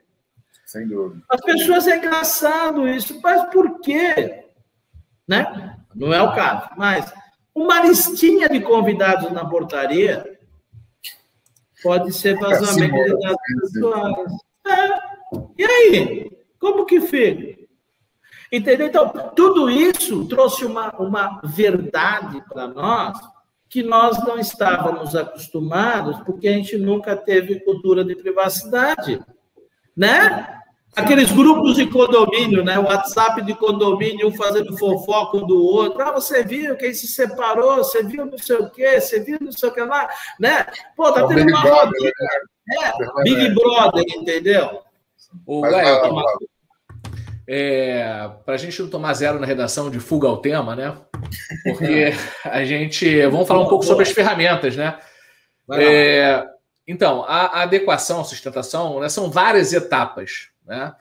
Sem 0.64 0.86
dúvida. 0.86 1.24
As 1.28 1.40
pessoas 1.40 1.88
é 1.88 1.96
engraçado 1.96 2.86
isso, 2.86 3.20
mas 3.20 3.50
por 3.50 3.80
quê? 3.80 4.44
Né? 5.26 5.76
Não 5.94 6.12
é 6.12 6.22
o 6.22 6.34
caso, 6.34 6.70
mas 6.76 7.12
uma 7.54 7.80
listinha 7.80 8.48
de 8.48 8.60
convidados 8.60 9.32
na 9.32 9.44
portaria 9.44 10.37
Pode 11.82 12.12
ser 12.12 12.38
vazamento 12.38 12.94
de 12.94 13.20
dados 13.20 13.72
pessoais. 13.72 14.32
É. 14.66 15.08
E 15.56 15.64
aí? 15.64 16.30
Como 16.58 16.84
que 16.84 17.00
fica? 17.00 17.58
Entendeu? 18.50 18.86
Então, 18.86 19.32
tudo 19.36 19.70
isso 19.70 20.26
trouxe 20.26 20.64
uma, 20.64 20.90
uma 20.96 21.40
verdade 21.44 22.42
para 22.48 22.66
nós 22.66 23.18
que 23.68 23.82
nós 23.82 24.18
não 24.24 24.38
estávamos 24.38 25.14
acostumados, 25.14 26.18
porque 26.24 26.48
a 26.48 26.52
gente 26.52 26.78
nunca 26.78 27.14
teve 27.14 27.60
cultura 27.60 28.02
de 28.02 28.16
privacidade, 28.16 29.20
né? 29.94 30.57
Aqueles 30.96 31.30
grupos 31.30 31.76
de 31.76 31.86
condomínio, 31.86 32.64
né? 32.64 32.78
O 32.78 32.84
WhatsApp 32.84 33.42
de 33.42 33.54
condomínio, 33.54 34.28
um 34.28 34.36
fazendo 34.36 34.76
fofoca 34.76 35.38
do 35.38 35.62
outro. 35.62 36.02
Ah, 36.02 36.12
você 36.12 36.42
viu 36.42 36.76
quem 36.76 36.92
se 36.92 37.06
separou? 37.06 37.76
Você 37.76 38.02
viu 38.02 38.26
não 38.26 38.38
sei 38.38 38.56
o 38.56 38.70
quê? 38.70 39.00
Você 39.00 39.20
viu 39.20 39.38
não 39.40 39.52
sei 39.52 39.68
o 39.68 39.72
que 39.72 39.80
lá? 39.80 40.08
Né? 40.40 40.66
Pô, 40.96 41.12
tá 41.12 41.22
é 41.22 41.26
tendo 41.28 41.48
uma 41.48 41.60
rodinha. 41.60 42.12
Né? 42.66 42.92
É, 43.18 43.22
Big 43.22 43.54
Brother, 43.54 44.04
entendeu? 44.08 44.80
O 45.46 45.62
é, 47.50 48.30
para 48.44 48.54
a 48.54 48.58
gente 48.58 48.82
não 48.82 48.90
tomar 48.90 49.14
zero 49.14 49.40
na 49.40 49.46
redação 49.46 49.88
de 49.88 49.98
fuga 49.98 50.28
ao 50.28 50.36
tema, 50.36 50.76
né? 50.76 50.94
Porque 51.64 52.12
a 52.44 52.62
gente. 52.62 53.22
Vamos 53.28 53.48
falar 53.48 53.60
um 53.60 53.68
pouco 53.68 53.86
sobre 53.86 54.02
as 54.02 54.10
ferramentas, 54.10 54.76
né? 54.76 54.98
É, 55.72 56.46
então, 56.86 57.24
a, 57.26 57.62
adequação, 57.62 58.20
a 58.20 58.24
sustentação, 58.24 59.00
né, 59.00 59.08
são 59.08 59.30
várias 59.30 59.72
etapas. 59.72 60.48
Né? 60.68 60.94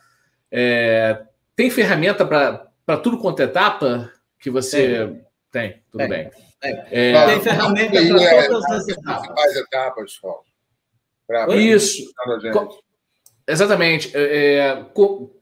É, 0.50 1.24
tem 1.56 1.70
ferramenta 1.70 2.26
para 2.26 2.98
tudo 2.98 3.20
quanto 3.20 3.42
é 3.42 3.44
etapa 3.44 4.12
que 4.40 4.50
você 4.50 5.22
Tem, 5.52 5.84
tudo 5.92 6.00
tem. 6.00 6.10
bem. 6.10 6.32
É, 6.64 7.12
é, 7.12 7.26
tem 7.28 7.42
ferramenta 7.42 7.92
para 7.92 8.24
é, 8.24 8.48
todas 8.48 8.72
as 8.72 8.88
etapas. 8.88 9.46
As 9.46 9.56
etapas, 9.56 10.20
Pra, 11.28 11.54
Isso. 11.56 12.04
Exatamente. 13.46 14.16
É, 14.16 14.56
é 14.56 14.86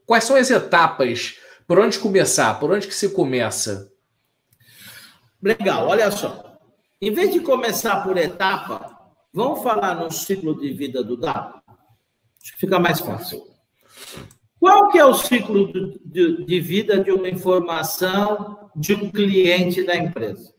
quais 0.06 0.24
são 0.24 0.36
as 0.36 0.50
etapas? 0.50 1.38
Por 1.68 1.80
onde 1.80 2.00
começar? 2.00 2.60
Por 2.60 2.72
onde 2.72 2.88
que 2.88 2.94
se 2.96 3.10
começa? 3.10 3.92
Legal, 5.42 5.88
olha 5.88 6.10
só. 6.10 6.60
Em 7.00 7.12
vez 7.12 7.32
de 7.32 7.40
começar 7.40 8.04
por 8.04 8.18
etapa, 8.18 8.98
vamos 9.32 9.62
falar 9.62 9.96
no 9.96 10.10
ciclo 10.12 10.60
de 10.60 10.74
vida 10.74 11.04
do 11.04 11.16
dado? 11.16 11.62
Acho 12.42 12.54
que 12.54 12.60
fica 12.60 12.80
mais 12.80 13.00
fácil. 13.00 13.55
Qual 14.60 14.90
que 14.90 14.98
é 14.98 15.06
o 15.06 15.14
ciclo 15.14 15.72
de, 16.04 16.44
de 16.44 16.60
vida 16.60 17.04
de 17.04 17.12
uma 17.12 17.30
informação 17.30 18.70
de 18.76 18.94
um 18.94 19.12
cliente 19.12 19.84
da 19.84 19.96
empresa? 19.96 20.54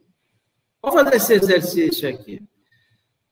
Vamos 0.83 1.03
fazer 1.03 1.17
esse 1.17 1.33
exercício 1.35 2.09
aqui. 2.09 2.41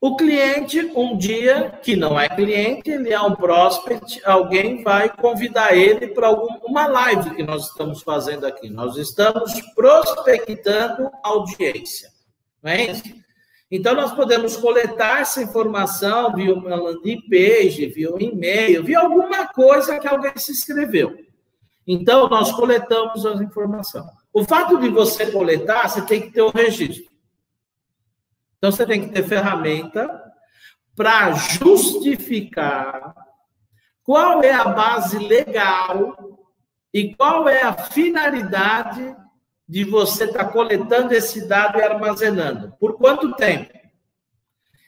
O 0.01 0.17
cliente, 0.17 0.81
um 0.95 1.17
dia, 1.17 1.79
que 1.83 1.97
não 1.97 2.21
é 2.21 2.29
cliente, 2.29 2.91
ele 2.91 3.11
é 3.11 3.21
um 3.21 3.35
prospect, 3.35 4.21
alguém 4.25 4.83
vai 4.83 5.09
convidar 5.09 5.75
ele 5.75 6.09
para 6.09 6.31
uma 6.31 6.87
live 6.87 7.35
que 7.35 7.43
nós 7.43 7.69
estamos 7.69 8.03
fazendo 8.03 8.45
aqui. 8.45 8.69
Nós 8.69 8.97
estamos 8.97 9.59
prospectando 9.75 11.11
audiência. 11.23 12.11
Não 12.63 12.71
é 12.71 12.91
isso? 12.91 13.24
Então, 13.77 13.93
nós 13.93 14.13
podemos 14.15 14.57
coletar 14.57 15.23
essa 15.23 15.43
informação 15.43 16.33
via 16.33 16.55
uma 16.55 16.77
landing 16.77 17.23
page, 17.23 17.87
via 17.87 18.15
um 18.15 18.21
e-mail, 18.21 18.85
via 18.85 19.01
alguma 19.01 19.49
coisa 19.49 19.99
que 19.99 20.07
alguém 20.07 20.31
se 20.37 20.53
inscreveu. 20.53 21.19
Então, 21.85 22.29
nós 22.29 22.53
coletamos 22.53 23.27
as 23.27 23.41
informações. 23.41 24.07
O 24.33 24.45
fato 24.45 24.79
de 24.79 24.89
você 24.91 25.29
coletar, 25.33 25.89
você 25.89 26.03
tem 26.03 26.21
que 26.21 26.31
ter 26.31 26.43
o 26.43 26.51
um 26.51 26.53
registro. 26.53 27.11
Então, 28.59 28.71
você 28.71 28.87
tem 28.87 29.09
que 29.09 29.13
ter 29.13 29.25
ferramenta 29.25 30.23
para 30.95 31.33
justificar 31.33 33.13
qual 34.05 34.41
é 34.41 34.53
a 34.53 34.69
base 34.69 35.19
legal 35.19 36.47
e 36.93 37.13
qual 37.17 37.49
é 37.49 37.63
a 37.63 37.73
finalidade 37.73 39.17
de 39.75 39.83
você 39.83 40.27
estar 40.27 40.45
tá 40.45 40.53
coletando 40.53 41.13
esse 41.13 41.49
dado 41.49 41.81
e 41.81 41.83
armazenando. 41.83 42.73
Por 42.79 42.97
quanto 42.97 43.35
tempo? 43.35 43.77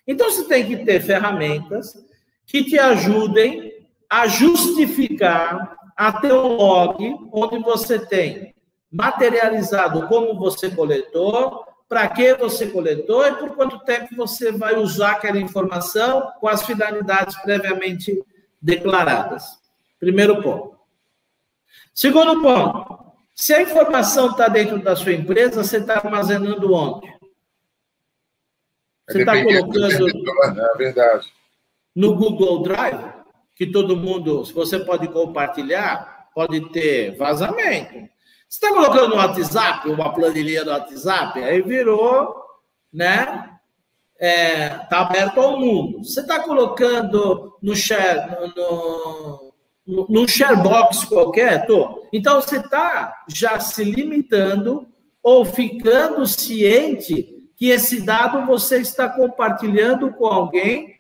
Então, 0.07 0.31
você 0.31 0.45
tem 0.45 0.65
que 0.65 0.85
ter 0.85 1.03
ferramentas 1.03 1.93
que 2.47 2.63
te 2.63 2.79
ajudem 2.79 3.85
a 4.09 4.29
justificar 4.29 5.77
a 5.97 6.21
um 6.27 6.55
log 6.57 7.19
onde 7.33 7.59
você 7.65 7.99
tem 7.99 8.55
materializado 8.89 10.07
como 10.07 10.39
você 10.39 10.71
coletou, 10.71 11.65
para 11.89 12.07
que 12.07 12.35
você 12.35 12.69
coletou 12.69 13.27
e 13.27 13.35
por 13.35 13.57
quanto 13.57 13.81
tempo 13.81 14.15
você 14.15 14.53
vai 14.53 14.77
usar 14.77 15.13
aquela 15.13 15.41
informação 15.41 16.31
com 16.39 16.47
as 16.47 16.63
finalidades 16.63 17.35
previamente 17.43 18.23
declaradas. 18.63 19.59
Primeiro 19.99 20.41
ponto. 20.41 20.77
Segundo 21.93 22.41
ponto, 22.41 23.06
se 23.37 23.53
a 23.53 23.61
informação 23.61 24.31
está 24.31 24.49
dentro 24.49 24.83
da 24.83 24.97
sua 24.97 25.13
empresa, 25.13 25.63
você 25.63 25.77
está 25.77 25.99
armazenando 25.99 26.73
onde? 26.73 27.07
Você 29.07 29.19
está 29.21 29.45
colocando 29.45 30.55
né? 30.55 30.69
é 30.75 30.79
verdade. 30.79 31.33
no 31.95 32.17
Google 32.17 32.63
Drive, 32.63 33.13
que 33.55 33.67
todo 33.67 33.97
mundo, 33.97 34.45
se 34.47 34.55
você 34.55 34.79
pode 34.79 35.07
compartilhar, 35.09 36.31
pode 36.35 36.73
ter 36.73 37.15
vazamento. 37.17 38.09
Você 38.49 38.65
está 38.65 38.71
colocando 38.71 39.11
no 39.11 39.17
WhatsApp, 39.17 39.87
uma 39.91 40.15
planilha 40.15 40.65
no 40.65 40.71
WhatsApp, 40.71 41.45
aí 41.45 41.61
virou, 41.61 42.35
né? 42.91 43.51
É, 44.19 44.71
tá 44.89 45.01
aberto 45.01 45.39
ao 45.39 45.61
mundo. 45.61 46.03
Você 46.03 46.21
está 46.21 46.41
colocando 46.41 47.59
no 47.61 47.77
share, 47.77 48.31
no, 48.31 48.47
no, 48.57 49.46
no 49.87 50.27
sharebox 50.27 51.05
qualquer, 51.05 51.67
tô. 51.67 52.09
Então 52.13 52.41
você 52.41 52.57
está 52.57 53.25
já 53.29 53.61
se 53.61 53.85
limitando 53.85 54.89
ou 55.23 55.45
ficando 55.45 56.27
ciente 56.27 57.49
que 57.57 57.69
esse 57.69 58.03
dado 58.03 58.47
você 58.47 58.79
está 58.79 59.09
compartilhando 59.09 60.13
com 60.13 60.27
alguém 60.27 60.99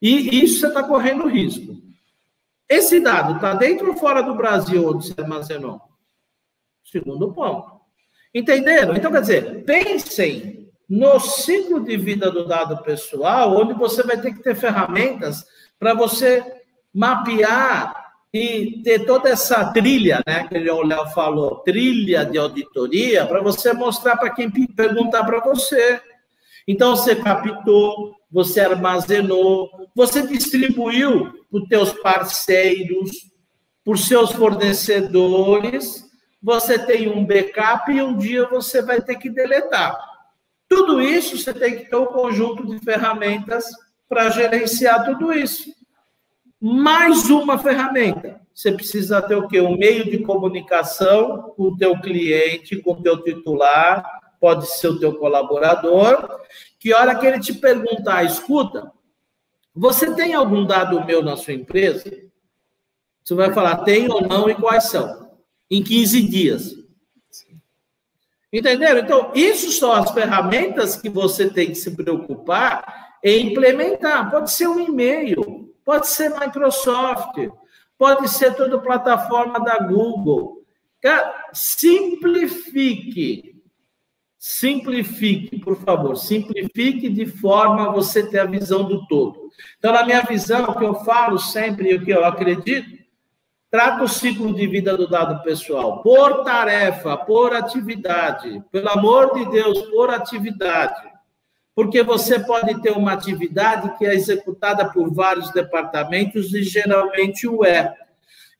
e 0.00 0.42
isso 0.44 0.60
você 0.60 0.68
está 0.68 0.82
correndo 0.82 1.26
risco. 1.26 1.76
Esse 2.68 3.00
dado 3.00 3.36
está 3.36 3.54
dentro 3.54 3.88
ou 3.90 3.96
fora 3.96 4.22
do 4.22 4.34
Brasil 4.34 4.88
onde 4.88 5.08
você 5.08 5.20
armazenou? 5.20 5.80
Segundo 6.84 7.32
ponto. 7.32 7.82
Entenderam? 8.34 8.96
Então, 8.96 9.12
quer 9.12 9.20
dizer, 9.20 9.64
pensem 9.64 10.72
no 10.88 11.20
ciclo 11.20 11.80
de 11.84 11.96
vida 11.96 12.30
do 12.30 12.46
dado 12.46 12.82
pessoal, 12.82 13.54
onde 13.56 13.74
você 13.74 14.02
vai 14.02 14.18
ter 14.20 14.32
que 14.32 14.42
ter 14.42 14.54
ferramentas 14.54 15.44
para 15.78 15.92
você 15.92 16.42
mapear 16.92 18.01
e 18.32 18.80
ter 18.82 19.04
toda 19.04 19.28
essa 19.28 19.72
trilha, 19.72 20.22
né, 20.26 20.48
que 20.48 20.58
o 20.70 20.82
Léo 20.82 21.06
falou, 21.08 21.56
trilha 21.56 22.24
de 22.24 22.38
auditoria, 22.38 23.26
para 23.26 23.42
você 23.42 23.72
mostrar 23.72 24.16
para 24.16 24.30
quem 24.30 24.50
perguntar 24.50 25.24
para 25.24 25.40
você. 25.40 26.00
Então, 26.66 26.96
você 26.96 27.14
captou, 27.16 28.14
você 28.30 28.60
armazenou, 28.60 29.68
você 29.94 30.26
distribuiu 30.26 31.30
para 31.50 31.60
os 31.60 31.68
teus 31.68 31.92
parceiros, 32.00 33.10
para 33.84 33.94
os 33.94 34.06
seus 34.06 34.32
fornecedores, 34.32 36.04
você 36.42 36.78
tem 36.78 37.08
um 37.08 37.24
backup 37.24 37.92
e 37.92 38.02
um 38.02 38.16
dia 38.16 38.48
você 38.48 38.80
vai 38.80 39.00
ter 39.00 39.16
que 39.16 39.28
deletar. 39.28 39.96
Tudo 40.68 41.02
isso 41.02 41.36
você 41.36 41.52
tem 41.52 41.76
que 41.76 41.90
ter 41.90 41.96
um 41.96 42.06
conjunto 42.06 42.66
de 42.66 42.82
ferramentas 42.82 43.66
para 44.08 44.30
gerenciar 44.30 45.04
tudo 45.04 45.32
isso. 45.32 45.70
Mais 46.64 47.28
uma 47.28 47.58
ferramenta. 47.58 48.40
Você 48.54 48.70
precisa 48.70 49.20
ter 49.20 49.34
o 49.34 49.48
quê? 49.48 49.60
Um 49.60 49.76
meio 49.76 50.08
de 50.08 50.18
comunicação 50.18 51.52
com 51.56 51.64
o 51.64 51.76
teu 51.76 52.00
cliente, 52.00 52.80
com 52.80 52.92
o 52.92 53.02
teu 53.02 53.20
titular, 53.20 54.04
pode 54.40 54.68
ser 54.68 54.86
o 54.86 54.98
teu 55.00 55.12
colaborador, 55.16 56.40
que 56.78 56.94
hora 56.94 57.16
que 57.16 57.26
ele 57.26 57.40
te 57.40 57.52
perguntar, 57.52 58.22
escuta, 58.22 58.92
você 59.74 60.14
tem 60.14 60.34
algum 60.34 60.64
dado 60.64 61.04
meu 61.04 61.20
na 61.20 61.36
sua 61.36 61.52
empresa? 61.52 62.04
Você 63.24 63.34
vai 63.34 63.52
falar, 63.52 63.78
tem 63.78 64.08
ou 64.08 64.20
não 64.20 64.48
e 64.48 64.54
quais 64.54 64.84
são 64.84 65.32
em 65.68 65.82
15 65.82 66.22
dias. 66.22 66.76
Entenderam? 68.52 69.00
Então, 69.00 69.32
isso 69.34 69.72
são 69.72 69.90
as 69.90 70.12
ferramentas 70.12 70.94
que 70.94 71.08
você 71.08 71.50
tem 71.50 71.70
que 71.70 71.74
se 71.74 71.90
preocupar 71.96 73.16
em 73.24 73.50
implementar. 73.50 74.30
Pode 74.30 74.52
ser 74.52 74.68
um 74.68 74.78
e-mail, 74.78 75.71
pode 75.84 76.08
ser 76.08 76.30
Microsoft, 76.38 77.48
pode 77.98 78.28
ser 78.28 78.54
toda 78.54 78.80
plataforma 78.80 79.60
da 79.60 79.78
Google. 79.78 80.62
Cara, 81.00 81.50
simplifique. 81.52 83.52
Simplifique, 84.38 85.58
por 85.60 85.76
favor, 85.76 86.16
simplifique 86.16 87.08
de 87.08 87.26
forma 87.26 87.86
a 87.86 87.92
você 87.92 88.28
ter 88.28 88.40
a 88.40 88.44
visão 88.44 88.84
do 88.84 89.06
todo. 89.06 89.48
Então, 89.78 89.92
na 89.92 90.04
minha 90.04 90.22
visão, 90.22 90.64
o 90.64 90.76
que 90.76 90.84
eu 90.84 90.96
falo 91.04 91.38
sempre 91.38 91.90
e 91.90 91.94
o 91.94 92.04
que 92.04 92.10
eu 92.10 92.24
acredito 92.24 93.02
Trata 93.72 94.04
o 94.04 94.08
ciclo 94.08 94.54
de 94.54 94.66
vida 94.66 94.94
do 94.98 95.08
dado 95.08 95.42
pessoal 95.42 96.02
por 96.02 96.44
tarefa, 96.44 97.16
por 97.16 97.54
atividade. 97.54 98.62
Pelo 98.70 98.90
amor 98.90 99.32
de 99.32 99.50
Deus, 99.50 99.80
por 99.86 100.10
atividade. 100.10 101.10
Porque 101.74 102.02
você 102.02 102.38
pode 102.38 102.80
ter 102.82 102.92
uma 102.92 103.12
atividade 103.12 103.96
que 103.96 104.04
é 104.04 104.14
executada 104.14 104.90
por 104.90 105.12
vários 105.12 105.50
departamentos 105.50 106.52
e 106.52 106.62
geralmente 106.62 107.48
o 107.48 107.64
é. 107.64 107.94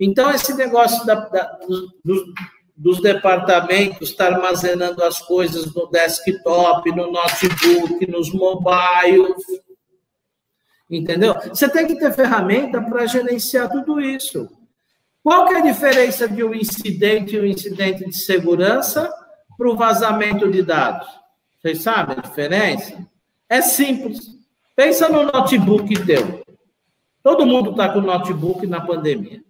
Então, 0.01 0.31
esse 0.31 0.55
negócio 0.55 1.05
da, 1.05 1.15
da, 1.15 1.59
dos, 2.05 2.23
dos 2.77 3.01
departamentos 3.01 4.11
estar 4.11 4.29
tá 4.29 4.35
armazenando 4.35 5.05
as 5.05 5.21
coisas 5.21 5.73
no 5.75 5.89
desktop, 5.89 6.91
no 6.91 7.13
notebook, 7.13 8.11
nos 8.11 8.33
mobiles. 8.33 9.45
Entendeu? 10.91 11.35
Você 11.49 11.69
tem 11.69 11.87
que 11.87 11.99
ter 11.99 12.13
ferramenta 12.13 12.81
para 12.83 13.07
gerenciar 13.07 13.71
tudo 13.71 14.01
isso. 14.01 14.49
Qual 15.23 15.47
que 15.47 15.55
é 15.55 15.59
a 15.59 15.63
diferença 15.63 16.29
de 16.29 16.43
um 16.43 16.53
incidente 16.53 17.37
e 17.37 17.41
um 17.41 17.47
incidente 17.47 18.05
de 18.05 18.17
segurança 18.17 19.09
para 19.57 19.71
o 19.71 19.77
vazamento 19.77 20.51
de 20.51 20.63
dados? 20.63 21.07
Vocês 21.63 21.83
sabem 21.83 22.17
a 22.19 22.21
diferença? 22.21 23.07
É 23.49 23.63
simples. 23.63 24.39
Pensa 24.75 25.09
no 25.09 25.23
notebook 25.25 25.95
teu. 26.05 26.43
Todo 27.23 27.47
mundo 27.47 27.71
está 27.71 27.89
com 27.89 28.01
notebook 28.01 28.67
na 28.67 28.81
pandemia. 28.81 29.43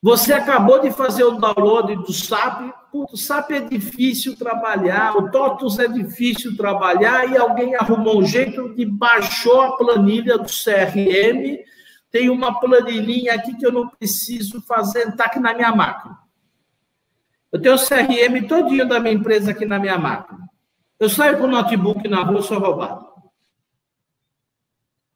Você 0.00 0.32
acabou 0.32 0.80
de 0.80 0.92
fazer 0.92 1.24
o 1.24 1.32
download 1.32 1.96
do 1.96 2.12
SAP. 2.12 2.72
o 2.92 3.16
SAP 3.16 3.50
é 3.50 3.60
difícil 3.60 4.36
trabalhar, 4.36 5.16
o 5.16 5.30
TOTUS 5.30 5.80
é 5.80 5.88
difícil 5.88 6.56
trabalhar, 6.56 7.28
e 7.28 7.36
alguém 7.36 7.74
arrumou 7.74 8.20
um 8.20 8.24
jeito 8.24 8.74
de 8.74 8.84
baixou 8.84 9.60
a 9.60 9.76
planilha 9.76 10.38
do 10.38 10.46
CRM 10.46 11.66
tem 12.16 12.30
uma 12.30 12.58
planilhinha 12.58 13.34
aqui 13.34 13.54
que 13.54 13.66
eu 13.66 13.70
não 13.70 13.88
preciso 13.88 14.62
fazer, 14.62 15.08
está 15.08 15.26
aqui 15.26 15.38
na 15.38 15.52
minha 15.52 15.70
máquina. 15.74 16.18
Eu 17.52 17.60
tenho 17.60 17.74
o 17.74 17.78
CRM 17.78 18.46
todinho 18.48 18.88
da 18.88 18.98
minha 18.98 19.14
empresa 19.14 19.50
aqui 19.50 19.66
na 19.66 19.78
minha 19.78 19.98
máquina. 19.98 20.45
Eu 20.98 21.10
saio 21.10 21.38
com 21.38 21.44
o 21.44 21.50
notebook 21.50 22.08
na 22.08 22.22
rua, 22.22 22.42
sou 22.42 22.58
roubado. 22.58 23.06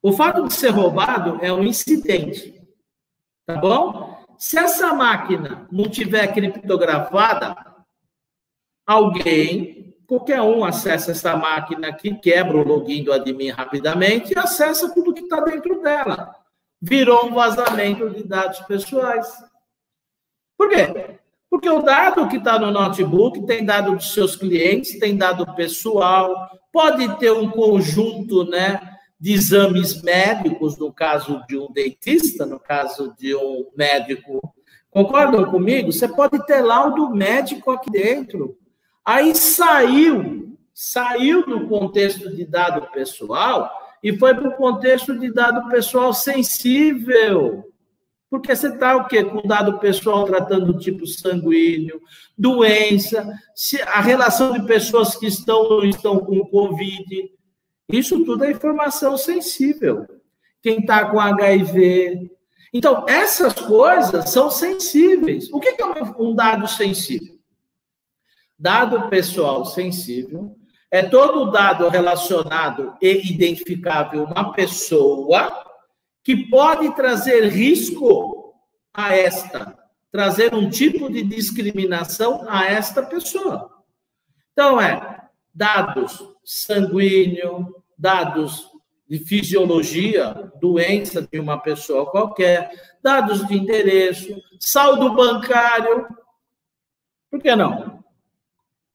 O 0.02 0.12
fato 0.12 0.46
de 0.46 0.54
ser 0.54 0.70
roubado 0.70 1.38
é 1.42 1.52
um 1.52 1.62
incidente. 1.62 2.60
Tá 3.46 3.56
bom? 3.56 4.18
Se 4.38 4.58
essa 4.58 4.94
máquina 4.94 5.66
não 5.70 5.88
tiver 5.88 6.32
criptografada, 6.32 7.56
alguém, 8.86 9.94
qualquer 10.06 10.40
um 10.40 10.64
acessa 10.64 11.12
essa 11.12 11.36
máquina 11.36 11.88
aqui, 11.88 12.14
quebra 12.14 12.56
o 12.56 12.66
login 12.66 13.04
do 13.04 13.12
admin 13.12 13.50
rapidamente 13.50 14.32
e 14.32 14.38
acessa 14.38 14.92
tudo 14.94 15.14
que 15.14 15.22
está 15.22 15.40
dentro 15.40 15.82
dela. 15.82 16.34
Virou 16.80 17.26
um 17.26 17.34
vazamento 17.34 18.08
de 18.10 18.24
dados 18.24 18.60
pessoais. 18.60 19.28
Por 20.56 20.68
quê? 20.70 21.20
Porque 21.50 21.68
o 21.68 21.82
dado 21.82 22.28
que 22.28 22.36
está 22.36 22.58
no 22.58 22.70
notebook 22.70 23.44
tem 23.44 23.64
dado 23.64 23.96
dos 23.96 24.14
seus 24.14 24.36
clientes, 24.36 24.98
tem 24.98 25.16
dado 25.16 25.52
pessoal, 25.56 26.32
pode 26.72 27.18
ter 27.18 27.32
um 27.32 27.50
conjunto, 27.50 28.44
né? 28.44 28.80
de 29.20 29.34
exames 29.34 30.00
médicos, 30.00 30.78
no 30.78 30.90
caso 30.90 31.42
de 31.46 31.58
um 31.58 31.70
dentista, 31.70 32.46
no 32.46 32.58
caso 32.58 33.14
de 33.18 33.36
um 33.36 33.66
médico. 33.76 34.40
Concordam 34.90 35.44
comigo? 35.44 35.92
Você 35.92 36.08
pode 36.08 36.44
ter 36.46 36.62
laudo 36.62 37.10
médico 37.10 37.70
aqui 37.70 37.90
dentro. 37.90 38.56
Aí 39.04 39.34
saiu, 39.34 40.56
saiu 40.72 41.44
do 41.44 41.68
contexto 41.68 42.34
de 42.34 42.46
dado 42.46 42.90
pessoal 42.92 43.70
e 44.02 44.16
foi 44.16 44.34
para 44.34 44.48
o 44.48 44.56
contexto 44.56 45.16
de 45.18 45.30
dado 45.30 45.68
pessoal 45.68 46.14
sensível. 46.14 47.69
Porque 48.30 48.54
você 48.54 48.68
está 48.68 48.96
o 48.96 49.08
quê? 49.08 49.24
Com 49.24 49.42
dado 49.42 49.80
pessoal 49.80 50.24
tratando 50.24 50.78
tipo 50.78 51.04
sanguíneo, 51.04 52.00
doença, 52.38 53.28
a 53.88 54.00
relação 54.00 54.52
de 54.52 54.64
pessoas 54.64 55.16
que 55.16 55.26
estão 55.26 55.62
ou 55.62 55.84
estão 55.84 56.20
com 56.20 56.46
Covid, 56.46 57.28
isso 57.88 58.24
tudo 58.24 58.44
é 58.44 58.52
informação 58.52 59.18
sensível. 59.18 60.06
Quem 60.62 60.78
está 60.78 61.10
com 61.10 61.18
HIV. 61.18 62.30
Então, 62.72 63.04
essas 63.08 63.54
coisas 63.54 64.30
são 64.30 64.48
sensíveis. 64.48 65.52
O 65.52 65.58
que 65.58 65.70
é 65.70 65.86
um 66.16 66.32
dado 66.32 66.68
sensível? 66.68 67.34
Dado 68.56 69.08
pessoal 69.08 69.64
sensível 69.64 70.54
é 70.88 71.02
todo 71.02 71.50
dado 71.50 71.88
relacionado 71.88 72.94
e 73.00 73.32
identificável 73.32 74.24
uma 74.24 74.52
pessoa 74.52 75.69
que 76.22 76.48
pode 76.48 76.94
trazer 76.94 77.48
risco 77.48 78.54
a 78.92 79.14
esta, 79.14 79.78
trazer 80.10 80.54
um 80.54 80.68
tipo 80.68 81.10
de 81.10 81.22
discriminação 81.22 82.44
a 82.48 82.64
esta 82.66 83.02
pessoa. 83.02 83.70
Então, 84.52 84.80
é 84.80 85.28
dados 85.54 86.22
sanguíneo, 86.44 87.74
dados 87.96 88.68
de 89.08 89.18
fisiologia, 89.18 90.52
doença 90.60 91.22
de 91.22 91.40
uma 91.40 91.58
pessoa 91.58 92.10
qualquer, 92.10 92.70
dados 93.02 93.46
de 93.46 93.56
endereço, 93.56 94.40
saldo 94.58 95.14
bancário. 95.14 96.06
Por 97.30 97.40
que 97.40 97.54
não? 97.56 97.99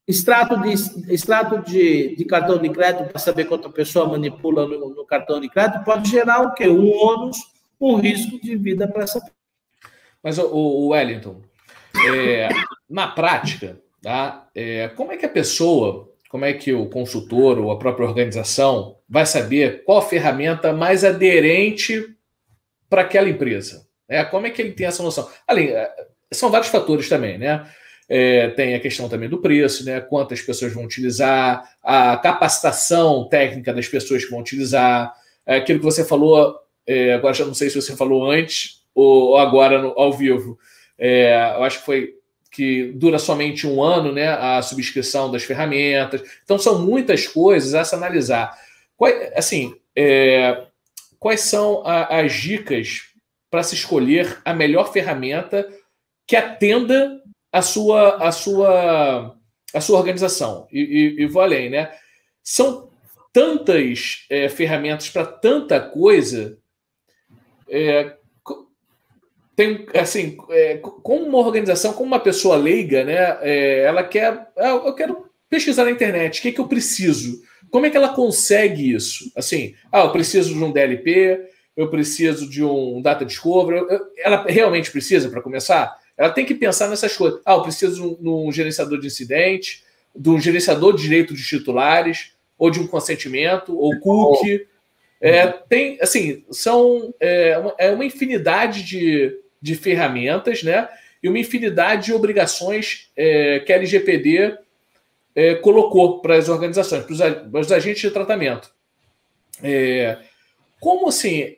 Extrato 0.07 0.61
de, 0.61 0.71
extrato 1.11 1.63
de, 1.63 2.15
de 2.15 2.25
cartão 2.25 2.59
de 2.59 2.69
crédito 2.69 3.09
para 3.09 3.19
saber 3.19 3.45
quanto 3.45 3.67
a 3.67 3.71
pessoa 3.71 4.07
manipula 4.07 4.67
no, 4.67 4.89
no, 4.89 5.05
cartão 5.05 5.41
de 5.41 5.49
crédito 5.49 5.83
pode 5.83 6.09
gerar 6.09 6.41
o 6.41 6.53
quê? 6.53 6.67
Um 6.67 6.91
ônus, 6.91 7.37
um 7.81 7.95
risco 7.95 8.39
de 8.39 8.55
vida 8.55 8.87
para 8.87 9.03
essa 9.03 9.19
pessoa. 9.19 9.35
Mas, 10.21 10.37
o, 10.37 10.89
Wellington, 10.89 11.41
é, 12.13 12.49
na 12.87 13.07
prática, 13.07 13.79
tá, 14.01 14.47
é, 14.53 14.89
como 14.89 15.11
é 15.11 15.17
que 15.17 15.25
a 15.25 15.29
pessoa 15.29 16.11
como 16.35 16.43
é 16.43 16.51
que 16.51 16.73
o 16.73 16.87
consultor 16.87 17.57
ou 17.57 17.71
a 17.71 17.79
própria 17.79 18.05
organização 18.05 18.97
vai 19.07 19.25
saber 19.25 19.85
qual 19.85 20.01
ferramenta 20.01 20.73
mais 20.73 21.05
aderente 21.05 22.13
para 22.89 23.03
aquela 23.03 23.29
empresa? 23.29 23.87
É, 24.05 24.21
como 24.21 24.45
é 24.45 24.49
que 24.49 24.61
ele 24.61 24.73
tem 24.73 24.85
essa 24.85 25.01
noção? 25.01 25.29
Além, 25.47 25.69
é, 25.69 25.89
são 26.33 26.51
vários 26.51 26.69
fatores 26.69 27.07
também, 27.07 27.37
né? 27.37 27.65
É, 28.07 28.49
tem 28.49 28.75
a 28.75 28.79
questão 28.79 29.09
também 29.09 29.27
do 29.27 29.39
preço, 29.39 29.83
né? 29.83 29.99
Quantas 29.99 30.41
pessoas 30.41 30.73
vão 30.73 30.83
utilizar, 30.83 31.67
a 31.83 32.17
capacitação 32.17 33.27
técnica 33.27 33.73
das 33.73 33.87
pessoas 33.87 34.23
que 34.23 34.31
vão 34.31 34.39
utilizar, 34.39 35.13
é, 35.45 35.57
aquilo 35.57 35.79
que 35.79 35.85
você 35.85 36.05
falou, 36.05 36.59
é, 36.85 37.13
agora 37.13 37.33
já 37.33 37.45
não 37.45 37.53
sei 37.53 37.69
se 37.69 37.81
você 37.81 37.95
falou 37.95 38.29
antes 38.29 38.83
ou 38.93 39.37
agora 39.37 39.81
no, 39.81 39.89
ao 39.99 40.13
vivo. 40.13 40.57
É, 40.97 41.53
eu 41.55 41.63
acho 41.63 41.79
que 41.79 41.85
foi 41.85 42.15
que 42.51 42.93
dura 42.93 43.19
somente 43.19 43.67
um 43.67 43.83
ano, 43.83 44.13
né, 44.13 44.29
a 44.29 44.61
subscrição 44.61 45.29
das 45.29 45.43
ferramentas. 45.43 46.21
Então, 46.41 46.57
são 46.57 46.81
muitas 46.81 47.27
coisas 47.27 47.73
a 47.73 47.83
se 47.83 47.93
analisar. 47.93 48.57
assim, 49.35 49.75
é, 49.93 50.63
quais 51.19 51.41
são 51.41 51.85
a, 51.85 52.21
as 52.21 52.31
dicas 52.33 53.09
para 53.51 53.61
se 53.61 53.75
escolher 53.75 54.41
a 54.45 54.53
melhor 54.53 54.93
ferramenta 54.93 55.67
que 56.25 56.35
atenda 56.35 57.21
a 57.57 57.61
sua, 57.61 58.17
a 58.17 58.31
sua, 58.31 59.35
a 59.73 59.81
sua 59.81 59.97
organização? 59.97 60.67
E, 60.71 60.79
e, 60.79 61.23
e 61.23 61.25
vou 61.25 61.41
além, 61.41 61.69
né? 61.69 61.91
São 62.43 62.89
tantas 63.31 64.25
é, 64.29 64.49
ferramentas 64.49 65.09
para 65.09 65.25
tanta 65.25 65.79
coisa 65.79 66.57
é, 67.69 68.13
tem 69.55 69.85
assim, 69.93 70.37
é, 70.49 70.81
uma 71.05 71.37
organização, 71.37 71.93
como 71.93 72.07
uma 72.07 72.19
pessoa 72.19 72.57
leiga, 72.57 73.05
né? 73.05 73.37
É, 73.41 73.83
ela 73.83 74.03
quer, 74.03 74.47
ah, 74.57 74.81
eu 74.85 74.93
quero 74.93 75.29
pesquisar 75.49 75.85
na 75.85 75.91
internet, 75.91 76.39
o 76.39 76.41
que, 76.41 76.49
é 76.49 76.51
que 76.51 76.59
eu 76.59 76.67
preciso? 76.67 77.41
Como 77.71 77.85
é 77.85 77.89
que 77.89 77.95
ela 77.95 78.09
consegue 78.09 78.93
isso? 78.93 79.31
Assim, 79.35 79.73
ah, 79.91 80.01
eu 80.01 80.11
preciso 80.11 80.53
de 80.53 80.61
um 80.61 80.73
DLP, 80.73 81.39
eu 81.75 81.89
preciso 81.89 82.49
de 82.49 82.63
um 82.63 83.01
data 83.01 83.25
discovery. 83.25 83.85
Ela 84.17 84.45
realmente 84.45 84.91
precisa 84.91 85.29
para 85.29 85.41
começar? 85.41 85.97
Ela 86.17 86.29
tem 86.29 86.45
que 86.45 86.55
pensar 86.55 86.89
nessas 86.89 87.15
coisas. 87.15 87.41
Ah, 87.45 87.53
eu 87.53 87.61
preciso 87.61 88.15
de 88.15 88.27
um, 88.27 88.47
um 88.47 88.51
gerenciador 88.51 88.99
de 88.99 89.07
incidente, 89.07 89.83
de 90.15 90.29
um 90.29 90.39
gerenciador 90.39 90.95
de 90.95 91.01
direito 91.01 91.33
de 91.33 91.43
titulares, 91.43 92.31
ou 92.57 92.69
de 92.69 92.79
um 92.79 92.87
consentimento, 92.87 93.77
ou 93.77 93.99
cookie. 93.99 94.65
É, 95.19 95.47
tem, 95.47 95.97
assim, 96.01 96.43
são 96.51 97.13
é, 97.19 97.57
uma, 97.57 97.75
é 97.77 97.91
uma 97.91 98.05
infinidade 98.05 98.83
de, 98.83 99.37
de 99.61 99.75
ferramentas, 99.75 100.63
né? 100.63 100.87
E 101.21 101.27
uma 101.27 101.39
infinidade 101.39 102.05
de 102.05 102.13
obrigações 102.13 103.09
é, 103.15 103.59
que 103.59 103.73
a 103.73 103.77
LGPD 103.77 104.57
é, 105.35 105.55
colocou 105.55 106.21
para 106.21 106.35
as 106.35 106.47
organizações, 106.47 107.03
para 107.03 107.59
os, 107.59 107.71
agentes 107.71 108.01
de 108.01 108.11
tratamento. 108.11 108.71
É, 109.61 110.17
como 110.79 111.09
assim? 111.09 111.57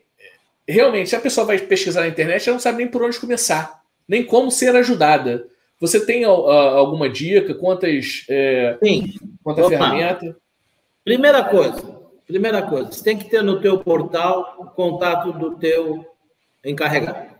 Realmente, 0.66 1.10
se 1.10 1.16
a 1.16 1.20
pessoa 1.20 1.46
vai 1.46 1.58
pesquisar 1.58 2.00
na 2.00 2.08
internet, 2.08 2.48
ela 2.48 2.54
não 2.54 2.60
sabe 2.60 2.78
nem 2.78 2.88
por 2.88 3.02
onde 3.02 3.18
começar, 3.18 3.77
nem 4.08 4.24
como 4.24 4.50
ser 4.50 4.74
ajudada. 4.74 5.46
Você 5.80 6.04
tem 6.04 6.24
a, 6.24 6.28
alguma 6.28 7.08
dica? 7.08 7.54
Quantas, 7.54 8.24
é, 8.28 8.78
Sim. 8.82 9.14
quantas 9.44 9.68
ferramentas? 9.68 10.34
Primeira 11.04 11.44
coisa, 11.44 12.00
primeira 12.26 12.62
coisa, 12.62 12.90
você 12.90 13.04
tem 13.04 13.16
que 13.16 13.30
ter 13.30 13.42
no 13.42 13.60
teu 13.60 13.78
portal 13.78 14.56
o 14.58 14.66
contato 14.66 15.32
do 15.32 15.56
teu 15.56 16.04
encarregado. 16.64 17.34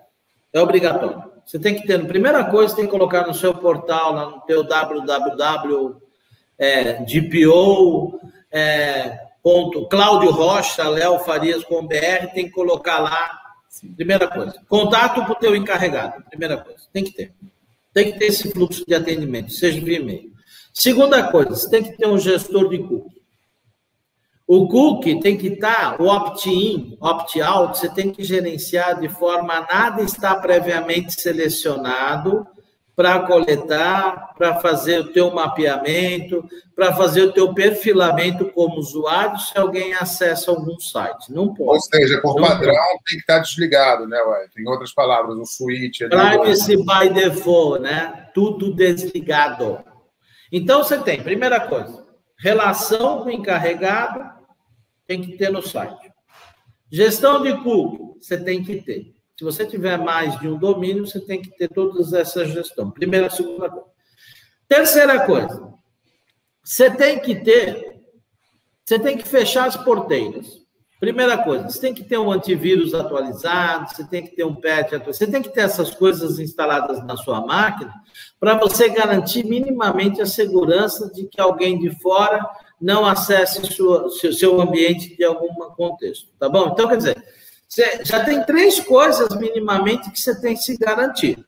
É 0.53 0.61
obrigatório. 0.61 1.25
Você 1.45 1.59
tem 1.59 1.75
que 1.75 1.87
ter, 1.87 2.07
primeira 2.07 2.45
coisa, 2.45 2.69
você 2.69 2.77
tem 2.77 2.85
que 2.85 2.91
colocar 2.91 3.27
no 3.27 3.35
seu 3.35 3.55
portal, 3.55 4.13
lá 4.13 4.31
no 4.31 4.41
teu 4.43 4.63
www 4.63 6.09
é, 6.59 7.05
DPO, 7.05 8.21
é, 8.51 9.17
ponto, 9.43 9.87
Cláudio 9.89 10.31
Rocha, 10.31 10.89
Léo 10.89 11.21
Farias 11.21 11.63
com 11.65 11.87
BR, 11.87 12.33
tem 12.35 12.47
que 12.47 12.51
colocar 12.51 12.99
lá, 12.99 13.48
primeira 13.97 14.29
coisa. 14.29 14.55
Contato 14.69 15.25
para 15.25 15.33
o 15.33 15.37
teu 15.37 15.55
encarregado, 15.55 16.23
primeira 16.29 16.57
coisa, 16.59 16.85
tem 16.93 17.05
que 17.05 17.13
ter. 17.13 17.35
Tem 17.93 18.13
que 18.13 18.19
ter 18.19 18.27
esse 18.27 18.51
fluxo 18.51 18.85
de 18.87 18.95
atendimento, 18.95 19.53
seja 19.53 19.81
via 19.81 19.99
e-mail. 19.99 20.33
Segunda 20.73 21.31
coisa, 21.31 21.51
você 21.51 21.71
tem 21.71 21.83
que 21.83 21.97
ter 21.97 22.07
um 22.07 22.19
gestor 22.19 22.69
de 22.69 22.79
cookie. 22.79 23.19
O 24.47 24.67
cookie 24.67 25.21
tem 25.21 25.37
que 25.37 25.49
estar, 25.49 26.01
o 26.01 26.07
opt-in, 26.07 26.97
opt-out, 27.01 27.77
você 27.77 27.89
tem 27.89 28.11
que 28.11 28.25
gerenciar 28.25 28.99
de 28.99 29.09
forma 29.09 29.53
a 29.55 29.61
nada 29.61 30.03
estar 30.03 30.37
previamente 30.37 31.21
selecionado 31.21 32.47
para 32.99 33.21
coletar, 33.21 34.35
para 34.37 34.57
fazer 34.57 34.99
o 34.99 35.13
teu 35.13 35.33
mapeamento, 35.33 36.45
para 36.75 36.93
fazer 36.93 37.23
o 37.23 37.33
teu 37.33 37.55
perfilamento 37.55 38.47
como 38.47 38.75
usuário 38.75 39.39
se 39.39 39.57
alguém 39.57 39.95
acessa 39.95 40.51
algum 40.51 40.77
site. 40.81 41.33
Não 41.33 41.55
pode. 41.55 41.71
Ou 41.71 41.81
seja, 41.81 42.21
por 42.21 42.41
Não 42.41 42.49
padrão 42.49 42.75
pode. 42.75 43.05
tem 43.05 43.15
que 43.15 43.19
estar 43.19 43.39
desligado, 43.39 44.05
né, 44.09 44.21
Ué? 44.21 44.49
Em 44.59 44.69
outras 44.69 44.93
palavras, 44.93 45.39
o 45.39 45.47
switch... 45.47 46.01
É 46.01 46.09
Privacy 46.09 46.77
by 46.77 47.09
default, 47.15 47.83
né? 47.83 48.31
Tudo 48.35 48.75
desligado. 48.75 49.79
Então, 50.51 50.83
você 50.83 50.99
tem, 50.99 51.23
primeira 51.23 51.61
coisa, 51.61 52.05
relação 52.37 53.23
com 53.23 53.29
o 53.29 53.31
encarregado, 53.31 54.29
tem 55.07 55.23
que 55.23 55.37
ter 55.37 55.53
no 55.53 55.63
site. 55.63 56.11
Gestão 56.91 57.43
de 57.43 57.57
cookie, 57.63 58.19
você 58.21 58.37
tem 58.37 58.65
que 58.65 58.83
ter. 58.83 59.15
Se 59.39 59.45
você 59.45 59.65
tiver 59.65 59.97
mais 59.97 60.37
de 60.41 60.49
um 60.49 60.59
domínio, 60.59 61.07
você 61.07 61.21
tem 61.21 61.41
que 61.41 61.57
ter 61.57 61.69
todas 61.69 62.13
essas 62.13 62.49
gestões. 62.49 62.93
Primeira, 62.93 63.31
segunda 63.31 63.71
coisa. 63.71 63.87
Terceira 64.67 65.25
coisa, 65.25 65.73
você 66.63 66.91
tem 66.91 67.21
que 67.21 67.37
ter, 67.37 68.03
você 68.85 68.99
tem 68.99 69.17
que 69.17 69.27
fechar 69.27 69.67
as 69.67 69.77
porteiras. 69.77 70.59
Primeira 70.99 71.39
coisa, 71.39 71.71
você 71.71 71.81
tem 71.81 71.95
que 71.95 72.03
ter 72.03 72.19
um 72.19 72.33
antivírus 72.33 72.93
atualizado, 72.93 73.89
você 73.89 74.05
tem 74.05 74.25
que 74.25 74.35
ter 74.35 74.43
um 74.45 74.57
patch 74.57 74.87
atualizado, 74.87 75.15
você 75.15 75.27
tem 75.29 75.41
que 75.41 75.51
ter 75.51 75.61
essas 75.61 75.95
coisas 75.95 76.41
instaladas 76.41 77.07
na 77.07 77.17
sua 77.17 77.41
máquina 77.41 77.95
para 78.41 78.59
você 78.59 78.89
garantir 78.89 79.45
minimamente 79.45 80.21
a 80.21 80.27
segurança 80.27 81.09
de 81.13 81.29
que 81.29 81.41
alguém 81.41 81.79
de 81.79 81.91
fora 82.01 82.45
não 82.81 83.07
acesse 83.07 83.65
sua, 83.73 84.11
seu, 84.11 84.33
seu 84.33 84.61
ambiente 84.61 85.17
de 85.17 85.23
algum 85.23 85.55
contexto, 85.77 86.29
tá 86.37 86.49
bom? 86.49 86.71
Então, 86.73 86.89
quer 86.89 86.97
dizer, 86.97 87.25
você 87.69 88.03
já 88.03 88.25
tem 88.25 88.43
três 88.45 88.81
coisas 88.81 89.29
minimamente 89.37 90.11
que 90.11 90.19
você 90.19 90.41
tem 90.41 90.55
que 90.55 90.63
se 90.63 90.77
garantir, 90.79 91.45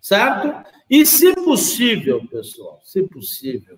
certo? 0.00 0.54
E, 0.88 1.04
se 1.04 1.34
possível, 1.34 2.24
pessoal, 2.28 2.80
se 2.84 3.02
possível, 3.02 3.76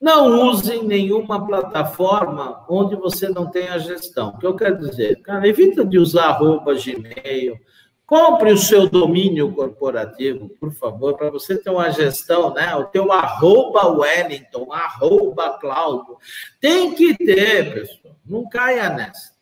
não 0.00 0.50
use 0.50 0.82
nenhuma 0.82 1.46
plataforma 1.46 2.66
onde 2.68 2.96
você 2.96 3.28
não 3.28 3.48
tenha 3.48 3.78
gestão. 3.78 4.30
O 4.30 4.38
que 4.38 4.46
eu 4.46 4.56
quero 4.56 4.80
dizer? 4.80 5.22
Cara, 5.22 5.46
evita 5.46 5.84
de 5.84 5.96
usar 5.96 6.30
arroba 6.30 6.74
Gmail. 6.74 7.56
Compre 8.04 8.52
o 8.52 8.58
seu 8.58 8.88
domínio 8.88 9.54
corporativo, 9.54 10.48
por 10.60 10.72
favor, 10.72 11.16
para 11.16 11.30
você 11.30 11.56
ter 11.56 11.70
uma 11.70 11.88
gestão, 11.90 12.52
né? 12.52 12.74
O 12.74 12.86
teu 12.86 13.12
arroba 13.12 13.86
Wellington, 13.86 14.72
arroba 14.72 15.56
Cláudio. 15.60 16.16
Tem 16.60 16.92
que 16.96 17.16
ter, 17.16 17.72
pessoal. 17.72 18.16
Não 18.26 18.48
caia 18.48 18.90
nessa. 18.90 19.32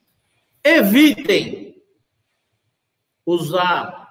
Evitem 0.63 1.75
usar 3.25 4.09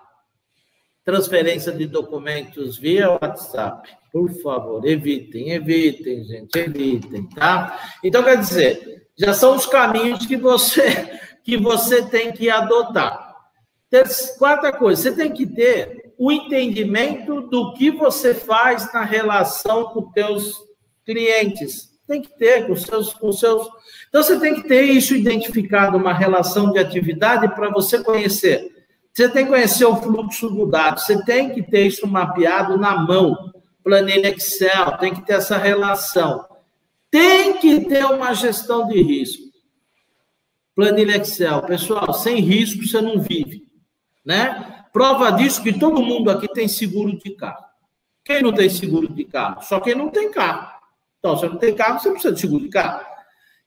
transferência 1.03 1.71
de 1.71 1.87
documentos 1.87 2.77
via 2.77 3.11
WhatsApp. 3.11 3.89
Por 4.11 4.31
favor, 4.41 4.85
evitem, 4.85 5.51
evitem, 5.51 6.23
gente, 6.23 6.57
evitem, 6.57 7.27
tá? 7.29 7.79
Então, 8.03 8.23
quer 8.23 8.37
dizer, 8.37 9.07
já 9.17 9.33
são 9.33 9.55
os 9.55 9.65
caminhos 9.65 10.25
que 10.25 10.37
você, 10.37 11.19
que 11.43 11.57
você 11.57 12.03
tem 12.05 12.31
que 12.31 12.49
adotar. 12.49 13.35
Quarta 14.37 14.71
coisa, 14.71 15.01
você 15.01 15.15
tem 15.15 15.31
que 15.31 15.47
ter 15.47 16.13
o 16.17 16.31
entendimento 16.31 17.41
do 17.41 17.73
que 17.73 17.89
você 17.89 18.35
faz 18.35 18.91
na 18.93 19.03
relação 19.03 19.85
com 19.85 20.11
teus 20.11 20.53
clientes. 21.05 21.88
Tem 22.09 22.21
que 22.21 22.37
ter 22.37 22.65
com 22.65 22.75
seus, 22.75 23.13
com 23.13 23.31
seus. 23.31 23.69
Então, 24.09 24.23
você 24.23 24.39
tem 24.39 24.55
que 24.55 24.67
ter 24.67 24.81
isso 24.81 25.15
identificado, 25.15 25.95
uma 25.95 26.13
relação 26.13 26.71
de 26.71 26.79
atividade 26.79 27.47
para 27.55 27.69
você 27.69 28.03
conhecer. 28.03 28.67
Você 29.13 29.29
tem 29.29 29.45
que 29.45 29.51
conhecer 29.51 29.85
o 29.85 29.95
fluxo 29.95 30.49
do 30.49 30.65
dado, 30.65 30.99
você 30.99 31.23
tem 31.23 31.51
que 31.51 31.61
ter 31.61 31.85
isso 31.85 32.07
mapeado 32.07 32.77
na 32.77 32.97
mão 32.97 33.49
planilha 33.89 34.29
Excel, 34.29 34.97
tem 34.97 35.13
que 35.13 35.25
ter 35.25 35.33
essa 35.33 35.57
relação. 35.57 36.45
Tem 37.09 37.57
que 37.57 37.85
ter 37.85 38.05
uma 38.05 38.33
gestão 38.33 38.87
de 38.87 39.01
risco. 39.01 39.49
Planilha 40.75 41.17
Excel. 41.17 41.63
Pessoal, 41.63 42.13
sem 42.13 42.39
risco 42.39 42.85
você 42.85 43.01
não 43.01 43.19
vive. 43.19 43.63
Né? 44.23 44.85
Prova 44.93 45.31
disso 45.31 45.63
que 45.63 45.77
todo 45.77 46.03
mundo 46.03 46.29
aqui 46.29 46.47
tem 46.47 46.67
seguro 46.67 47.17
de 47.17 47.31
carro. 47.31 47.65
Quem 48.23 48.43
não 48.43 48.53
tem 48.53 48.69
seguro 48.69 49.07
de 49.07 49.25
carro? 49.25 49.63
Só 49.63 49.79
quem 49.79 49.95
não 49.95 50.09
tem 50.09 50.31
carro. 50.31 50.78
Então, 51.19 51.37
se 51.37 51.45
não 51.47 51.57
tem 51.57 51.75
carro, 51.75 51.99
você 51.99 52.11
precisa 52.11 52.33
de 52.33 52.39
seguro 52.39 52.63
de 52.63 52.69
carro. 52.69 53.05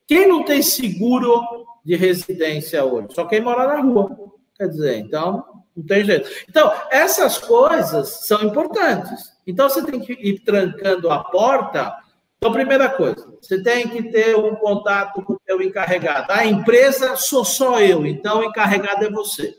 Quem 0.06 0.26
não 0.26 0.44
tem 0.44 0.62
seguro 0.62 1.42
de 1.84 1.94
residência 1.96 2.84
hoje? 2.84 3.08
Só 3.12 3.24
quem 3.26 3.40
mora 3.40 3.66
na 3.66 3.80
rua. 3.80 4.16
Quer 4.56 4.68
dizer, 4.68 4.98
então, 4.98 5.44
não 5.76 5.84
tem 5.84 6.04
jeito. 6.04 6.28
Então, 6.48 6.72
essas 6.90 7.38
coisas 7.38 8.26
são 8.26 8.42
importantes. 8.42 9.32
Então, 9.46 9.68
você 9.68 9.84
tem 9.84 10.00
que 10.00 10.12
ir 10.12 10.40
trancando 10.40 11.10
a 11.10 11.22
porta. 11.24 11.94
Então, 12.38 12.52
primeira 12.52 12.88
coisa, 12.88 13.32
você 13.40 13.62
tem 13.62 13.88
que 13.88 14.10
ter 14.10 14.36
um 14.36 14.56
contato 14.56 15.22
com 15.22 15.34
o 15.34 15.40
seu 15.46 15.62
encarregado. 15.62 16.32
A 16.32 16.44
empresa 16.44 17.16
sou 17.16 17.44
só 17.44 17.80
eu, 17.80 18.04
então 18.04 18.40
o 18.40 18.44
encarregado 18.44 19.04
é 19.04 19.10
você. 19.10 19.56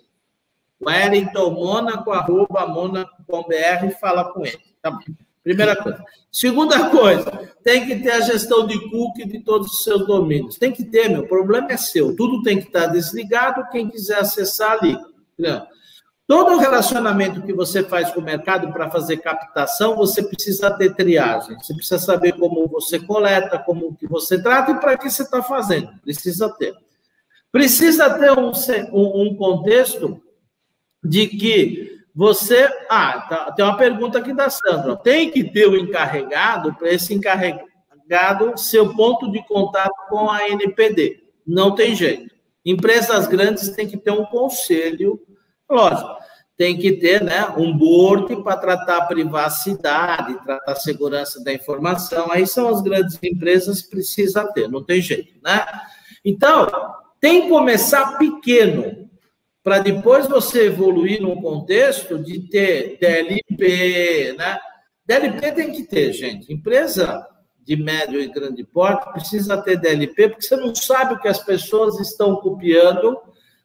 Wellington 0.86 1.52
Mônaco, 1.52 2.12
arroba 2.12 2.68
Mônaco.br, 2.68 3.90
fala 4.02 4.34
com 4.34 4.46
ele. 4.46 4.60
Tá 4.82 4.92
Primeira 5.44 5.76
coisa. 5.76 6.04
Segunda 6.32 6.90
coisa, 6.90 7.50
tem 7.64 7.86
que 7.86 7.98
ter 7.98 8.12
a 8.12 8.22
gestão 8.22 8.66
de 8.66 8.80
cookie 8.90 9.26
de 9.26 9.42
todos 9.42 9.72
os 9.72 9.84
seus 9.84 10.08
domínios. 10.08 10.58
Tem 10.58 10.72
que 10.72 10.84
ter, 10.86 11.10
meu, 11.10 11.22
o 11.22 11.28
problema 11.28 11.72
é 11.72 11.78
seu. 11.78 12.16
Tudo 12.16 12.42
tem 12.42 12.60
que 12.60 12.68
estar 12.68 12.88
desligado, 12.88 13.70
quem 13.70 13.90
quiser 13.90 14.20
acessar 14.20 14.80
ali. 14.80 14.98
Entendeu? 15.38 15.62
Todo 16.26 16.58
relacionamento 16.58 17.42
que 17.42 17.54
você 17.54 17.84
faz 17.84 18.10
com 18.12 18.22
o 18.22 18.24
mercado 18.24 18.72
para 18.72 18.90
fazer 18.90 19.18
captação, 19.18 19.96
você 19.98 20.24
precisa 20.24 20.72
ter 20.72 20.96
triagem. 20.96 21.58
Você 21.58 21.74
precisa 21.74 22.00
saber 22.00 22.32
como 22.34 22.66
você 22.68 22.98
coleta, 23.00 23.60
como 23.60 23.94
que 23.96 24.08
você 24.08 24.42
trata 24.42 24.72
e 24.72 24.80
para 24.80 24.98
que 24.98 25.10
você 25.10 25.24
está 25.24 25.44
fazendo. 25.44 25.90
Precisa 26.02 26.50
ter. 26.50 26.74
Precisa 27.52 28.10
ter 28.18 28.32
um, 28.32 28.52
um 28.94 29.36
contexto 29.36 30.20
de 31.04 31.28
que 31.28 31.93
você. 32.16 32.70
Ah, 32.90 33.26
tá, 33.30 33.52
tem 33.52 33.66
uma 33.66 33.78
pergunta 33.78 34.20
aqui 34.20 34.34
da 34.34 34.50
Sandra. 34.50 34.96
Tem 34.96 35.32
que 35.32 35.44
ter 35.44 35.68
o 35.68 35.72
um 35.72 35.76
encarregado 35.76 36.74
para 36.76 36.90
esse 36.90 37.14
encarregado 37.14 38.58
ser 38.58 38.80
o 38.80 38.96
ponto 38.96 39.32
de 39.32 39.46
contato 39.48 39.94
com 40.10 40.30
a 40.30 40.48
NPD. 40.50 41.24
Não 41.46 41.74
tem 41.74 41.96
jeito. 41.96 42.34
Empresas 42.66 43.28
grandes 43.28 43.70
têm 43.70 43.88
que 43.88 43.98
ter 43.98 44.12
um 44.12 44.26
conselho 44.26 45.20
Lógico, 45.70 46.18
tem 46.56 46.78
que 46.78 46.94
ter 46.94 47.24
né, 47.24 47.48
um 47.58 47.76
board 47.76 48.44
para 48.44 48.58
tratar 48.58 48.98
a 48.98 49.06
privacidade, 49.06 50.42
tratar 50.44 50.72
a 50.72 50.76
segurança 50.76 51.44
da 51.44 51.52
informação. 51.52 52.32
Aí 52.32 52.46
são 52.46 52.70
as 52.70 52.82
grandes 52.82 53.18
empresas 53.24 53.82
que 53.82 53.90
precisam 53.90 54.52
ter, 54.54 54.70
não 54.70 54.84
tem 54.84 55.02
jeito, 55.02 55.34
né? 55.44 55.66
Então, 56.24 56.70
tem 57.20 57.44
que 57.44 57.50
começar 57.50 58.18
pequeno, 58.18 59.03
para 59.64 59.80
depois 59.80 60.28
você 60.28 60.66
evoluir 60.66 61.22
num 61.22 61.42
contexto 61.42 62.20
de 62.20 62.48
ter 62.50 62.98
DLP, 63.00 64.36
né? 64.38 64.60
DLP 65.06 65.52
tem 65.54 65.72
que 65.72 65.84
ter, 65.84 66.12
gente. 66.12 66.52
Empresa 66.52 67.26
de 67.64 67.76
médio 67.78 68.20
e 68.20 68.28
grande 68.28 68.64
porte 68.64 69.12
precisa 69.14 69.62
ter 69.62 69.78
DLP, 69.78 70.30
porque 70.30 70.46
você 70.46 70.58
não 70.58 70.76
sabe 70.76 71.14
o 71.14 71.20
que 71.20 71.28
as 71.28 71.40
pessoas 71.40 72.00
estão 72.00 72.36
copiando 72.36 73.18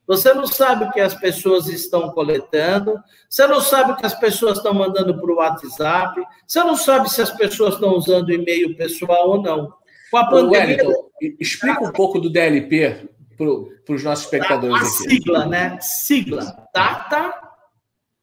você 0.09 0.33
não 0.33 0.47
sabe 0.47 0.87
o 0.87 0.91
que 0.91 1.01
as 1.01 1.15
pessoas 1.15 1.69
estão 1.69 2.09
coletando, 2.13 2.99
você 3.29 3.47
não 3.47 3.61
sabe 3.61 3.93
o 3.93 3.97
que 3.97 4.07
as 4.07 4.15
pessoas 4.15 4.57
estão 4.57 4.73
mandando 4.73 5.21
para 5.21 5.31
o 5.31 5.37
WhatsApp, 5.37 6.23
você 6.47 6.65
não 6.65 6.77
sabe 6.79 7.11
se 7.11 7.21
as 7.21 7.31
pessoas 7.31 7.75
estão 7.75 7.95
usando 7.95 8.33
e-mail 8.33 8.75
pessoal 8.75 9.29
ou 9.29 9.43
não. 9.43 9.71
Com 10.11 10.17
a 10.17 10.25
pandemia. 10.25 10.61
Wellington, 10.61 11.11
explica 11.39 11.85
um 11.85 11.93
pouco 11.93 12.19
do 12.19 12.31
DLP 12.31 13.07
para 13.39 13.95
os 13.95 14.03
nossos 14.03 14.25
espectadores 14.25 14.83
a, 14.83 14.85
a 14.85 14.89
aqui. 14.89 15.15
Sigla, 15.15 15.47
né? 15.47 15.79
Sigla: 15.81 16.69
Data 16.75 17.33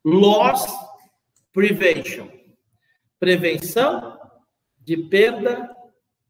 Loss 0.04 0.68
Prevention. 1.54 2.28
Prevenção 3.18 4.20
de 4.78 4.98
perda 4.98 5.74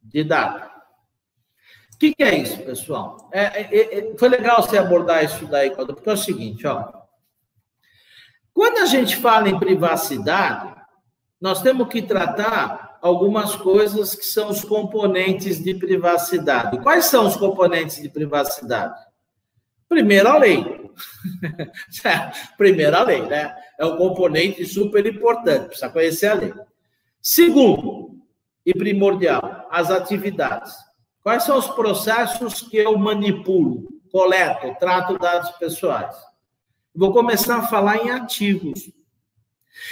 de 0.03 0.23
dados. 0.23 0.75
O 1.93 1.97
que, 1.97 2.13
que, 2.13 2.23
é 2.23 2.37
isso, 2.37 2.61
pessoal? 2.61 3.29
É, 3.33 3.61
é, 3.61 3.99
é, 3.99 4.17
foi 4.17 4.29
legal 4.29 4.61
você 4.61 4.77
abordar 4.77 5.23
isso 5.23 5.47
daí, 5.47 5.71
porque 5.71 6.09
é 6.09 6.13
o 6.13 6.17
seguinte, 6.17 6.67
ó. 6.67 6.91
Quando 8.53 8.79
a 8.79 8.85
gente 8.85 9.15
fala 9.17 9.49
em 9.49 9.57
privacidade, 9.57 10.75
nós 11.41 11.61
temos 11.61 11.87
que 11.87 12.01
tratar 12.01 12.84
algumas 13.05 13.55
coisas 13.55 14.15
que 14.15 14.25
são 14.25 14.49
os 14.49 14.65
componentes 14.65 15.63
de 15.63 15.75
privacidade. 15.75 16.81
Quais 16.81 17.05
são 17.05 17.27
os 17.27 17.35
componentes 17.35 18.01
de 18.01 18.09
privacidade? 18.09 18.99
Primeiro, 19.87 20.27
a 20.27 20.39
lei. 20.39 20.89
Primeiro, 22.57 22.97
a 22.97 23.03
lei, 23.03 23.21
né? 23.21 23.55
É 23.77 23.85
um 23.85 23.95
componente 23.95 24.65
super 24.65 25.05
importante, 25.05 25.67
precisa 25.67 25.89
conhecer 25.89 26.27
a 26.29 26.33
lei. 26.33 26.53
Segundo, 27.21 28.17
e 28.65 28.73
primordial, 28.73 29.67
as 29.69 29.91
atividades. 29.91 30.73
Quais 31.21 31.43
são 31.43 31.59
os 31.59 31.67
processos 31.67 32.59
que 32.61 32.77
eu 32.77 32.97
manipulo, 32.97 33.87
coleto, 34.11 34.75
trato 34.79 35.19
dados 35.19 35.51
pessoais? 35.51 36.15
Vou 36.95 37.13
começar 37.13 37.57
a 37.57 37.67
falar 37.67 37.97
em 37.97 38.09
ativos. 38.09 38.89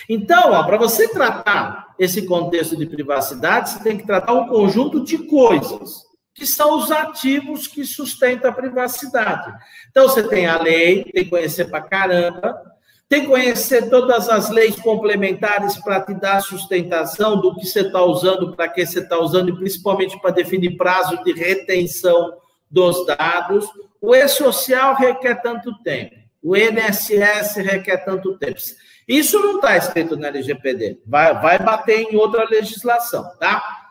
Então, 0.09 0.49
para 0.65 0.77
você 0.77 1.07
tratar 1.09 1.92
esse 2.03 2.25
contexto 2.25 2.75
de 2.75 2.85
privacidade, 2.85 3.71
você 3.71 3.79
tem 3.79 3.97
que 3.97 4.05
tratar 4.05 4.33
um 4.33 4.47
conjunto 4.47 5.03
de 5.03 5.17
coisas, 5.19 6.03
que 6.33 6.45
são 6.45 6.77
os 6.77 6.91
ativos 6.91 7.67
que 7.67 7.85
sustentam 7.85 8.49
a 8.51 8.53
privacidade. 8.53 9.53
Então, 9.89 10.07
você 10.07 10.23
tem 10.27 10.45
a 10.45 10.61
lei, 10.61 11.03
tem 11.05 11.23
que 11.23 11.29
conhecer 11.29 11.65
para 11.65 11.81
caramba, 11.81 12.59
tem 13.07 13.21
que 13.21 13.27
conhecer 13.27 13.89
todas 13.89 14.27
as 14.27 14.49
leis 14.49 14.75
complementares 14.77 15.77
para 15.77 16.01
te 16.01 16.13
dar 16.15 16.41
sustentação 16.41 17.39
do 17.39 17.55
que 17.55 17.65
você 17.65 17.81
está 17.81 18.03
usando, 18.03 18.55
para 18.55 18.67
que 18.67 18.85
você 18.85 18.99
está 18.99 19.19
usando, 19.19 19.49
e 19.49 19.55
principalmente 19.55 20.19
para 20.19 20.31
definir 20.31 20.75
prazo 20.75 21.23
de 21.23 21.31
retenção 21.31 22.33
dos 22.69 23.05
dados. 23.05 23.69
O 24.01 24.15
E-Social 24.15 24.95
requer 24.95 25.35
tanto 25.41 25.77
tempo, 25.83 26.15
o 26.41 26.57
INSS 26.57 27.55
requer 27.57 27.97
tanto 27.97 28.37
tempo. 28.37 28.59
Isso 29.07 29.39
não 29.39 29.55
está 29.55 29.75
escrito 29.77 30.15
na 30.15 30.27
LGPD. 30.27 31.01
Vai, 31.05 31.33
vai 31.41 31.59
bater 31.59 32.01
em 32.01 32.15
outra 32.15 32.45
legislação, 32.45 33.23
tá? 33.37 33.83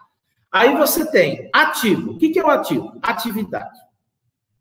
Aí 0.50 0.76
você 0.76 1.10
tem 1.10 1.48
ativo. 1.52 2.12
O 2.12 2.18
que, 2.18 2.38
é 2.38 2.44
o 2.44 2.50
ativo? 2.50 2.98
Atividade. 3.02 3.78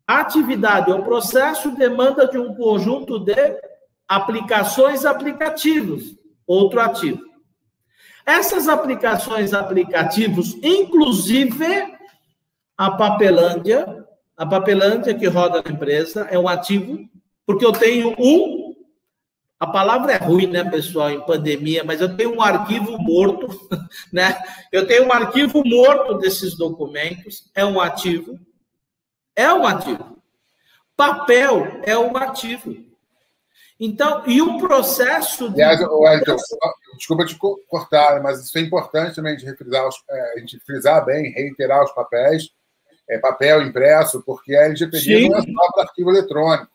atividade 0.07 0.91
é 0.91 0.93
o 0.93 1.03
processo 1.03 1.71
demanda 1.71 2.27
de 2.27 2.37
um 2.37 2.53
conjunto 2.55 3.19
de 3.19 3.59
aplicações 4.07 5.05
aplicativos. 5.05 6.15
Outro 6.45 6.79
ativo. 6.81 7.21
Essas 8.25 8.67
aplicações 8.67 9.53
aplicativos, 9.53 10.55
inclusive 10.61 11.97
a 12.77 12.91
papelândia, 12.91 14.05
a 14.37 14.45
papelândia 14.45 15.13
que 15.13 15.27
roda 15.27 15.61
na 15.63 15.71
empresa 15.71 16.27
é 16.29 16.37
um 16.37 16.47
ativo, 16.47 16.99
porque 17.45 17.65
eu 17.65 17.71
tenho 17.71 18.15
um 18.17 18.60
a 19.61 19.67
palavra 19.67 20.13
é 20.13 20.17
ruim, 20.17 20.47
né, 20.47 20.67
pessoal, 20.67 21.11
em 21.11 21.21
pandemia, 21.21 21.83
mas 21.83 22.01
eu 22.01 22.17
tenho 22.17 22.33
um 22.35 22.41
arquivo 22.41 22.97
morto, 22.97 23.47
né? 24.11 24.35
Eu 24.71 24.87
tenho 24.87 25.05
um 25.05 25.13
arquivo 25.13 25.61
morto 25.63 26.15
desses 26.17 26.57
documentos, 26.57 27.47
é 27.53 27.63
um 27.63 27.79
ativo. 27.79 28.39
É 29.35 29.53
um 29.53 29.63
ativo. 29.63 30.17
Papel 30.97 31.79
é 31.83 31.95
um 31.95 32.17
ativo. 32.17 32.75
Então, 33.79 34.23
e 34.25 34.41
o 34.41 34.57
processo. 34.57 35.47
De... 35.51 35.61
Aliás, 35.61 35.79
Wellington, 35.79 36.37
desculpa 36.97 37.23
te 37.23 37.37
cortar, 37.67 38.19
mas 38.23 38.43
isso 38.43 38.57
é 38.57 38.61
importante 38.61 39.15
também 39.15 39.37
de 39.37 39.55
frisar, 39.55 39.87
os, 39.87 40.03
é, 40.09 40.33
a 40.33 40.39
gente 40.39 40.59
frisar 40.61 41.05
bem, 41.05 41.31
reiterar 41.33 41.83
os 41.83 41.91
papéis, 41.91 42.49
é, 43.07 43.19
papel 43.19 43.61
impresso, 43.61 44.23
porque 44.23 44.55
a 44.55 44.65
LGPD 44.65 44.99
Sim. 45.03 45.29
não 45.29 45.37
é 45.37 45.41
só 45.43 45.71
para 45.71 45.83
arquivo 45.83 46.09
eletrônico. 46.09 46.70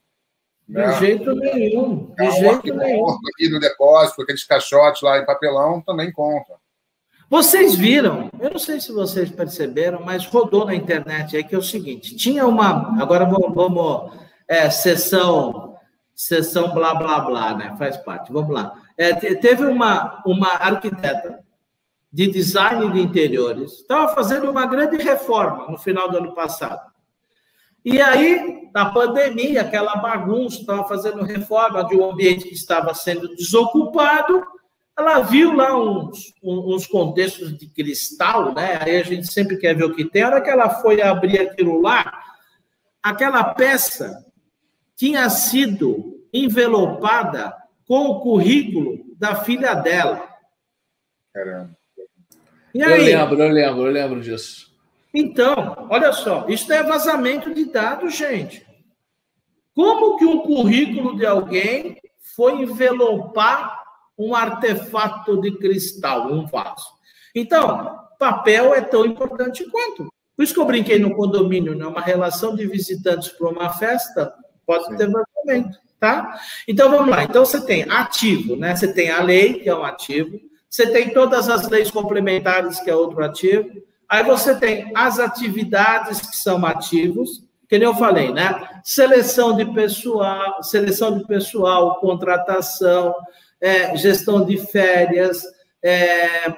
De 0.68 0.92
jeito 0.98 1.34
nenhum. 1.34 2.12
De 2.16 2.30
jeito 2.32 2.74
nenhum. 2.74 3.08
Aqui 3.08 3.48
no 3.48 3.60
depósito, 3.60 4.22
aqueles 4.22 4.44
caixotes 4.44 5.02
lá 5.02 5.18
em 5.18 5.24
papelão 5.24 5.80
também 5.80 6.12
conta. 6.12 6.54
Vocês 7.28 7.74
viram, 7.74 8.30
eu 8.40 8.50
não 8.50 8.58
sei 8.58 8.80
se 8.80 8.92
vocês 8.92 9.30
perceberam, 9.30 10.00
mas 10.04 10.26
rodou 10.26 10.64
na 10.64 10.74
internet 10.74 11.36
aí 11.36 11.42
que 11.42 11.54
é 11.54 11.58
o 11.58 11.62
seguinte: 11.62 12.16
tinha 12.16 12.46
uma. 12.46 13.00
Agora 13.00 13.24
vamos. 13.24 13.54
vamos 13.54 14.26
é, 14.48 14.70
sessão, 14.70 15.76
sessão 16.14 16.72
blá 16.72 16.94
blá 16.94 17.20
blá, 17.20 17.54
né? 17.54 17.74
Faz 17.76 17.96
parte. 17.96 18.32
Vamos 18.32 18.54
lá. 18.54 18.74
É, 18.96 19.12
teve 19.34 19.66
uma, 19.66 20.22
uma 20.24 20.48
arquiteta 20.48 21.44
de 22.12 22.28
design 22.28 22.92
de 22.92 23.00
interiores, 23.00 23.72
estava 23.72 24.14
fazendo 24.14 24.50
uma 24.50 24.66
grande 24.66 24.96
reforma 24.96 25.70
no 25.70 25.76
final 25.76 26.08
do 26.10 26.16
ano 26.16 26.34
passado. 26.34 26.80
E 27.86 28.02
aí, 28.02 28.68
na 28.74 28.90
pandemia, 28.90 29.60
aquela 29.60 29.94
bagunça, 29.94 30.58
estava 30.58 30.88
fazendo 30.88 31.22
reforma 31.22 31.86
de 31.86 31.96
um 31.96 32.10
ambiente 32.10 32.48
que 32.48 32.54
estava 32.54 32.92
sendo 32.92 33.28
desocupado, 33.36 34.44
ela 34.98 35.20
viu 35.20 35.52
lá 35.52 35.78
uns, 35.78 36.34
uns 36.42 36.84
contextos 36.88 37.56
de 37.56 37.68
cristal, 37.68 38.52
né? 38.52 38.76
Aí 38.80 38.96
a 38.96 39.04
gente 39.04 39.32
sempre 39.32 39.56
quer 39.56 39.76
ver 39.76 39.84
o 39.84 39.94
que 39.94 40.04
tem. 40.04 40.22
A 40.22 40.26
hora 40.26 40.40
que 40.40 40.50
ela 40.50 40.68
foi 40.68 41.00
abrir 41.00 41.38
aquilo 41.38 41.80
lá, 41.80 42.24
aquela 43.00 43.54
peça 43.54 44.26
tinha 44.96 45.30
sido 45.30 46.26
envelopada 46.32 47.54
com 47.86 48.06
o 48.06 48.20
currículo 48.20 48.98
da 49.16 49.36
filha 49.36 49.74
dela. 49.74 50.28
Caramba. 51.32 51.70
E 52.74 52.82
aí? 52.82 53.12
Eu 53.12 53.18
lembro, 53.18 53.42
eu 53.44 53.48
lembro, 53.48 53.86
eu 53.86 53.92
lembro 53.92 54.20
disso. 54.20 54.65
Então, 55.18 55.88
olha 55.88 56.12
só, 56.12 56.44
isso 56.46 56.70
é 56.70 56.82
vazamento 56.82 57.54
de 57.54 57.64
dados, 57.64 58.14
gente. 58.14 58.66
Como 59.74 60.18
que 60.18 60.26
um 60.26 60.40
currículo 60.40 61.16
de 61.16 61.24
alguém 61.24 61.96
foi 62.36 62.60
envelopar 62.60 63.82
um 64.18 64.34
artefato 64.34 65.40
de 65.40 65.56
cristal, 65.56 66.30
um 66.30 66.44
vaso? 66.44 66.84
Então, 67.34 67.98
papel 68.18 68.74
é 68.74 68.82
tão 68.82 69.06
importante 69.06 69.64
quanto. 69.70 70.12
Por 70.36 70.42
isso 70.42 70.52
que 70.52 70.60
eu 70.60 70.66
brinquei 70.66 70.98
no 70.98 71.16
condomínio, 71.16 71.74
né? 71.74 71.86
Uma 71.86 72.02
relação 72.02 72.54
de 72.54 72.66
visitantes 72.66 73.30
para 73.30 73.48
uma 73.48 73.70
festa 73.72 74.30
pode 74.66 74.84
Sim. 74.84 74.96
ter 74.98 75.10
vazamento, 75.10 75.78
tá? 75.98 76.38
Então 76.68 76.90
vamos 76.90 77.08
lá. 77.08 77.24
Então 77.24 77.42
você 77.42 77.64
tem 77.64 77.84
ativo, 77.84 78.54
né? 78.54 78.76
Você 78.76 78.92
tem 78.92 79.10
a 79.10 79.22
lei, 79.22 79.60
que 79.60 79.68
é 79.70 79.74
um 79.74 79.82
ativo. 79.82 80.38
Você 80.68 80.86
tem 80.90 81.08
todas 81.08 81.48
as 81.48 81.70
leis 81.70 81.90
complementares, 81.90 82.80
que 82.80 82.90
é 82.90 82.94
outro 82.94 83.24
ativo. 83.24 83.70
Aí 84.08 84.22
você 84.22 84.54
tem 84.54 84.92
as 84.94 85.18
atividades 85.18 86.20
que 86.20 86.36
são 86.36 86.64
ativos, 86.64 87.44
que 87.68 87.78
nem 87.78 87.88
eu 87.88 87.94
falei, 87.94 88.32
né? 88.32 88.80
Seleção 88.84 89.56
de 89.56 89.64
pessoal, 89.72 90.62
seleção 90.62 91.18
de 91.18 91.26
pessoal, 91.26 91.98
contratação, 91.98 93.14
é, 93.60 93.96
gestão 93.96 94.44
de 94.44 94.56
férias, 94.58 95.42
é, 95.82 96.54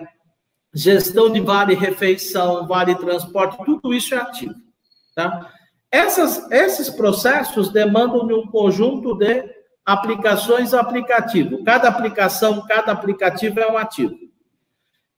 gestão 0.74 1.30
de 1.30 1.40
vale 1.40 1.74
refeição, 1.74 2.66
vale 2.66 2.94
transporte, 2.94 3.64
tudo 3.64 3.94
isso 3.94 4.14
é 4.14 4.18
ativo, 4.18 4.54
tá? 5.14 5.50
Essas, 5.90 6.50
esses 6.50 6.90
processos 6.90 7.72
demandam 7.72 8.26
de 8.26 8.34
um 8.34 8.46
conjunto 8.46 9.14
de 9.14 9.42
aplicações 9.86 10.74
aplicativo. 10.74 11.64
Cada 11.64 11.88
aplicação, 11.88 12.62
cada 12.66 12.92
aplicativo 12.92 13.58
é 13.58 13.72
um 13.72 13.78
ativo. 13.78 14.14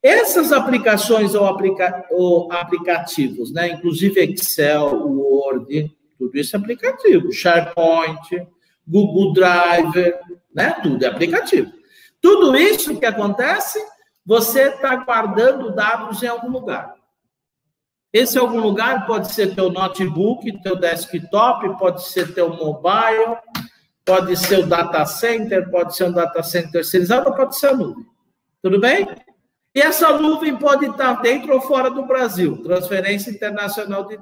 Essas 0.03 0.51
aplicações 0.51 1.35
ou, 1.35 1.45
aplica 1.45 2.05
ou 2.09 2.51
aplicativos, 2.51 3.51
né? 3.53 3.69
inclusive 3.69 4.19
Excel, 4.19 5.07
Word, 5.07 5.95
tudo 6.17 6.37
isso 6.37 6.55
é 6.55 6.59
aplicativo. 6.59 7.31
SharePoint, 7.31 8.47
Google 8.87 9.33
Drive, 9.33 10.15
né? 10.53 10.71
tudo 10.81 11.03
é 11.05 11.07
aplicativo. 11.07 11.71
Tudo 12.19 12.55
isso 12.55 12.97
que 12.97 13.05
acontece, 13.05 13.79
você 14.25 14.69
está 14.69 14.95
guardando 14.95 15.73
dados 15.73 16.23
em 16.23 16.27
algum 16.27 16.49
lugar. 16.49 16.95
Esse 18.11 18.37
algum 18.37 18.59
lugar 18.59 19.05
pode 19.05 19.31
ser 19.31 19.55
teu 19.55 19.69
notebook, 19.71 20.61
teu 20.61 20.75
desktop, 20.75 21.77
pode 21.77 22.03
ser 22.07 22.33
teu 22.33 22.49
mobile, 22.49 23.37
pode 24.03 24.35
ser 24.35 24.59
o 24.59 24.67
data 24.67 25.05
center, 25.05 25.69
pode 25.69 25.95
ser 25.95 26.05
um 26.05 26.11
data 26.11 26.43
center 26.43 26.71
terceirizado, 26.71 27.33
pode 27.33 27.57
ser 27.57 27.67
a 27.67 27.73
nuvem. 27.73 28.05
Tudo 28.61 28.79
bem? 28.79 29.07
E 29.73 29.79
essa 29.79 30.17
nuvem 30.17 30.57
pode 30.57 30.85
estar 30.85 31.21
dentro 31.21 31.53
ou 31.53 31.61
fora 31.61 31.89
do 31.89 32.05
Brasil, 32.05 32.61
transferência 32.61 33.31
internacional 33.31 34.05
de 34.05 34.17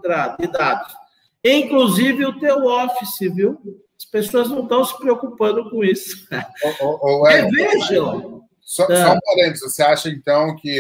dados. 0.52 0.94
Inclusive 1.44 2.26
o 2.26 2.40
teu 2.40 2.66
Office, 2.66 3.34
viu? 3.34 3.60
As 3.98 4.06
pessoas 4.06 4.50
não 4.50 4.64
estão 4.64 4.84
se 4.86 4.98
preocupando 4.98 5.70
com 5.70 5.84
isso. 5.84 6.28
Ou, 6.82 7.28
é, 7.28 7.50
vejam. 7.50 8.44
Só, 8.62 8.86
só 8.86 9.14
um 9.14 9.20
parênteses, 9.20 9.62
você 9.62 9.82
acha 9.82 10.10
então 10.10 10.56
que, 10.56 10.80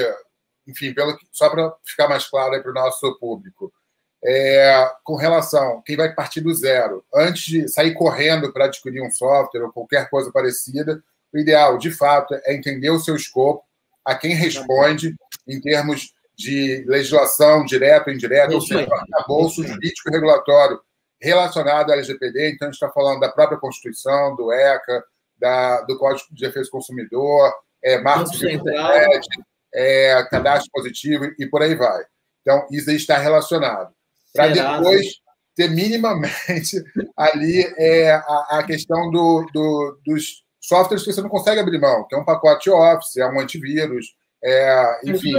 enfim, 0.67 0.93
pelo, 0.93 1.17
só 1.31 1.49
para 1.49 1.73
ficar 1.83 2.07
mais 2.07 2.27
claro 2.27 2.61
para 2.61 2.71
o 2.71 2.73
nosso 2.73 3.17
público, 3.19 3.73
é, 4.23 4.91
com 5.03 5.15
relação 5.15 5.81
quem 5.83 5.95
vai 5.95 6.13
partir 6.13 6.41
do 6.41 6.53
zero, 6.53 7.03
antes 7.15 7.43
de 7.45 7.67
sair 7.67 7.93
correndo 7.93 8.53
para 8.53 8.65
adquirir 8.65 9.01
um 9.01 9.09
software 9.09 9.63
ou 9.63 9.71
qualquer 9.71 10.09
coisa 10.09 10.31
parecida, 10.31 11.03
o 11.33 11.37
ideal, 11.37 11.77
de 11.77 11.91
fato, 11.91 12.35
é 12.43 12.53
entender 12.53 12.89
o 12.89 12.99
seu 12.99 13.15
escopo, 13.15 13.63
a 14.05 14.15
quem 14.15 14.33
responde 14.33 15.15
em 15.47 15.59
termos 15.61 16.13
de 16.37 16.85
legislação 16.87 17.65
direta 17.65 18.09
ou 18.09 18.15
indireta, 18.15 18.53
ou 18.53 18.61
seja, 18.61 18.87
arcabouço 18.89 19.61
jurídico 19.61 20.09
e 20.09 20.11
regulatório 20.11 20.79
relacionado 21.21 21.91
à 21.91 21.93
LGPD. 21.93 22.51
Então, 22.51 22.67
a 22.67 22.71
gente 22.71 22.81
está 22.81 22.89
falando 22.89 23.19
da 23.19 23.29
própria 23.29 23.59
Constituição, 23.59 24.35
do 24.35 24.51
ECA, 24.51 25.03
da, 25.37 25.81
do 25.81 25.97
Código 25.97 26.27
de 26.31 26.45
Defesa 26.45 26.65
do 26.65 26.71
Consumidor, 26.71 27.53
é, 27.83 27.99
marcos 27.99 28.39
de 28.39 28.53
internet, 28.53 29.27
é, 29.73 30.23
cadastro 30.29 30.69
positivo 30.71 31.25
e 31.37 31.45
por 31.45 31.61
aí 31.61 31.75
vai. 31.75 32.03
Então, 32.41 32.65
isso 32.71 32.89
aí 32.89 32.95
está 32.95 33.17
relacionado. 33.17 33.93
Para 34.33 34.47
depois 34.47 35.05
ter 35.55 35.69
minimamente 35.69 36.81
ali 37.17 37.65
é, 37.77 38.11
a, 38.11 38.59
a 38.59 38.63
questão 38.63 39.11
do, 39.11 39.45
do, 39.53 39.99
dos 40.05 40.43
softwares 40.69 41.03
que 41.03 41.11
você 41.11 41.21
não 41.21 41.29
consegue 41.29 41.59
abrir 41.59 41.79
mão, 41.79 42.05
que 42.07 42.15
é 42.15 42.17
um 42.17 42.23
pacote 42.23 42.69
Office, 42.69 43.17
é 43.17 43.27
um 43.27 43.39
antivírus, 43.39 44.15
é, 44.43 45.01
enfim, 45.03 45.33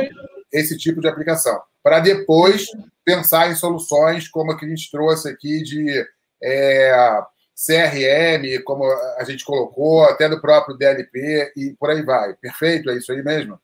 esse 0.52 0.76
tipo 0.76 1.00
de 1.00 1.08
aplicação. 1.08 1.60
Para 1.82 2.00
depois 2.00 2.66
pensar 3.04 3.48
em 3.48 3.54
soluções 3.54 4.28
como 4.28 4.50
a 4.50 4.58
que 4.58 4.66
a 4.66 4.68
gente 4.68 4.90
trouxe 4.90 5.28
aqui 5.28 5.62
de 5.62 6.04
é, 6.42 7.22
CRM, 7.54 8.62
como 8.64 8.84
a 9.16 9.24
gente 9.24 9.44
colocou, 9.44 10.02
até 10.02 10.28
do 10.28 10.40
próprio 10.40 10.76
DLP 10.76 11.52
e 11.56 11.74
por 11.78 11.90
aí 11.90 12.02
vai. 12.02 12.34
Perfeito? 12.34 12.90
É 12.90 12.96
isso 12.96 13.12
aí 13.12 13.22
mesmo? 13.22 13.58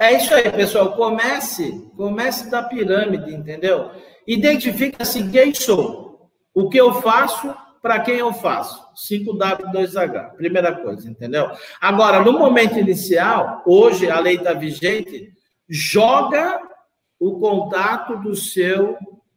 É 0.00 0.14
isso 0.14 0.34
aí, 0.34 0.50
pessoal. 0.50 0.96
Comece, 0.96 1.88
comece 1.96 2.50
da 2.50 2.62
pirâmide, 2.64 3.32
entendeu? 3.32 3.90
Identifica-se 4.26 5.28
quem 5.28 5.54
sou, 5.54 6.30
o 6.54 6.68
que 6.68 6.78
eu 6.78 7.00
faço 7.00 7.54
para 7.82 8.00
quem 8.00 8.16
eu 8.16 8.32
faço? 8.32 8.80
5W2H, 8.94 10.34
primeira 10.36 10.74
coisa, 10.74 11.08
entendeu? 11.08 11.50
Agora, 11.80 12.22
no 12.22 12.32
momento 12.32 12.78
inicial, 12.78 13.62
hoje 13.66 14.10
a 14.10 14.20
lei 14.20 14.36
está 14.36 14.52
vigente, 14.52 15.32
joga 15.68 16.60
o 17.18 17.38
contato 17.38 18.16
do 18.16 18.34
seu 18.34 18.96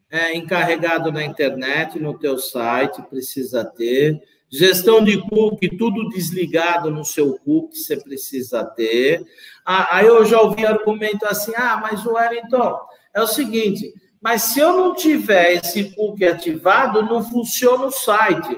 é, 0.10 0.36
encarregado 0.36 1.12
na 1.12 1.24
internet, 1.24 2.00
no 2.00 2.18
teu 2.18 2.38
site, 2.38 3.02
precisa 3.04 3.64
ter, 3.64 4.22
Gestão 4.56 5.04
de 5.04 5.20
cookie, 5.30 5.68
tudo 5.68 6.10
desligado 6.10 6.92
no 6.92 7.04
seu 7.04 7.40
cookie, 7.40 7.76
você 7.76 7.98
precisa 7.98 8.64
ter. 8.64 9.26
Ah, 9.66 9.98
aí 9.98 10.06
eu 10.06 10.24
já 10.26 10.40
ouvi 10.40 10.64
argumento 10.64 11.26
assim: 11.26 11.52
ah, 11.56 11.80
mas 11.82 12.06
o 12.06 12.14
Wellington, 12.14 12.78
é 13.16 13.22
o 13.24 13.26
seguinte, 13.26 13.92
mas 14.24 14.42
se 14.44 14.60
eu 14.62 14.72
não 14.72 14.96
tiver 14.96 15.56
esse 15.56 15.94
cookie 15.96 16.26
ativado, 16.26 17.04
não 17.04 17.22
funciona 17.22 17.88
o 17.88 17.92
site. 17.92 18.58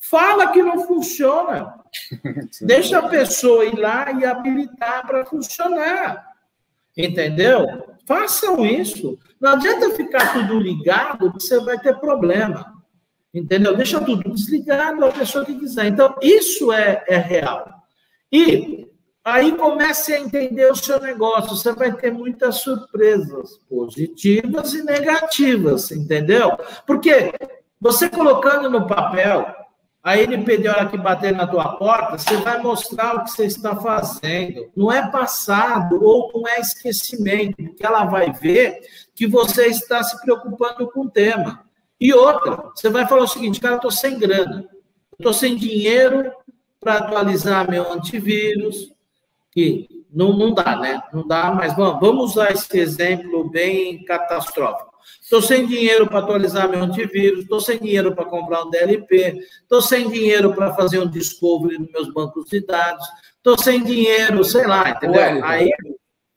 Fala 0.00 0.48
que 0.48 0.60
não 0.60 0.86
funciona. 0.88 1.72
Deixa 2.60 2.98
a 2.98 3.08
pessoa 3.08 3.64
ir 3.64 3.78
lá 3.78 4.10
e 4.10 4.24
habilitar 4.24 5.06
para 5.06 5.24
funcionar. 5.24 6.26
Entendeu? 6.96 7.96
Façam 8.06 8.66
isso. 8.66 9.16
Não 9.40 9.52
adianta 9.52 9.94
ficar 9.94 10.32
tudo 10.32 10.58
ligado, 10.58 11.32
que 11.32 11.40
você 11.40 11.60
vai 11.60 11.78
ter 11.78 11.96
problema. 12.00 12.74
Entendeu? 13.32 13.76
Deixa 13.76 14.00
tudo 14.00 14.34
desligado 14.34 15.04
a 15.04 15.12
pessoa 15.12 15.44
que 15.44 15.56
quiser. 15.58 15.86
Então, 15.86 16.12
isso 16.20 16.72
é, 16.72 17.04
é 17.06 17.18
real. 17.18 17.72
E 18.32 18.88
aí 19.24 19.52
comece 19.56 20.12
a 20.12 20.20
entender 20.20 20.70
o 20.70 20.76
seu 20.76 21.00
negócio. 21.00 21.56
Você 21.56 21.72
vai 21.72 21.92
ter 21.92 22.12
muitas 22.12 22.56
surpresas 22.56 23.56
positivas 23.68 24.74
e 24.74 24.84
negativas, 24.84 25.90
entendeu? 25.90 26.56
Porque 26.86 27.32
você 27.80 28.08
colocando 28.08 28.68
no 28.68 28.86
papel 28.86 29.46
a 30.04 30.18
NPD, 30.18 30.68
hora 30.68 30.86
que 30.86 30.98
bater 30.98 31.32
na 31.32 31.46
tua 31.46 31.76
porta, 31.76 32.18
você 32.18 32.36
vai 32.36 32.62
mostrar 32.62 33.16
o 33.16 33.24
que 33.24 33.30
você 33.30 33.46
está 33.46 33.74
fazendo. 33.74 34.70
Não 34.76 34.92
é 34.92 35.10
passado 35.10 35.98
ou 36.04 36.30
não 36.34 36.46
é 36.46 36.60
esquecimento, 36.60 37.56
porque 37.56 37.86
ela 37.86 38.04
vai 38.04 38.30
ver 38.30 38.80
que 39.14 39.26
você 39.26 39.68
está 39.68 40.02
se 40.02 40.20
preocupando 40.20 40.90
com 40.90 41.06
o 41.06 41.10
tema. 41.10 41.64
E 41.98 42.12
outra, 42.12 42.70
você 42.74 42.90
vai 42.90 43.08
falar 43.08 43.22
o 43.22 43.28
seguinte, 43.28 43.58
cara, 43.58 43.76
eu 43.76 43.78
estou 43.78 43.90
sem 43.90 44.18
grana, 44.18 44.68
estou 45.18 45.32
sem 45.32 45.56
dinheiro 45.56 46.30
para 46.78 46.98
atualizar 46.98 47.70
meu 47.70 47.90
antivírus, 47.90 48.93
que 49.54 49.88
não, 50.12 50.36
não 50.36 50.52
dá, 50.52 50.76
né? 50.76 51.00
Não 51.12 51.26
dá, 51.26 51.52
mas 51.52 51.74
vamos, 51.76 52.00
vamos 52.00 52.30
usar 52.32 52.50
esse 52.50 52.78
exemplo 52.78 53.48
bem 53.48 54.04
catastrófico. 54.04 54.92
Estou 55.20 55.40
sem 55.40 55.66
dinheiro 55.66 56.06
para 56.06 56.18
atualizar 56.18 56.68
meu 56.68 56.82
antivírus, 56.82 57.42
estou 57.42 57.60
sem 57.60 57.78
dinheiro 57.78 58.14
para 58.14 58.24
comprar 58.24 58.64
um 58.64 58.70
DLP, 58.70 59.38
estou 59.62 59.80
sem 59.80 60.10
dinheiro 60.10 60.52
para 60.54 60.74
fazer 60.74 60.98
um 60.98 61.08
discovery 61.08 61.78
nos 61.78 61.90
meus 61.90 62.12
bancos 62.12 62.48
de 62.48 62.60
dados, 62.60 63.06
estou 63.36 63.58
sem 63.58 63.82
dinheiro, 63.82 64.42
sei 64.44 64.66
lá, 64.66 64.90
entendeu? 64.90 65.44
Aí... 65.44 65.70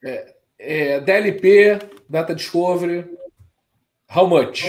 É, 0.03 0.35
é, 0.59 0.99
DLP, 1.01 1.79
Data 2.09 2.33
Discovery, 2.33 3.05
how 4.15 4.27
much? 4.27 4.63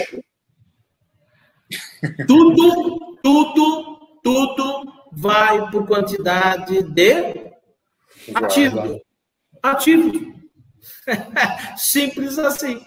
Tudo, 2.27 3.17
tudo, 3.21 3.99
tudo 4.23 4.93
vai 5.11 5.69
por 5.71 5.85
quantidade 5.85 6.83
de 6.83 7.48
ativo. 8.35 9.01
Ativo. 9.61 10.33
Simples 11.77 12.39
assim. 12.39 12.81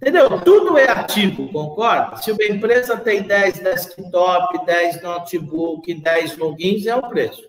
Entendeu? 0.00 0.40
Tudo 0.42 0.78
é 0.78 0.88
ativo, 0.88 1.50
concorda? 1.50 2.16
Se 2.18 2.30
uma 2.30 2.44
empresa 2.44 2.96
tem 2.96 3.22
10 3.22 3.58
desktop, 3.58 4.64
10 4.64 5.02
notebook, 5.02 5.92
10 5.92 6.36
logins, 6.36 6.86
é 6.86 6.94
um 6.94 7.08
preço. 7.08 7.48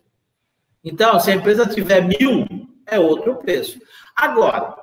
Então, 0.84 1.20
se 1.20 1.30
a 1.30 1.36
empresa 1.36 1.68
tiver 1.68 2.02
mil, 2.02 2.48
é 2.88 3.00
outro 3.00 3.36
preço. 3.36 3.80
Agora. 4.16 4.79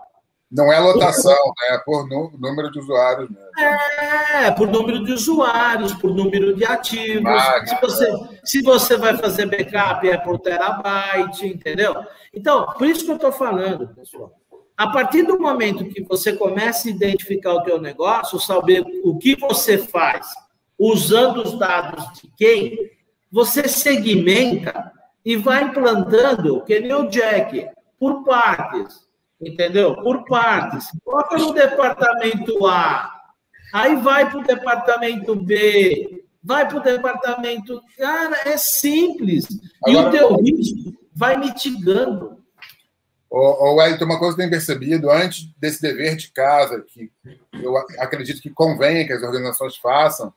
Não 0.50 0.72
é 0.72 0.78
lotação, 0.78 1.32
né? 1.32 1.74
é 1.74 1.78
por 1.78 2.08
número 2.08 2.70
de 2.70 2.78
usuários. 2.78 3.28
Né? 3.28 3.36
É, 3.58 4.50
por 4.52 4.68
número 4.68 5.04
de 5.04 5.12
usuários, 5.12 5.92
por 5.94 6.14
número 6.14 6.54
de 6.54 6.64
ativos. 6.64 7.26
Ah, 7.26 7.66
se, 7.66 7.80
você, 7.80 8.12
se 8.44 8.62
você 8.62 8.96
vai 8.96 9.16
fazer 9.16 9.46
backup, 9.46 10.08
é 10.08 10.16
por 10.16 10.38
terabyte, 10.38 11.46
entendeu? 11.46 11.96
Então, 12.32 12.66
por 12.78 12.86
isso 12.86 13.04
que 13.04 13.10
eu 13.10 13.16
estou 13.16 13.32
falando, 13.32 13.88
pessoal. 13.88 14.32
A 14.76 14.88
partir 14.88 15.22
do 15.22 15.40
momento 15.40 15.88
que 15.88 16.04
você 16.04 16.34
começa 16.34 16.86
a 16.86 16.90
identificar 16.90 17.54
o 17.54 17.62
teu 17.62 17.80
negócio, 17.80 18.38
saber 18.38 18.84
o 19.02 19.16
que 19.18 19.34
você 19.34 19.78
faz, 19.78 20.28
usando 20.78 21.42
os 21.42 21.58
dados 21.58 22.04
de 22.20 22.30
quem, 22.36 22.90
você 23.32 23.66
segmenta 23.66 24.92
e 25.24 25.34
vai 25.34 25.64
implantando, 25.64 26.62
que 26.62 26.78
nem 26.78 26.92
o 26.92 27.08
Jack, 27.08 27.66
por 27.98 28.22
partes, 28.22 29.05
entendeu? 29.40 29.94
Por 30.02 30.24
partes. 30.24 30.86
Coloca 31.04 31.36
no 31.36 31.52
departamento 31.52 32.66
A, 32.66 33.12
aí 33.72 33.96
vai 33.96 34.30
para 34.30 34.38
o 34.38 34.44
departamento 34.44 35.34
B, 35.36 36.24
vai 36.42 36.66
para 36.68 36.78
o 36.78 36.82
departamento... 36.82 37.80
Cara, 37.98 38.48
é 38.48 38.56
simples. 38.56 39.46
E 39.86 39.96
o 39.96 40.10
teu 40.10 40.36
risco 40.36 40.92
vai 41.14 41.36
mitigando. 41.36 42.36
Ô, 43.28 43.74
Wellington, 43.74 44.04
uma 44.04 44.18
coisa 44.18 44.36
que 44.36 44.42
eu 44.42 44.48
tenho 44.48 44.50
percebido, 44.50 45.10
antes 45.10 45.46
desse 45.58 45.82
dever 45.82 46.16
de 46.16 46.30
casa, 46.30 46.80
que 46.80 47.10
eu 47.52 47.76
acredito 47.98 48.40
que 48.40 48.50
convenha 48.50 49.04
que 49.04 49.12
as 49.12 49.22
organizações 49.22 49.76
façam, 49.76 50.32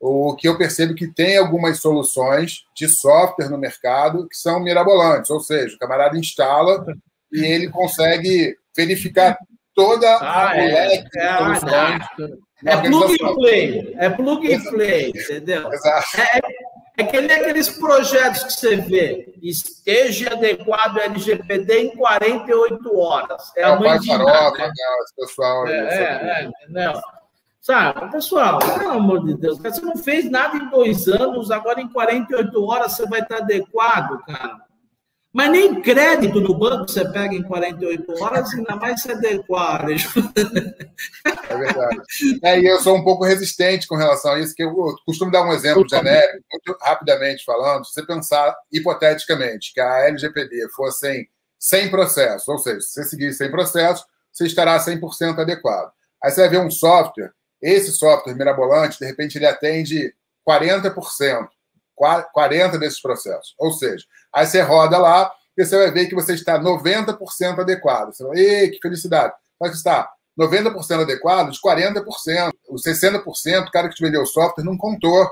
o 0.00 0.36
que 0.36 0.46
eu 0.46 0.56
percebo 0.56 0.94
que 0.94 1.08
tem 1.08 1.36
algumas 1.36 1.80
soluções 1.80 2.64
de 2.74 2.88
software 2.88 3.50
no 3.50 3.58
mercado 3.58 4.28
que 4.28 4.36
são 4.36 4.60
mirabolantes, 4.60 5.30
ou 5.30 5.40
seja, 5.40 5.74
o 5.74 5.78
camarada 5.78 6.16
instala 6.16 6.86
e 7.32 7.44
ele 7.44 7.68
consegue 7.70 8.56
verificar 8.76 9.36
toda 9.74 10.08
ah, 10.16 10.50
a 10.50 10.56
é, 10.56 11.04
é, 11.16 11.36
soluções. 11.36 12.02
É, 12.64 12.72
é 12.72 12.76
plug 12.82 13.16
and 13.22 13.34
play, 13.34 13.94
é 13.98 14.10
plug 14.10 14.52
and 14.52 14.62
play, 14.70 15.08
entendeu? 15.10 15.72
Exato. 15.72 16.20
É, 16.20 16.40
é 16.98 17.04
que 17.04 17.20
nem 17.20 17.36
aqueles 17.36 17.68
projetos 17.68 18.42
que 18.42 18.52
você 18.54 18.76
vê, 18.76 19.32
esteja 19.40 20.32
adequado 20.32 20.98
LGPD 20.98 21.82
em 21.82 21.96
48 21.96 22.98
horas. 22.98 23.52
É, 23.56 23.60
é 23.60 23.64
a 23.64 23.78
mãe 23.78 24.00
de 24.00 24.08
farofa, 24.08 24.66
né? 24.66 24.72
pessoal. 25.16 25.68
É, 25.68 25.78
é, 25.78 26.44
é, 26.44 26.50
não. 26.68 27.00
Sabe, 27.60 28.10
pessoal, 28.10 28.58
pelo 28.58 28.90
amor 28.90 29.24
de 29.26 29.36
Deus, 29.36 29.58
você 29.58 29.80
não 29.80 29.96
fez 29.96 30.28
nada 30.30 30.56
em 30.56 30.70
dois 30.70 31.06
anos, 31.06 31.50
agora 31.50 31.80
em 31.80 31.88
48 31.88 32.64
horas 32.64 32.92
você 32.92 33.06
vai 33.06 33.20
estar 33.20 33.38
adequado, 33.38 34.18
cara. 34.24 34.67
Mas 35.32 35.50
nem 35.50 35.80
crédito 35.82 36.40
no 36.40 36.58
banco 36.58 36.90
você 36.90 37.06
pega 37.10 37.34
em 37.34 37.42
48 37.42 38.22
horas, 38.22 38.52
ainda 38.54 38.76
mais 38.76 39.02
se 39.02 39.12
adequar. 39.12 39.86
É 41.50 41.56
verdade. 41.56 42.00
É, 42.42 42.58
e 42.58 42.66
eu 42.66 42.80
sou 42.80 42.96
um 42.96 43.04
pouco 43.04 43.24
resistente 43.24 43.86
com 43.86 43.94
relação 43.94 44.32
a 44.32 44.40
isso, 44.40 44.54
que 44.54 44.62
eu 44.62 44.74
costumo 45.04 45.30
dar 45.30 45.44
um 45.44 45.52
exemplo 45.52 45.86
genérico, 45.88 46.44
muito 46.50 46.78
rapidamente 46.80 47.44
falando, 47.44 47.84
se 47.84 47.92
você 47.92 48.06
pensar 48.06 48.56
hipoteticamente 48.72 49.72
que 49.74 49.80
a 49.80 50.08
LGPD 50.08 50.68
fosse 50.74 51.28
100 51.58 51.90
processos, 51.90 52.48
ou 52.48 52.58
seja, 52.58 52.80
se 52.80 52.92
você 52.92 53.04
seguir 53.04 53.32
100 53.32 53.50
processos, 53.50 54.06
você 54.32 54.46
estará 54.46 54.78
100% 54.78 55.38
adequado. 55.38 55.92
Aí 56.22 56.30
você 56.30 56.40
vai 56.40 56.50
ver 56.50 56.60
um 56.60 56.70
software, 56.70 57.32
esse 57.60 57.92
software 57.92 58.34
mirabolante, 58.34 58.98
de 58.98 59.06
repente 59.06 59.36
ele 59.36 59.46
atende 59.46 60.14
40%, 60.48 61.48
40% 61.98 62.78
desses 62.78 63.00
processos. 63.00 63.54
Ou 63.58 63.72
seja, 63.72 64.04
Aí 64.32 64.46
você 64.46 64.60
roda 64.60 64.98
lá 64.98 65.32
e 65.56 65.64
você 65.64 65.76
vai 65.76 65.90
ver 65.90 66.06
que 66.06 66.14
você 66.14 66.34
está 66.34 66.58
90% 66.58 67.58
adequado. 67.58 68.14
Você 68.14 68.24
vai, 68.24 68.38
ei, 68.38 68.70
que 68.70 68.78
felicidade. 68.80 69.34
Mas 69.60 69.74
está 69.74 70.10
90% 70.38 71.02
adequado 71.02 71.50
de 71.50 71.58
40%. 71.60 72.52
Os 72.70 72.82
60%, 72.82 73.66
o 73.66 73.70
cara 73.70 73.88
que 73.88 73.94
te 73.94 74.04
vendeu 74.04 74.22
o 74.22 74.26
software 74.26 74.64
não 74.64 74.76
contou. 74.76 75.28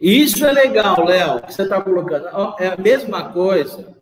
Isso 0.00 0.44
é 0.44 0.52
legal, 0.52 1.04
Léo, 1.04 1.42
que 1.42 1.54
você 1.54 1.62
está 1.62 1.80
colocando. 1.80 2.28
É 2.58 2.68
a 2.68 2.76
mesma 2.76 3.32
coisa, 3.32 3.96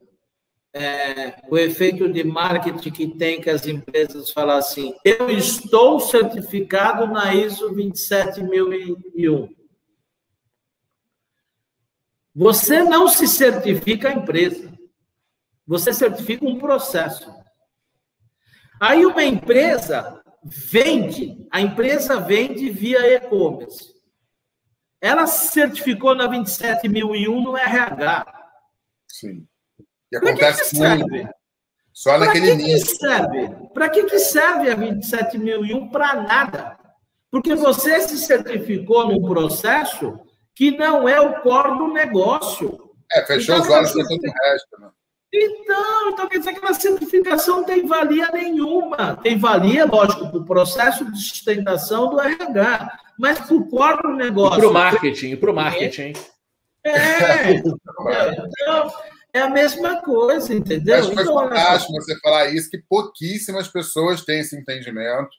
é, 0.75 1.35
o 1.49 1.59
efeito 1.59 2.11
de 2.11 2.25
marketing 2.25 2.91
que 2.91 3.07
tem 3.07 3.41
que 3.41 3.51
as 3.51 3.67
empresas 3.67 4.31
falam 4.31 4.57
assim: 4.57 4.95
eu 5.05 5.31
estou 5.31 6.01
certificado 6.01 7.07
na 7.07 7.35
ISO 7.35 7.73
27001. 7.75 9.62
Você 12.35 12.83
não 12.83 13.09
se 13.09 13.27
certifica 13.27 14.09
a 14.09 14.13
empresa. 14.13 14.73
Você 15.67 15.93
certifica 15.93 16.45
um 16.47 16.59
processo. 16.59 17.31
Aí 18.81 19.05
uma 19.07 19.23
empresa 19.23 20.23
vende, 20.45 21.47
a 21.51 21.61
empresa 21.61 22.19
vende 22.21 22.71
via 22.71 23.15
e-commerce. 23.15 23.93
Ela 25.01 25.27
se 25.27 25.53
certificou 25.53 26.15
na 26.15 26.27
27001 26.27 27.43
no 27.43 27.57
RH. 27.57 28.25
Sim. 29.09 29.47
E 30.11 30.17
acontece 30.17 30.63
que, 30.63 30.71
que 30.71 30.77
serve? 30.77 31.29
Só 31.93 32.19
naquele 32.19 32.57
que 32.57 32.65
Que 32.65 32.79
serve? 32.79 33.51
Para 33.75 33.89
que, 33.91 34.05
que 34.05 34.19
serve 34.19 34.71
a 34.71 34.75
27001? 34.75 35.91
Para 35.91 36.23
nada. 36.23 36.79
Porque 37.31 37.55
você 37.55 38.01
se 38.01 38.19
certificou 38.19 39.09
num 39.09 39.23
processo 39.23 40.19
que 40.55 40.71
não 40.71 41.09
é 41.09 41.21
o 41.21 41.41
core 41.41 41.79
do 41.79 41.89
negócio. 41.89 42.91
É, 43.13 43.25
fechou 43.25 43.57
então, 43.57 43.67
os 43.67 43.75
olhos 43.75 43.93
para 43.93 44.05
todo 44.05 44.23
o 44.23 44.33
resto, 44.45 44.81
né? 44.81 44.91
Então, 45.35 46.11
então 46.11 46.29
quer 46.29 46.39
dizer 46.39 46.55
que 46.55 46.67
a 46.67 46.75
simplificação 46.75 47.59
não 47.59 47.65
tem 47.65 47.87
valia 47.87 48.29
nenhuma. 48.33 49.17
Tem 49.23 49.39
valia, 49.39 49.87
lógico, 49.87 50.29
para 50.29 50.39
o 50.39 50.45
processo 50.45 51.11
de 51.11 51.19
sustentação 51.19 52.11
do 52.11 52.21
RH, 52.21 52.99
mas 53.19 53.41
para 53.41 53.55
o 53.55 53.67
core 53.67 54.03
do 54.03 54.15
negócio. 54.15 54.61
Para 54.61 54.69
o 54.69 54.73
marketing, 54.73 55.37
para 55.37 55.51
o 55.51 55.55
marketing. 55.55 56.13
É, 56.85 57.55
então, 57.57 58.93
é 59.33 59.41
a 59.41 59.49
mesma 59.49 60.03
coisa, 60.03 60.53
entendeu? 60.53 60.99
Mas 60.99 61.07
foi 61.07 61.23
então, 61.23 61.35
fantástico 61.35 61.93
você 61.95 62.19
falar 62.21 62.51
isso, 62.51 62.69
que 62.69 62.83
pouquíssimas 62.87 63.69
pessoas 63.69 64.23
têm 64.23 64.41
esse 64.41 64.55
entendimento, 64.55 65.31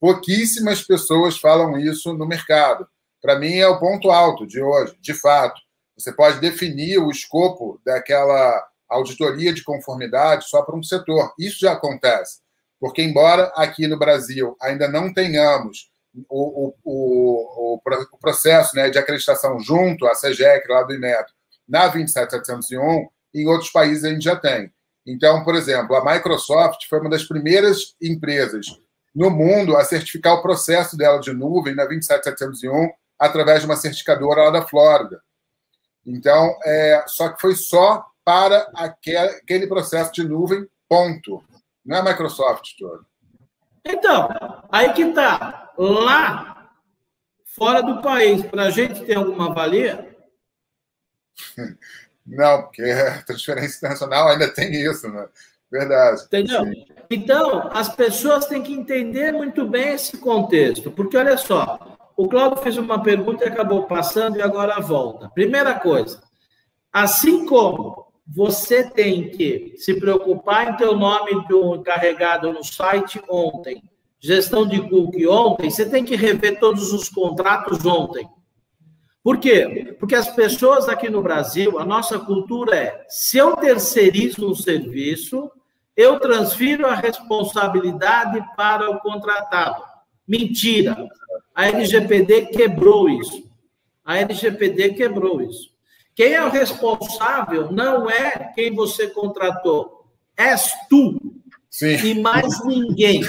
pouquíssimas 0.00 0.82
pessoas 0.82 1.38
falam 1.38 1.78
isso 1.78 2.12
no 2.12 2.26
mercado. 2.26 2.88
Para 3.20 3.38
mim, 3.38 3.54
é 3.54 3.68
o 3.68 3.78
ponto 3.78 4.10
alto 4.10 4.46
de 4.46 4.60
hoje, 4.60 4.96
de 5.00 5.14
fato. 5.14 5.60
Você 5.96 6.12
pode 6.12 6.40
definir 6.40 6.98
o 6.98 7.10
escopo 7.10 7.80
daquela 7.84 8.64
auditoria 8.88 9.52
de 9.52 9.64
conformidade 9.64 10.48
só 10.48 10.62
para 10.62 10.76
um 10.76 10.82
setor. 10.82 11.32
Isso 11.38 11.58
já 11.60 11.72
acontece. 11.72 12.38
Porque, 12.80 13.02
embora 13.02 13.52
aqui 13.56 13.86
no 13.88 13.98
Brasil 13.98 14.56
ainda 14.62 14.88
não 14.88 15.12
tenhamos 15.12 15.90
o, 16.28 16.68
o, 16.68 16.74
o, 16.84 17.80
o 18.12 18.18
processo 18.18 18.74
né, 18.76 18.88
de 18.88 18.98
acreditação 18.98 19.58
junto 19.60 20.06
à 20.06 20.12
CGEC, 20.12 20.68
lá 20.68 20.82
do 20.84 20.94
INET, 20.94 21.26
na 21.68 21.88
27701, 21.88 23.08
em 23.34 23.46
outros 23.46 23.70
países 23.70 24.04
a 24.04 24.10
gente 24.10 24.24
já 24.24 24.36
tem. 24.36 24.72
Então, 25.06 25.42
por 25.44 25.54
exemplo, 25.54 25.96
a 25.96 26.14
Microsoft 26.14 26.86
foi 26.88 27.00
uma 27.00 27.10
das 27.10 27.24
primeiras 27.24 27.94
empresas 28.00 28.66
no 29.14 29.30
mundo 29.30 29.76
a 29.76 29.84
certificar 29.84 30.34
o 30.34 30.42
processo 30.42 30.96
dela 30.96 31.18
de 31.18 31.32
nuvem 31.32 31.74
na 31.74 31.84
27701 31.84 32.90
através 33.18 33.60
de 33.60 33.66
uma 33.66 33.76
certificadora 33.76 34.44
lá 34.44 34.50
da 34.50 34.66
Flórida. 34.66 35.20
Então, 36.06 36.56
é, 36.64 37.04
só 37.06 37.30
que 37.30 37.40
foi 37.40 37.54
só 37.54 38.06
para 38.24 38.70
aquele 38.74 39.66
processo 39.66 40.12
de 40.12 40.22
nuvem, 40.22 40.66
ponto. 40.88 41.42
Não 41.84 41.96
é 41.96 42.00
a 42.00 42.04
Microsoft 42.04 42.76
todo. 42.78 43.04
Então, 43.84 44.28
aí 44.70 44.92
que 44.92 45.02
está. 45.02 45.72
Lá, 45.78 46.70
fora 47.46 47.82
do 47.82 48.02
país, 48.02 48.44
para 48.44 48.64
a 48.64 48.70
gente 48.70 49.04
ter 49.04 49.16
alguma 49.16 49.54
valia? 49.54 50.14
Não, 52.26 52.62
porque 52.62 52.82
a 52.82 53.22
transferência 53.22 53.78
internacional 53.78 54.28
ainda 54.28 54.52
tem 54.52 54.70
isso, 54.72 55.08
né? 55.08 55.26
Verdade. 55.70 56.22
Entendeu? 56.24 56.64
Sim. 56.64 56.86
Então, 57.10 57.70
as 57.72 57.88
pessoas 57.88 58.46
têm 58.46 58.62
que 58.62 58.72
entender 58.72 59.32
muito 59.32 59.66
bem 59.66 59.94
esse 59.94 60.18
contexto, 60.18 60.90
porque 60.90 61.16
olha 61.16 61.36
só, 61.38 61.96
o 62.18 62.28
Cláudio 62.28 62.60
fez 62.60 62.76
uma 62.76 63.00
pergunta 63.00 63.44
e 63.44 63.48
acabou 63.48 63.84
passando 63.84 64.36
e 64.36 64.42
agora 64.42 64.80
volta. 64.80 65.28
Primeira 65.28 65.78
coisa, 65.78 66.20
assim 66.92 67.46
como 67.46 68.08
você 68.26 68.90
tem 68.90 69.30
que 69.30 69.74
se 69.76 69.94
preocupar 70.00 70.68
em 70.68 70.76
ter 70.76 70.88
o 70.88 70.96
nome 70.96 71.46
do 71.46 71.76
encarregado 71.76 72.52
no 72.52 72.64
site 72.64 73.22
ontem, 73.30 73.84
gestão 74.18 74.66
de 74.66 74.80
cookie 74.88 75.28
ontem, 75.28 75.70
você 75.70 75.88
tem 75.88 76.04
que 76.04 76.16
rever 76.16 76.58
todos 76.58 76.92
os 76.92 77.08
contratos 77.08 77.86
ontem. 77.86 78.28
Por 79.22 79.38
quê? 79.38 79.94
Porque 80.00 80.16
as 80.16 80.28
pessoas 80.34 80.88
aqui 80.88 81.08
no 81.08 81.22
Brasil, 81.22 81.78
a 81.78 81.84
nossa 81.84 82.18
cultura 82.18 82.74
é: 82.74 83.06
se 83.08 83.38
eu 83.38 83.56
terceirizo 83.56 84.50
um 84.50 84.56
serviço, 84.56 85.48
eu 85.96 86.18
transfiro 86.18 86.84
a 86.84 86.94
responsabilidade 86.94 88.44
para 88.56 88.90
o 88.90 88.98
contratado. 88.98 89.87
Mentira. 90.28 91.08
A 91.54 91.68
LGPD 91.68 92.46
quebrou 92.46 93.08
isso. 93.08 93.48
A 94.04 94.18
LGPD 94.18 94.94
quebrou 94.94 95.40
isso. 95.40 95.70
Quem 96.14 96.34
é 96.34 96.44
o 96.44 96.50
responsável 96.50 97.70
não 97.72 98.10
é 98.10 98.52
quem 98.54 98.74
você 98.74 99.08
contratou, 99.08 100.04
és 100.36 100.72
tu. 100.90 101.18
Sim. 101.70 101.96
E 102.04 102.20
mais 102.20 102.64
ninguém. 102.64 103.22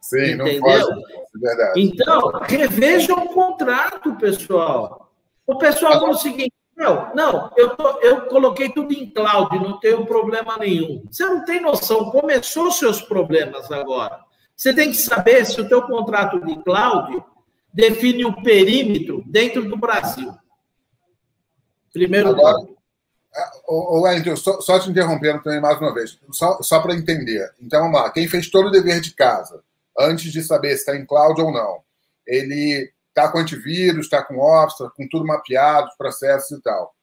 Sim, 0.00 0.34
entendeu? 0.34 0.54
não 0.54 0.60
pode. 0.60 1.02
É 1.34 1.38
verdade. 1.38 1.80
Então, 1.80 2.32
reveja 2.42 3.14
o 3.14 3.28
contrato, 3.28 4.14
pessoal. 4.16 5.12
O 5.46 5.56
pessoal 5.56 5.94
fala 5.94 6.10
o 6.10 6.18
seguinte: 6.18 6.52
não, 6.76 7.14
não, 7.14 7.50
eu, 7.56 7.76
tô, 7.76 8.00
eu 8.00 8.26
coloquei 8.26 8.68
tudo 8.70 8.92
em 8.92 9.10
cloud, 9.10 9.58
não 9.58 9.78
tenho 9.78 10.06
problema 10.06 10.56
nenhum. 10.58 11.02
Você 11.10 11.24
não 11.24 11.44
tem 11.44 11.60
noção, 11.60 12.10
começou 12.10 12.70
seus 12.70 13.00
problemas 13.00 13.70
agora. 13.70 14.21
Você 14.56 14.74
tem 14.74 14.90
que 14.90 14.96
saber 14.96 15.44
se 15.44 15.60
o 15.60 15.68
teu 15.68 15.82
contrato 15.82 16.44
de 16.44 16.62
cloud 16.62 17.22
define 17.72 18.24
o 18.24 18.42
perímetro 18.42 19.22
dentro 19.26 19.68
do 19.68 19.76
Brasil. 19.76 20.32
Primeiro 21.92 22.30
Agora, 22.30 22.66
o 23.66 24.00
Wellington, 24.02 24.36
só, 24.36 24.60
só, 24.60 24.78
te 24.78 24.90
interrompendo 24.90 25.42
também 25.42 25.60
mais 25.60 25.78
uma 25.80 25.94
vez, 25.94 26.18
só, 26.32 26.60
só 26.62 26.80
para 26.80 26.94
entender. 26.94 27.50
Então, 27.60 27.80
vamos 27.80 28.00
lá. 28.00 28.10
Quem 28.10 28.28
fez 28.28 28.50
todo 28.50 28.68
o 28.68 28.70
dever 28.70 29.00
de 29.00 29.14
casa, 29.14 29.62
antes 29.98 30.30
de 30.32 30.42
saber 30.42 30.70
se 30.70 30.80
está 30.80 30.96
em 30.96 31.06
cloud 31.06 31.40
ou 31.40 31.50
não, 31.50 31.82
ele 32.26 32.92
está 33.08 33.28
com 33.30 33.38
antivírus, 33.38 34.06
está 34.06 34.22
com 34.22 34.38
Office, 34.38 34.88
com 34.96 35.08
tudo 35.08 35.26
mapeado, 35.26 35.88
os 35.88 35.96
processos 35.96 36.58
e 36.58 36.62
tal. 36.62 36.94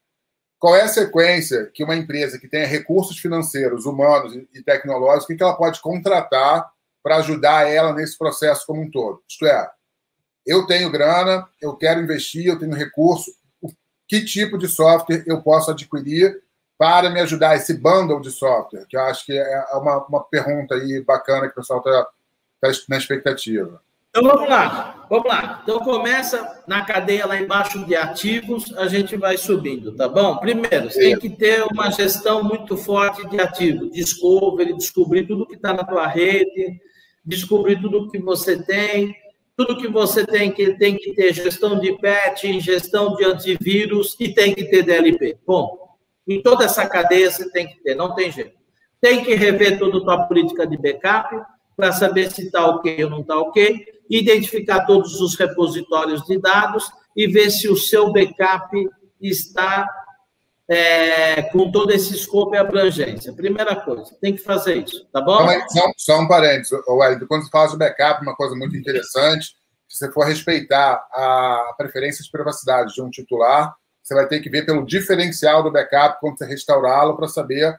Qual 0.59 0.75
é 0.75 0.81
a 0.81 0.87
sequência 0.87 1.69
que 1.73 1.83
uma 1.83 1.95
empresa 1.95 2.37
que 2.37 2.47
tenha 2.47 2.67
recursos 2.67 3.17
financeiros, 3.17 3.85
humanos 3.85 4.35
e 4.53 4.61
tecnológicos, 4.61 5.35
que 5.35 5.41
ela 5.41 5.55
pode 5.55 5.79
contratar 5.81 6.69
para 7.03 7.17
ajudar 7.17 7.67
ela 7.67 7.93
nesse 7.93 8.17
processo 8.17 8.65
como 8.65 8.81
um 8.81 8.91
todo? 8.91 9.21
Isto 9.29 9.45
é, 9.45 9.69
eu 10.45 10.65
tenho 10.65 10.91
grana, 10.91 11.47
eu 11.61 11.75
quero 11.75 12.01
investir, 12.01 12.47
eu 12.47 12.59
tenho 12.59 12.73
recurso, 12.73 13.31
que 14.07 14.25
tipo 14.25 14.57
de 14.57 14.67
software 14.67 15.23
eu 15.27 15.41
posso 15.41 15.69
adquirir 15.69 16.41
para 16.77 17.09
me 17.09 17.19
ajudar 17.19 17.55
esse 17.55 17.73
bundle 17.73 18.21
de 18.21 18.31
software, 18.31 18.85
que 18.87 18.95
eu 18.95 19.01
acho 19.01 19.25
que 19.25 19.37
é 19.37 19.65
uma, 19.73 20.05
uma 20.05 20.23
pergunta 20.23 20.75
aí 20.75 21.03
bacana 21.05 21.47
que 21.47 21.51
o 21.51 21.55
pessoal 21.55 21.79
está 21.79 22.07
tá 22.61 22.71
na 22.87 22.97
expectativa. 22.97 23.81
Então 24.09 24.23
vamos 24.23 24.49
lá, 24.49 25.05
vamos 25.07 25.27
lá. 25.27 25.59
Então 25.61 25.79
começa 25.81 26.63
na 26.67 26.83
cadeia 26.83 27.27
lá 27.27 27.39
embaixo 27.39 27.85
de 27.85 27.95
ativos, 27.95 28.75
a 28.75 28.87
gente 28.87 29.15
vai 29.15 29.37
subindo, 29.37 29.95
tá 29.95 30.07
bom? 30.07 30.37
Primeiro, 30.37 30.89
você 30.89 30.99
tem 30.99 31.19
que 31.19 31.29
ter 31.29 31.63
uma 31.63 31.91
gestão 31.91 32.43
muito 32.43 32.75
forte 32.75 33.27
de 33.29 33.39
ativos, 33.39 33.91
discovery, 33.91 34.75
descobrir 34.75 35.27
tudo 35.27 35.45
que 35.45 35.55
está 35.55 35.73
na 35.73 35.83
tua 35.83 36.07
rede, 36.07 36.81
descobrir 37.29 37.79
tudo 37.79 38.09
que 38.09 38.17
você 38.17 38.61
tem, 38.61 39.15
tudo 39.55 39.77
que 39.77 39.87
você 39.87 40.25
tem 40.25 40.51
que 40.51 40.73
tem 40.77 40.97
que 40.97 41.13
ter 41.13 41.31
gestão 41.33 41.79
de 41.79 41.95
patch, 41.99 42.45
gestão 42.59 43.15
de 43.15 43.23
antivírus 43.23 44.15
e 44.19 44.33
tem 44.33 44.53
que 44.53 44.65
ter 44.65 44.83
DLP. 44.83 45.37
Bom, 45.45 45.77
em 46.27 46.41
toda 46.41 46.65
essa 46.65 46.87
cadeia 46.87 47.29
você 47.29 47.49
tem 47.51 47.67
que 47.67 47.81
ter, 47.83 47.95
não 47.95 48.15
tem 48.15 48.31
jeito. 48.31 48.57
Tem 48.99 49.23
que 49.23 49.35
rever 49.35 49.77
toda 49.77 49.97
a 49.97 50.01
tua 50.01 50.23
política 50.23 50.65
de 50.65 50.77
backup 50.77 51.35
para 51.77 51.91
saber 51.91 52.31
se 52.31 52.45
está 52.45 52.65
ok 52.65 53.03
ou 53.05 53.09
não 53.09 53.21
está 53.21 53.37
ok, 53.37 53.85
identificar 54.09 54.85
todos 54.85 55.21
os 55.21 55.35
repositórios 55.35 56.23
de 56.23 56.37
dados 56.39 56.91
e 57.15 57.27
ver 57.27 57.49
se 57.51 57.69
o 57.69 57.77
seu 57.77 58.11
backup 58.11 58.75
está 59.21 59.87
é, 60.69 61.41
com 61.43 61.71
todo 61.71 61.91
esse 61.91 62.13
escopo 62.13 62.53
e 62.53 62.57
abrangência. 62.57 63.33
Primeira 63.33 63.75
coisa, 63.75 64.15
tem 64.21 64.35
que 64.35 64.41
fazer 64.41 64.83
isso, 64.83 65.05
tá 65.11 65.19
bom? 65.19 65.47
Só, 65.69 65.91
só 65.97 66.19
um 66.19 66.27
parênteses, 66.27 66.71
Wellington, 66.87 67.25
quando 67.27 67.43
você 67.43 67.49
fala 67.49 67.69
de 67.69 67.77
backup, 67.77 68.21
uma 68.21 68.35
coisa 68.35 68.55
muito 68.55 68.77
interessante, 68.77 69.55
se 69.87 69.97
você 69.97 70.11
for 70.11 70.25
respeitar 70.25 71.03
a 71.11 71.73
preferência 71.75 72.23
de 72.23 72.29
privacidade 72.29 72.93
de 72.93 73.01
um 73.01 73.09
titular, 73.09 73.73
você 74.03 74.13
vai 74.13 74.27
ter 74.27 74.39
que 74.39 74.49
ver 74.49 74.65
pelo 74.65 74.85
diferencial 74.85 75.63
do 75.63 75.71
backup 75.71 76.19
quando 76.19 76.37
você 76.37 76.45
restaurá-lo 76.45 77.17
para 77.17 77.27
saber 77.27 77.75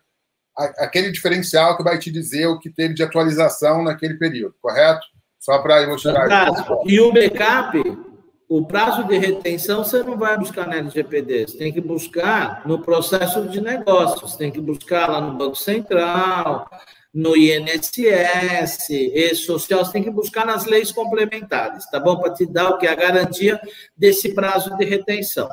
aquele 0.78 1.12
diferencial 1.12 1.76
que 1.76 1.84
vai 1.84 1.98
te 1.98 2.10
dizer 2.10 2.46
o 2.46 2.58
que 2.58 2.68
teve 2.68 2.94
de 2.94 3.02
atualização 3.04 3.82
naquele 3.84 4.14
período, 4.14 4.54
correto? 4.60 5.06
Só 5.38 5.58
para 5.58 5.82
ilustrar. 5.82 6.28
E 6.84 7.00
o 7.00 7.12
backup, 7.12 8.09
o 8.50 8.66
prazo 8.66 9.04
de 9.04 9.16
retenção 9.16 9.84
você 9.84 10.02
não 10.02 10.18
vai 10.18 10.36
buscar 10.36 10.66
na 10.66 10.74
LGPD, 10.74 11.46
você 11.46 11.56
tem 11.56 11.72
que 11.72 11.80
buscar 11.80 12.66
no 12.66 12.80
processo 12.80 13.46
de 13.46 13.60
negócios, 13.60 14.34
tem 14.34 14.50
que 14.50 14.60
buscar 14.60 15.08
lá 15.08 15.20
no 15.20 15.38
Banco 15.38 15.54
Central, 15.54 16.68
no 17.14 17.36
INSS, 17.36 18.90
e 18.90 19.34
social, 19.36 19.84
você 19.84 19.92
tem 19.92 20.02
que 20.02 20.10
buscar 20.10 20.44
nas 20.44 20.64
leis 20.64 20.90
complementares, 20.90 21.88
tá 21.92 22.00
bom? 22.00 22.16
Para 22.16 22.34
te 22.34 22.44
dar 22.44 22.70
o 22.70 22.78
que? 22.78 22.88
A 22.88 22.94
garantia 22.96 23.60
desse 23.96 24.34
prazo 24.34 24.76
de 24.76 24.84
retenção. 24.84 25.48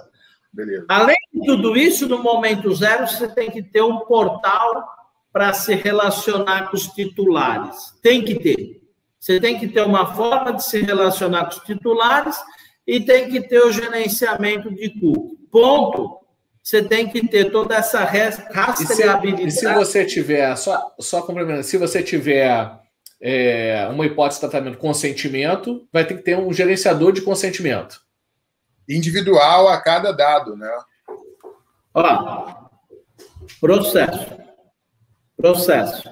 Beleza. 0.51 0.85
Além 0.89 1.17
de 1.31 1.45
tudo 1.45 1.77
isso, 1.77 2.09
no 2.09 2.23
momento 2.23 2.73
zero, 2.73 3.07
você 3.07 3.27
tem 3.27 3.51
que 3.51 3.61
ter 3.61 3.83
um 3.83 3.99
portal 3.99 4.89
para 5.31 5.53
se 5.53 5.75
relacionar 5.75 6.71
com 6.71 6.75
os 6.75 6.87
titulares. 6.87 7.93
Tem 8.01 8.25
que 8.25 8.39
ter. 8.39 8.81
Você 9.19 9.39
tem 9.39 9.59
que 9.59 9.67
ter 9.67 9.81
uma 9.81 10.15
forma 10.15 10.53
de 10.53 10.63
se 10.63 10.81
relacionar 10.81 11.45
com 11.45 11.51
os 11.51 11.63
titulares 11.63 12.35
e 12.87 13.01
tem 13.01 13.29
que 13.29 13.41
ter 13.41 13.59
o 13.59 13.71
gerenciamento 13.71 14.73
de 14.73 14.89
custo. 14.89 15.37
Ponto. 15.51 16.19
Você 16.63 16.81
tem 16.83 17.07
que 17.07 17.27
ter 17.27 17.51
toda 17.51 17.75
essa 17.75 18.03
rastreabilidade. 18.03 19.47
E 19.47 19.51
se, 19.51 19.65
e 19.65 19.69
se 19.69 19.73
você 19.73 20.05
tiver, 20.05 20.55
só, 20.55 20.95
só 20.99 21.21
complementando, 21.21 21.63
se 21.63 21.77
você 21.77 22.01
tiver 22.01 22.69
é, 23.21 23.87
uma 23.89 24.05
hipótese 24.05 24.41
de 24.41 24.49
tratamento 24.49 24.77
consentimento, 24.77 25.87
vai 25.91 26.05
ter 26.05 26.15
que 26.15 26.23
ter 26.23 26.37
um 26.37 26.51
gerenciador 26.53 27.11
de 27.11 27.21
consentimento. 27.21 28.01
Individual 28.87 29.67
a 29.67 29.81
cada 29.81 30.11
dado, 30.11 30.55
né? 30.55 30.69
Ó, 31.93 32.53
processo. 33.59 34.37
Processo. 35.35 36.09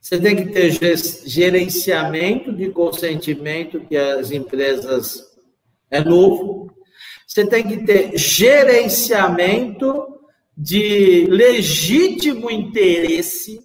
Você 0.00 0.18
tem 0.18 0.36
que 0.36 0.52
ter 0.52 0.70
gerenciamento 1.26 2.52
de 2.52 2.70
consentimento 2.70 3.80
que 3.80 3.96
as 3.96 4.30
empresas 4.30 5.33
é 5.94 6.04
novo. 6.04 6.74
Você 7.26 7.46
tem 7.46 7.66
que 7.66 7.84
ter 7.84 8.16
gerenciamento 8.16 10.06
de 10.56 11.26
legítimo 11.26 12.50
interesse. 12.50 13.60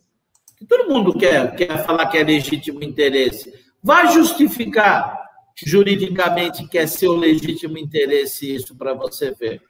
Todo 0.68 0.90
mundo 0.90 1.14
quer, 1.18 1.56
quer 1.56 1.86
falar 1.86 2.08
que 2.08 2.18
é 2.18 2.24
legítimo 2.24 2.84
interesse. 2.84 3.54
Vai 3.82 4.12
justificar 4.14 5.18
juridicamente 5.66 6.68
que 6.68 6.78
é 6.78 6.88
seu 6.88 7.16
legítimo 7.16 7.78
interesse 7.78 8.54
isso 8.54 8.76
para 8.76 8.94
você 8.94 9.32
ver. 9.32 9.62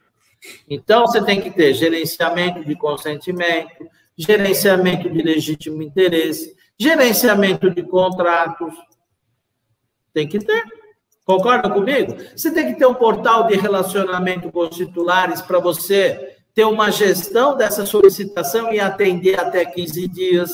Então, 0.68 1.06
você 1.06 1.22
tem 1.22 1.40
que 1.40 1.50
ter 1.50 1.74
gerenciamento 1.74 2.64
de 2.64 2.74
consentimento, 2.76 3.86
gerenciamento 4.16 5.10
de 5.10 5.22
legítimo 5.22 5.82
interesse, 5.82 6.54
gerenciamento 6.78 7.70
de 7.70 7.82
contratos. 7.82 8.74
Tem 10.14 10.26
que 10.26 10.38
ter. 10.38 10.79
Concorda 11.30 11.70
comigo? 11.70 12.16
Você 12.34 12.50
tem 12.50 12.66
que 12.66 12.78
ter 12.78 12.86
um 12.86 12.94
portal 12.94 13.46
de 13.46 13.54
relacionamento 13.54 14.50
com 14.50 14.66
os 14.66 14.76
titulares 14.76 15.40
para 15.40 15.60
você 15.60 16.36
ter 16.52 16.64
uma 16.64 16.90
gestão 16.90 17.56
dessa 17.56 17.86
solicitação 17.86 18.72
e 18.72 18.80
atender 18.80 19.38
até 19.38 19.64
15 19.64 20.08
dias. 20.08 20.50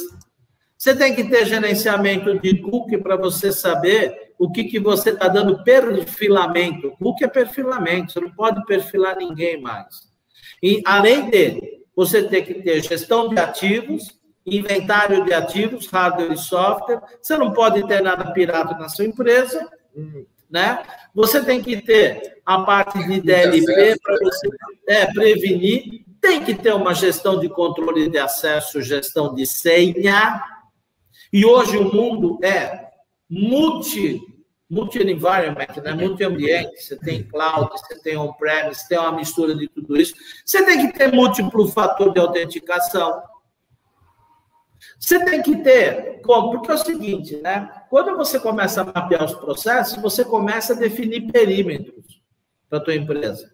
Você 0.76 0.94
tem 0.94 1.14
que 1.14 1.24
ter 1.24 1.46
gerenciamento 1.46 2.38
de 2.38 2.60
cookie 2.60 2.98
para 2.98 3.16
você 3.16 3.50
saber 3.50 4.34
o 4.38 4.52
que, 4.52 4.64
que 4.64 4.78
você 4.78 5.10
está 5.10 5.28
dando 5.28 5.64
perfilamento. 5.64 6.90
Cookie 7.02 7.24
é 7.24 7.28
perfilamento, 7.28 8.12
você 8.12 8.20
não 8.20 8.32
pode 8.32 8.62
perfilar 8.66 9.16
ninguém 9.16 9.58
mais. 9.58 9.86
E, 10.62 10.82
além 10.84 11.30
de 11.30 11.58
você 11.96 12.22
ter 12.24 12.42
que 12.42 12.52
ter 12.52 12.82
gestão 12.82 13.30
de 13.30 13.40
ativos, 13.40 14.14
inventário 14.44 15.24
de 15.24 15.32
ativos, 15.32 15.86
hardware 15.86 16.32
e 16.32 16.36
software, 16.36 17.00
você 17.22 17.34
não 17.38 17.54
pode 17.54 17.86
ter 17.88 18.02
nada 18.02 18.30
pirata 18.32 18.76
na 18.76 18.90
sua 18.90 19.06
empresa, 19.06 19.66
né? 20.50 20.82
Você 21.14 21.44
tem 21.44 21.62
que 21.62 21.80
ter 21.80 22.40
a 22.44 22.60
parte 22.60 22.98
de 23.06 23.20
DLP 23.20 23.98
para 24.00 24.18
você 24.22 24.48
é, 24.88 25.06
prevenir, 25.06 26.04
tem 26.20 26.42
que 26.42 26.54
ter 26.54 26.74
uma 26.74 26.94
gestão 26.94 27.38
de 27.38 27.48
controle 27.48 28.08
de 28.08 28.18
acesso, 28.18 28.82
gestão 28.82 29.34
de 29.34 29.46
senha. 29.46 30.42
E 31.32 31.44
hoje 31.44 31.76
o 31.76 31.92
mundo 31.92 32.38
é 32.42 32.88
multi 33.28 34.20
multi-environment, 34.68 35.80
né? 35.82 35.92
multi-ambiente, 35.92 36.82
você 36.82 36.96
tem 36.96 37.22
cloud, 37.22 37.70
você 37.70 38.00
tem 38.00 38.16
on-premise, 38.16 38.80
você 38.80 38.88
tem 38.88 38.98
uma 38.98 39.12
mistura 39.12 39.54
de 39.54 39.68
tudo 39.68 39.96
isso. 39.96 40.14
Você 40.44 40.64
tem 40.64 40.86
que 40.86 40.98
ter 40.98 41.12
múltiplo 41.12 41.68
fator 41.68 42.12
de 42.12 42.18
autenticação. 42.18 43.22
Você 44.98 45.22
tem 45.24 45.42
que 45.42 45.56
ter, 45.58 46.20
como? 46.22 46.52
Porque 46.52 46.70
é 46.70 46.74
o 46.74 46.78
seguinte, 46.78 47.36
né? 47.36 47.70
Quando 47.90 48.16
você 48.16 48.40
começa 48.40 48.80
a 48.80 48.84
mapear 48.84 49.24
os 49.24 49.34
processos, 49.34 50.00
você 50.00 50.24
começa 50.24 50.72
a 50.72 50.76
definir 50.76 51.30
perímetros 51.30 52.20
para 52.68 52.78
a 52.78 52.82
tua 52.82 52.94
empresa. 52.94 53.52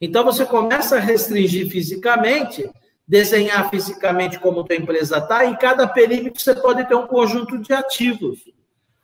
Então, 0.00 0.24
você 0.24 0.44
começa 0.44 0.96
a 0.96 1.00
restringir 1.00 1.70
fisicamente, 1.70 2.68
desenhar 3.06 3.70
fisicamente 3.70 4.38
como 4.38 4.60
a 4.60 4.64
tua 4.64 4.76
empresa 4.76 5.18
está, 5.18 5.44
e 5.44 5.56
cada 5.56 5.86
perímetro 5.86 6.40
você 6.40 6.54
pode 6.54 6.86
ter 6.86 6.94
um 6.94 7.06
conjunto 7.06 7.58
de 7.58 7.72
ativos. 7.72 8.40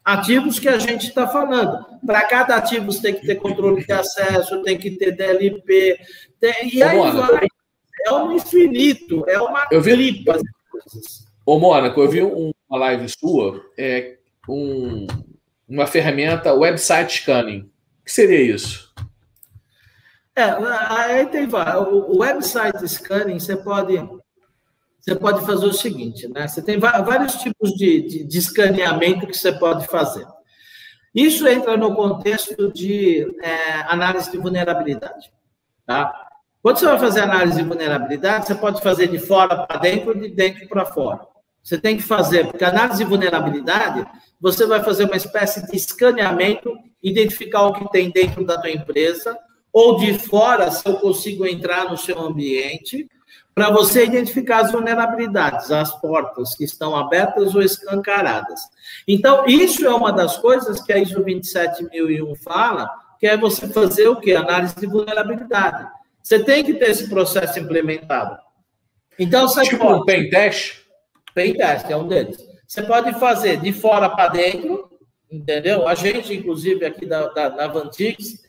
Ativos 0.04 0.58
que 0.58 0.68
a 0.68 0.78
gente 0.78 1.08
está 1.08 1.26
falando. 1.26 1.84
Para 2.04 2.22
cada 2.22 2.56
ativo 2.56 2.86
você 2.86 3.02
tem 3.02 3.14
que 3.14 3.26
ter 3.26 3.36
controle 3.36 3.84
de 3.84 3.92
acesso, 3.92 4.62
tem 4.62 4.78
que 4.78 4.92
ter 4.92 5.12
DLP, 5.12 5.98
tem... 6.38 6.74
e 6.74 6.82
aí 6.82 6.98
vai. 6.98 7.46
É 8.06 8.12
um 8.12 8.32
infinito, 8.32 9.24
é 9.26 9.40
uma 9.40 9.66
eu 9.70 9.80
vi... 9.80 9.96
Clipa 9.96 10.38
Ô, 11.46 11.60
Mônaco, 11.60 12.00
eu 12.00 12.10
vi 12.10 12.22
uma 12.22 12.52
live 12.76 13.08
sua, 13.08 13.64
é, 13.78 14.16
um, 14.48 15.06
uma 15.68 15.86
ferramenta 15.86 16.52
website 16.52 17.20
scanning. 17.20 17.60
O 18.00 18.04
que 18.04 18.12
seria 18.12 18.42
isso? 18.42 18.92
É, 20.34 20.42
aí 20.42 21.26
tem 21.26 21.46
o 21.46 22.18
website 22.18 22.86
scanning, 22.88 23.38
você 23.38 23.56
pode 23.56 23.96
você 25.00 25.14
pode 25.14 25.46
fazer 25.46 25.66
o 25.66 25.72
seguinte, 25.72 26.26
né? 26.26 26.48
Você 26.48 26.60
tem 26.60 26.80
vários 26.80 27.36
tipos 27.36 27.70
de, 27.74 28.02
de, 28.02 28.24
de 28.24 28.38
escaneamento 28.38 29.28
que 29.28 29.36
você 29.36 29.52
pode 29.52 29.86
fazer. 29.86 30.26
Isso 31.14 31.46
entra 31.46 31.76
no 31.76 31.94
contexto 31.94 32.72
de 32.72 33.24
é, 33.40 33.82
análise 33.86 34.32
de 34.32 34.36
vulnerabilidade, 34.36 35.32
tá? 35.86 36.26
Quando 36.60 36.78
você 36.78 36.86
vai 36.86 36.98
fazer 36.98 37.20
análise 37.20 37.62
de 37.62 37.68
vulnerabilidade, 37.68 38.48
você 38.48 38.54
pode 38.56 38.82
fazer 38.82 39.06
de 39.06 39.20
fora 39.20 39.64
para 39.64 39.78
dentro 39.78 40.08
ou 40.08 40.16
de 40.16 40.28
dentro 40.28 40.66
para 40.66 40.84
fora. 40.84 41.35
Você 41.66 41.78
tem 41.78 41.96
que 41.96 42.02
fazer, 42.04 42.46
porque 42.46 42.64
análise 42.64 42.98
de 42.98 43.10
vulnerabilidade, 43.10 44.06
você 44.40 44.64
vai 44.66 44.84
fazer 44.84 45.02
uma 45.02 45.16
espécie 45.16 45.66
de 45.66 45.76
escaneamento, 45.76 46.72
identificar 47.02 47.62
o 47.62 47.72
que 47.72 47.90
tem 47.90 48.08
dentro 48.08 48.46
da 48.46 48.56
tua 48.56 48.70
empresa, 48.70 49.36
ou 49.72 49.96
de 49.96 50.16
fora, 50.16 50.70
se 50.70 50.88
eu 50.88 50.94
consigo 50.98 51.44
entrar 51.44 51.90
no 51.90 51.96
seu 51.96 52.20
ambiente, 52.20 53.08
para 53.52 53.68
você 53.68 54.04
identificar 54.04 54.60
as 54.60 54.70
vulnerabilidades, 54.70 55.72
as 55.72 55.90
portas 56.00 56.54
que 56.54 56.62
estão 56.62 56.94
abertas 56.94 57.52
ou 57.56 57.60
escancaradas. 57.60 58.60
Então, 59.08 59.44
isso 59.44 59.84
é 59.84 59.92
uma 59.92 60.12
das 60.12 60.36
coisas 60.36 60.80
que 60.80 60.92
a 60.92 60.98
ISO 60.98 61.20
27001 61.20 62.32
fala, 62.36 62.88
que 63.18 63.26
é 63.26 63.36
você 63.36 63.66
fazer 63.66 64.06
o 64.06 64.20
quê? 64.20 64.34
Análise 64.34 64.76
de 64.76 64.86
vulnerabilidade. 64.86 65.88
Você 66.22 66.38
tem 66.44 66.62
que 66.62 66.74
ter 66.74 66.90
esse 66.90 67.08
processo 67.08 67.58
implementado. 67.58 68.38
Então, 69.18 69.48
você 69.48 69.62
tipo 69.62 69.78
pode... 69.78 70.00
um 70.00 70.04
pen 70.04 70.30
test? 70.30 70.85
Pen 71.36 71.52
test 71.52 71.90
é 71.90 71.94
um 71.94 72.08
deles. 72.08 72.38
Você 72.66 72.82
pode 72.82 73.12
fazer 73.20 73.60
de 73.60 73.70
fora 73.70 74.08
para 74.08 74.28
dentro, 74.28 74.90
entendeu? 75.30 75.86
A 75.86 75.94
gente, 75.94 76.32
inclusive, 76.32 76.86
aqui 76.86 77.04
da, 77.04 77.28
da, 77.28 77.50
da 77.50 77.68
Vantix, 77.68 78.42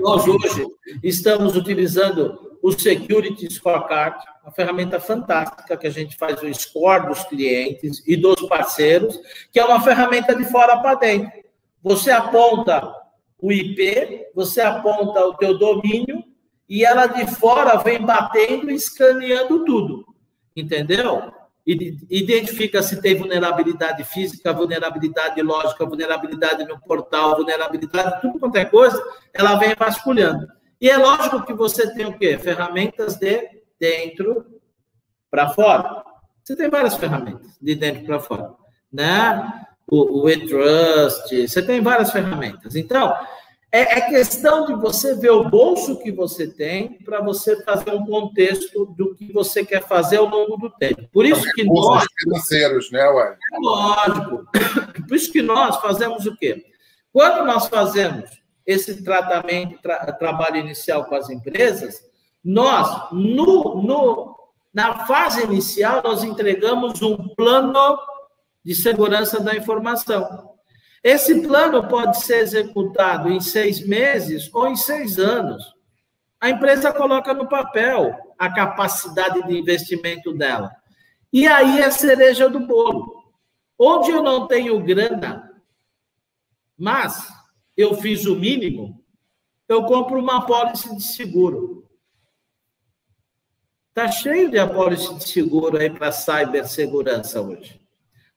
nós 0.00 0.26
hoje 0.26 0.66
estamos 1.02 1.54
utilizando 1.54 2.56
o 2.62 2.72
Security 2.72 3.52
Scorecard, 3.52 4.16
uma 4.42 4.50
ferramenta 4.50 4.98
fantástica 4.98 5.76
que 5.76 5.86
a 5.86 5.90
gente 5.90 6.16
faz 6.16 6.42
o 6.42 6.54
score 6.54 7.08
dos 7.08 7.22
clientes 7.24 8.02
e 8.06 8.16
dos 8.16 8.48
parceiros, 8.48 9.20
que 9.52 9.60
é 9.60 9.64
uma 9.64 9.82
ferramenta 9.82 10.34
de 10.34 10.46
fora 10.46 10.78
para 10.78 10.94
dentro. 10.94 11.30
Você 11.82 12.10
aponta 12.10 12.94
o 13.38 13.52
IP, 13.52 14.26
você 14.34 14.62
aponta 14.62 15.26
o 15.26 15.34
teu 15.34 15.58
domínio 15.58 16.24
e 16.66 16.82
ela 16.82 17.06
de 17.06 17.26
fora 17.26 17.76
vem 17.76 18.00
batendo 18.00 18.70
e 18.70 18.74
escaneando 18.74 19.66
tudo. 19.66 20.06
Entendeu? 20.56 21.39
Identifica 21.66 22.82
se 22.82 23.00
tem 23.00 23.14
vulnerabilidade 23.14 24.02
física, 24.04 24.52
vulnerabilidade 24.52 25.40
lógica, 25.42 25.84
vulnerabilidade 25.84 26.64
no 26.64 26.80
portal, 26.80 27.36
vulnerabilidade, 27.36 28.20
tudo 28.20 28.38
quanto 28.38 28.56
é 28.56 28.64
coisa, 28.64 29.02
ela 29.32 29.56
vem 29.56 29.74
vasculhando. 29.78 30.48
E 30.80 30.88
é 30.88 30.96
lógico 30.96 31.44
que 31.44 31.52
você 31.52 31.92
tem 31.92 32.06
o 32.06 32.16
quê? 32.18 32.38
Ferramentas 32.38 33.16
de 33.16 33.62
dentro 33.78 34.46
para 35.30 35.50
fora. 35.50 36.02
Você 36.42 36.56
tem 36.56 36.70
várias 36.70 36.96
ferramentas 36.96 37.58
de 37.60 37.74
dentro 37.74 38.04
para 38.04 38.18
fora, 38.18 38.54
né? 38.90 39.66
O, 39.86 40.22
o 40.22 40.30
e-trust, 40.30 41.46
você 41.46 41.62
tem 41.62 41.80
várias 41.80 42.10
ferramentas. 42.10 42.74
Então, 42.74 43.14
é, 43.72 43.98
é, 43.98 44.00
questão 44.00 44.66
de 44.66 44.74
você 44.74 45.14
ver 45.14 45.30
o 45.30 45.48
bolso 45.48 45.98
que 46.00 46.10
você 46.10 46.48
tem 46.48 46.98
para 47.04 47.20
você 47.20 47.62
fazer 47.62 47.92
um 47.92 48.04
contexto 48.04 48.86
do 48.96 49.14
que 49.14 49.32
você 49.32 49.64
quer 49.64 49.86
fazer 49.86 50.16
ao 50.16 50.26
longo 50.26 50.56
do 50.56 50.70
tempo. 50.70 51.08
Por 51.12 51.24
isso 51.24 51.44
que 51.52 51.62
nós 51.64 52.04
financeiros, 52.18 52.90
né, 52.90 53.08
ué? 53.08 53.36
É 53.52 53.58
lógico. 53.60 54.46
Por 55.06 55.16
isso 55.16 55.32
que 55.32 55.42
nós 55.42 55.76
fazemos 55.76 56.26
o 56.26 56.36
quê? 56.36 56.64
Quando 57.12 57.44
nós 57.44 57.68
fazemos 57.68 58.30
esse 58.66 59.04
tratamento, 59.04 59.80
tra, 59.80 60.12
trabalho 60.12 60.56
inicial 60.56 61.04
com 61.04 61.14
as 61.14 61.30
empresas, 61.30 62.02
nós, 62.44 63.10
no, 63.12 63.82
no, 63.82 64.36
na 64.74 65.06
fase 65.06 65.44
inicial, 65.44 66.00
nós 66.02 66.24
entregamos 66.24 67.02
um 67.02 67.16
plano 67.34 67.98
de 68.64 68.74
segurança 68.74 69.40
da 69.40 69.54
informação. 69.54 70.50
Esse 71.02 71.40
plano 71.40 71.88
pode 71.88 72.20
ser 72.22 72.38
executado 72.38 73.30
em 73.30 73.40
seis 73.40 73.86
meses 73.86 74.52
ou 74.52 74.68
em 74.68 74.76
seis 74.76 75.18
anos. 75.18 75.74
A 76.38 76.50
empresa 76.50 76.92
coloca 76.92 77.32
no 77.32 77.48
papel 77.48 78.14
a 78.38 78.52
capacidade 78.52 79.42
de 79.46 79.58
investimento 79.58 80.32
dela. 80.32 80.70
E 81.32 81.46
aí 81.46 81.80
é 81.80 81.86
a 81.86 81.90
cereja 81.90 82.48
do 82.48 82.60
bolo. 82.60 83.32
Onde 83.78 84.10
eu 84.10 84.22
não 84.22 84.46
tenho 84.46 84.82
grana, 84.82 85.50
mas 86.76 87.32
eu 87.76 87.94
fiz 87.94 88.26
o 88.26 88.36
mínimo, 88.36 89.02
eu 89.66 89.84
compro 89.84 90.18
uma 90.18 90.38
apólice 90.38 90.94
de 90.94 91.02
seguro. 91.02 91.88
Está 93.88 94.10
cheio 94.10 94.50
de 94.50 94.58
apólice 94.58 95.14
de 95.14 95.28
seguro 95.28 95.78
aí 95.78 95.88
para 95.88 96.12
cibersegurança 96.12 97.40
hoje. 97.40 97.79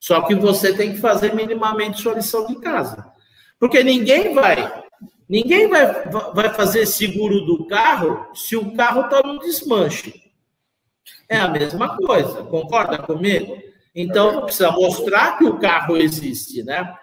Só 0.04 0.20
que 0.24 0.36
você 0.36 0.74
tem 0.74 0.92
que 0.92 0.98
fazer 0.98 1.34
minimamente 1.34 2.02
sua 2.02 2.16
lição 2.16 2.46
de 2.46 2.60
casa. 2.60 3.10
Porque 3.58 3.82
ninguém 3.82 4.34
vai, 4.34 4.84
ninguém 5.30 5.70
vai, 5.70 5.86
vai 6.34 6.54
fazer 6.54 6.86
seguro 6.86 7.46
do 7.46 7.66
carro 7.68 8.28
se 8.36 8.58
o 8.58 8.76
carro 8.76 9.06
está 9.06 9.22
no 9.26 9.40
desmanche. 9.40 10.14
É 11.30 11.38
a 11.38 11.48
mesma 11.48 11.96
coisa, 11.96 12.44
concorda 12.44 12.98
comigo? 12.98 13.58
Então, 13.96 14.42
precisa 14.42 14.74
mostrar 14.74 15.38
que 15.38 15.46
o 15.46 15.58
carro 15.58 15.96
existe, 15.96 16.64
né? 16.64 16.94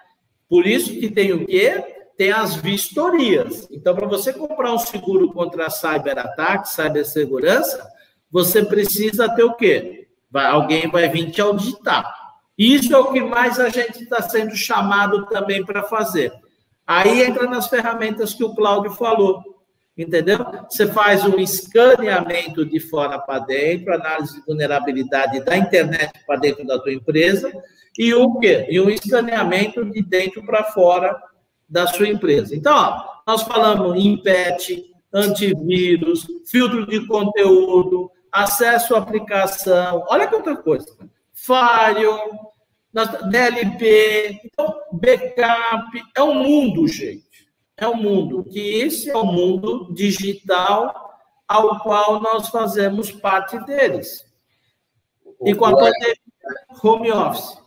Por 0.46 0.66
isso 0.66 0.92
que 1.00 1.08
tem 1.10 1.32
o 1.32 1.46
quê? 1.46 1.82
tem 2.18 2.32
as 2.32 2.54
vistorias. 2.54 3.66
Então, 3.70 3.94
para 3.94 4.06
você 4.06 4.30
comprar 4.30 4.74
um 4.74 4.78
seguro 4.78 5.32
contra 5.32 5.70
cyberataque, 5.70 6.68
cibersegurança, 6.68 7.90
você 8.30 8.62
precisa 8.62 9.26
ter 9.34 9.42
o 9.42 9.54
quê? 9.54 10.06
Vai, 10.30 10.44
alguém 10.44 10.86
vai 10.90 11.08
vir 11.08 11.30
te 11.30 11.40
auditar. 11.40 12.19
Isso 12.60 12.94
é 12.94 12.98
o 12.98 13.10
que 13.10 13.22
mais 13.22 13.58
a 13.58 13.70
gente 13.70 14.02
está 14.02 14.20
sendo 14.20 14.54
chamado 14.54 15.24
também 15.28 15.64
para 15.64 15.82
fazer. 15.82 16.30
Aí 16.86 17.22
entra 17.22 17.46
nas 17.46 17.68
ferramentas 17.68 18.34
que 18.34 18.44
o 18.44 18.54
Cláudio 18.54 18.90
falou, 18.90 19.42
entendeu? 19.96 20.44
Você 20.68 20.86
faz 20.86 21.24
um 21.24 21.38
escaneamento 21.38 22.66
de 22.66 22.78
fora 22.78 23.18
para 23.18 23.38
dentro, 23.38 23.94
análise 23.94 24.38
de 24.38 24.44
vulnerabilidade 24.44 25.42
da 25.42 25.56
internet 25.56 26.12
para 26.26 26.38
dentro 26.38 26.66
da 26.66 26.78
tua 26.78 26.92
empresa, 26.92 27.50
e 27.98 28.12
o 28.12 28.38
quê? 28.38 28.66
E 28.68 28.78
um 28.78 28.90
escaneamento 28.90 29.82
de 29.90 30.02
dentro 30.02 30.44
para 30.44 30.64
fora 30.64 31.18
da 31.66 31.86
sua 31.86 32.08
empresa. 32.08 32.54
Então, 32.54 32.76
ó, 32.76 33.06
nós 33.26 33.40
falamos 33.42 33.96
em 33.96 34.18
PET, 34.22 34.84
antivírus, 35.10 36.26
filtro 36.44 36.86
de 36.86 37.06
conteúdo, 37.06 38.10
acesso 38.30 38.94
à 38.94 38.98
aplicação, 38.98 40.04
olha 40.10 40.26
quanta 40.26 40.54
coisa. 40.56 40.94
Firewall, 41.44 42.52
DLP, 43.30 44.40
então, 44.44 44.80
backup, 44.92 46.02
é 46.14 46.22
um 46.22 46.34
mundo, 46.34 46.86
gente. 46.86 47.48
É 47.76 47.88
um 47.88 47.96
mundo, 47.96 48.44
que 48.44 48.58
esse 48.58 49.08
é 49.08 49.16
o 49.16 49.24
mundo 49.24 49.92
digital 49.94 51.10
ao 51.48 51.80
qual 51.80 52.20
nós 52.20 52.48
fazemos 52.48 53.10
parte 53.10 53.58
deles. 53.64 54.24
E 55.44 55.54
com 55.54 55.64
a 55.64 55.74
pandemia, 55.74 56.14
home 56.82 57.10
office. 57.10 57.58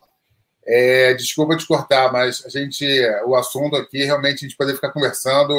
É, 0.66 1.12
desculpa 1.14 1.56
te 1.56 1.66
cortar, 1.66 2.12
mas 2.12 2.46
a 2.46 2.48
gente, 2.48 2.86
o 3.26 3.34
assunto 3.34 3.76
aqui, 3.76 4.04
realmente 4.04 4.36
a 4.36 4.48
gente 4.48 4.56
poder 4.56 4.74
ficar 4.74 4.92
conversando 4.92 5.54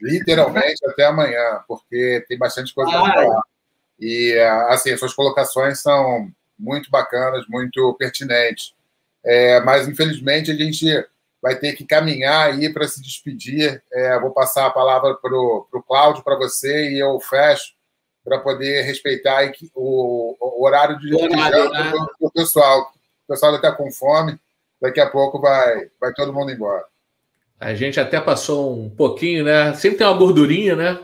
literalmente 0.00 0.84
até 0.86 1.04
amanhã, 1.04 1.62
porque 1.68 2.24
tem 2.26 2.38
bastante 2.38 2.74
coisa 2.74 2.90
para 2.90 3.12
falar. 3.12 3.42
E, 4.00 4.34
assim, 4.68 4.96
suas 4.96 5.12
colocações 5.12 5.80
são 5.80 6.32
muito 6.60 6.90
bacanas, 6.90 7.46
muito 7.48 7.94
pertinentes. 7.94 8.74
É, 9.24 9.60
mas, 9.60 9.88
infelizmente, 9.88 10.50
a 10.50 10.54
gente 10.54 10.86
vai 11.42 11.56
ter 11.56 11.72
que 11.72 11.84
caminhar 11.84 12.48
aí 12.52 12.72
para 12.72 12.86
se 12.86 13.00
despedir. 13.02 13.82
É, 13.92 14.18
vou 14.20 14.30
passar 14.30 14.66
a 14.66 14.70
palavra 14.70 15.14
para 15.14 15.34
o 15.34 15.84
Cláudio, 15.86 16.22
para 16.22 16.36
você, 16.36 16.90
e 16.90 16.98
eu 16.98 17.18
fecho 17.20 17.74
para 18.22 18.38
poder 18.38 18.82
respeitar 18.82 19.50
o, 19.74 20.36
o 20.38 20.64
horário 20.64 20.98
de 20.98 21.14
horário, 21.14 21.70
né? 21.70 21.92
do 22.20 22.30
pessoal 22.30 22.92
o 23.30 23.32
pessoal 23.32 23.54
está 23.54 23.70
com 23.70 23.92
fome, 23.92 24.36
daqui 24.82 25.00
a 25.00 25.08
pouco 25.08 25.40
vai, 25.40 25.88
vai 26.00 26.12
todo 26.12 26.32
mundo 26.32 26.50
embora. 26.50 26.84
A 27.60 27.74
gente 27.74 28.00
até 28.00 28.20
passou 28.20 28.76
um 28.76 28.90
pouquinho, 28.90 29.44
né? 29.44 29.72
Sempre 29.74 29.98
tem 29.98 30.06
uma 30.06 30.16
gordurinha, 30.16 30.74
né? 30.74 30.98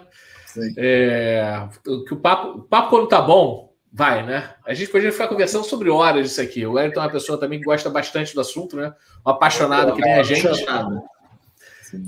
Sim. 0.46 0.74
É, 0.76 1.68
que 1.84 2.14
o 2.14 2.16
papo, 2.16 2.58
o 2.58 2.62
papo 2.62 2.90
quando 2.90 3.06
tá 3.06 3.22
bom, 3.22 3.65
vai, 3.96 4.22
né? 4.26 4.50
A 4.66 4.74
gente 4.74 4.90
podia 4.90 5.10
ficar 5.10 5.26
conversando 5.26 5.64
sobre 5.64 5.88
horas 5.88 6.28
disso 6.28 6.42
aqui. 6.42 6.66
O 6.66 6.72
Wellington 6.72 7.00
é 7.00 7.04
uma 7.04 7.10
pessoa 7.10 7.40
também 7.40 7.58
que 7.58 7.64
gosta 7.64 7.88
bastante 7.88 8.34
do 8.34 8.42
assunto, 8.42 8.76
né? 8.76 8.94
Um 9.26 9.30
apaixonado 9.30 9.94
que 9.94 10.02
nem 10.02 10.12
a 10.12 10.22
gente. 10.22 10.46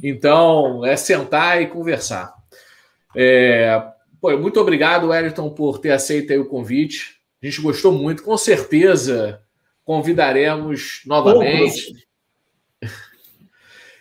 Então, 0.03 0.85
é 0.85 0.97
sentar 0.97 1.63
e 1.63 1.67
conversar. 1.67 2.35
É, 3.17 3.83
pô, 4.21 4.37
muito 4.37 4.61
obrigado, 4.61 5.09
Wellington, 5.09 5.49
por 5.49 5.79
ter 5.79 5.93
aceito 5.93 6.35
o 6.35 6.45
convite. 6.45 7.23
A 7.43 7.47
gente 7.47 7.63
gostou 7.63 7.91
muito. 7.91 8.23
Com 8.23 8.37
certeza, 8.37 9.41
convidaremos 9.83 11.01
novamente. 11.07 12.07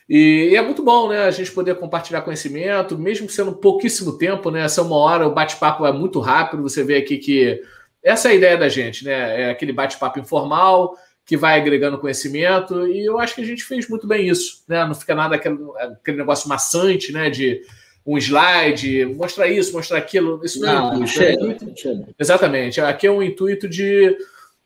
E, 0.09 0.49
e, 0.51 0.55
é 0.57 0.61
muito 0.61 0.83
bom, 0.83 1.07
né? 1.07 1.23
A 1.23 1.31
gente 1.31 1.51
poder 1.51 1.75
compartilhar 1.75 2.21
conhecimento, 2.21 2.97
mesmo 2.97 3.29
sendo 3.29 3.53
pouquíssimo 3.53 4.17
tempo, 4.17 4.51
né? 4.51 4.63
Essa 4.63 4.81
uma 4.81 4.97
hora, 4.97 5.25
o 5.25 5.33
bate-papo 5.33 5.85
é 5.85 5.91
muito 5.93 6.19
rápido. 6.19 6.63
Você 6.63 6.83
vê 6.83 6.97
aqui 6.97 7.17
que 7.17 7.61
essa 8.07 8.29
é 8.29 8.31
a 8.31 8.35
ideia 8.35 8.57
da 8.57 8.69
gente, 8.69 9.03
né? 9.03 9.43
É 9.43 9.49
aquele 9.49 9.73
bate-papo 9.73 10.19
informal 10.19 10.97
que 11.25 11.35
vai 11.35 11.59
agregando 11.59 11.97
conhecimento. 11.97 12.87
E 12.87 13.05
eu 13.05 13.19
acho 13.19 13.35
que 13.35 13.41
a 13.41 13.45
gente 13.45 13.63
fez 13.63 13.87
muito 13.89 14.07
bem 14.07 14.27
isso, 14.27 14.63
né? 14.67 14.85
Não 14.85 14.95
fica 14.95 15.13
nada 15.13 15.35
aquele, 15.35 15.57
aquele 15.77 16.17
negócio 16.17 16.47
maçante, 16.47 17.11
né? 17.11 17.29
De 17.29 17.61
um 18.05 18.17
slide, 18.17 19.05
mostrar 19.05 19.47
isso, 19.47 19.73
mostrar 19.73 19.97
aquilo. 19.97 20.39
Isso 20.43 20.59
não, 20.59 20.73
não 20.73 20.91
é 20.91 20.95
intuito. 20.95 21.09
Chega, 21.09 21.71
é 21.71 21.75
Chega. 21.75 22.07
Exatamente. 22.17 22.79
Aqui 22.79 23.07
é 23.07 23.11
um 23.11 23.21
intuito 23.21 23.67
de 23.67 24.17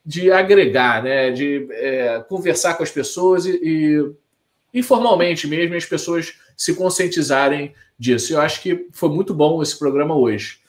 de 0.06 0.32
agregar, 0.32 1.04
né? 1.04 1.32
de 1.32 1.68
é, 1.72 2.24
conversar 2.28 2.74
com 2.74 2.84
as 2.84 2.92
pessoas 2.92 3.46
e, 3.46 3.60
e, 3.64 4.80
informalmente 4.80 5.48
mesmo 5.48 5.76
as 5.76 5.86
pessoas 5.86 6.34
se 6.58 6.74
conscientizarem 6.74 7.74
disso. 7.98 8.34
Eu 8.34 8.42
acho 8.42 8.62
que 8.62 8.88
foi 8.92 9.10
muito 9.10 9.34
bom 9.34 9.62
esse 9.62 9.78
programa 9.78 10.16
hoje. 10.16 10.60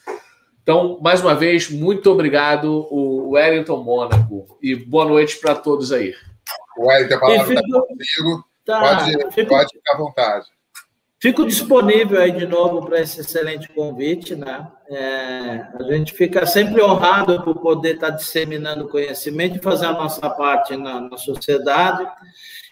Então, 0.63 0.99
mais 1.03 1.21
uma 1.21 1.35
vez, 1.35 1.69
muito 1.69 2.11
obrigado, 2.11 2.87
o 2.89 3.31
Wellington 3.31 3.83
Mônaco, 3.83 4.59
e 4.63 4.77
boa 4.77 5.05
noite 5.05 5.39
para 5.39 5.57
todos 5.57 5.93
aí. 5.93 6.15
Wellington, 6.79 7.15
a 7.17 7.21
palavra 7.21 7.55
está 7.55 7.63
comigo. 7.63 8.45
Tá, 8.65 8.81
pode, 8.81 9.33
fico... 9.33 9.49
pode 9.49 9.73
ficar 9.73 9.93
à 9.95 9.99
vontade. 9.99 10.47
Fico 11.21 11.47
disponível 11.47 12.21
aí 12.21 12.33
de 12.33 12.47
novo 12.47 12.85
para 12.85 13.01
esse 13.01 13.21
excelente 13.21 13.69
convite, 13.69 14.35
né? 14.35 14.67
É, 14.89 15.67
a 15.79 15.83
gente 15.85 16.13
fica 16.13 16.45
sempre 16.47 16.83
honrado 16.83 17.43
por 17.43 17.61
poder 17.61 17.95
estar 17.95 18.11
disseminando 18.11 18.89
conhecimento 18.89 19.57
e 19.57 19.63
fazer 19.63 19.87
a 19.87 19.93
nossa 19.93 20.29
parte 20.31 20.77
na, 20.77 21.01
na 21.01 21.17
sociedade. 21.17 22.05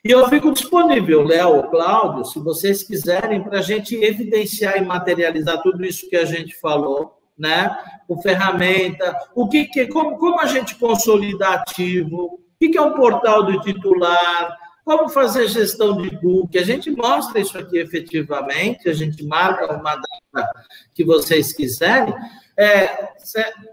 E 0.04 0.10
eu 0.10 0.28
fico 0.28 0.52
disponível, 0.52 1.22
Léo, 1.22 1.70
Cláudio, 1.70 2.24
se 2.24 2.40
vocês 2.40 2.82
quiserem, 2.82 3.42
para 3.42 3.60
a 3.60 3.62
gente 3.62 3.94
evidenciar 3.94 4.78
e 4.78 4.84
materializar 4.84 5.62
tudo 5.62 5.84
isso 5.84 6.08
que 6.08 6.16
a 6.16 6.24
gente 6.24 6.58
falou, 6.58 7.19
né? 7.40 7.74
Com 8.06 8.20
ferramenta, 8.20 9.16
o 9.34 9.48
que, 9.48 9.64
que 9.64 9.86
como, 9.86 10.18
como 10.18 10.38
a 10.40 10.46
gente 10.46 10.74
consolida 10.74 11.48
ativo, 11.48 12.24
o 12.24 12.40
que, 12.60 12.68
que 12.68 12.78
é 12.78 12.82
um 12.82 12.92
portal 12.92 13.44
do 13.44 13.58
titular, 13.62 14.56
como 14.84 15.08
fazer 15.08 15.48
gestão 15.48 15.96
de 15.96 16.10
book? 16.16 16.56
A 16.58 16.64
gente 16.64 16.90
mostra 16.90 17.40
isso 17.40 17.56
aqui 17.58 17.78
efetivamente, 17.78 18.88
a 18.88 18.92
gente 18.92 19.24
marca 19.24 19.72
uma 19.74 19.94
data 19.94 20.52
que 20.94 21.02
vocês 21.02 21.52
quiserem. 21.52 22.14
É, 22.58 23.08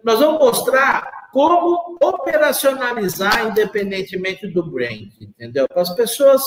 nós 0.04 0.20
vamos 0.20 0.40
mostrar 0.40 1.28
como 1.34 1.98
operacionalizar 2.02 3.48
independentemente 3.48 4.48
do 4.48 4.64
brand, 4.64 5.10
entendeu? 5.20 5.68
Para 5.68 5.82
as 5.82 5.94
pessoas 5.94 6.42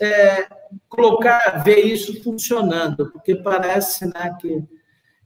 é, 0.00 0.48
colocar, 0.88 1.62
ver 1.64 1.80
isso 1.80 2.20
funcionando, 2.22 3.10
porque 3.12 3.36
parece 3.36 4.06
né, 4.06 4.36
que, 4.40 4.64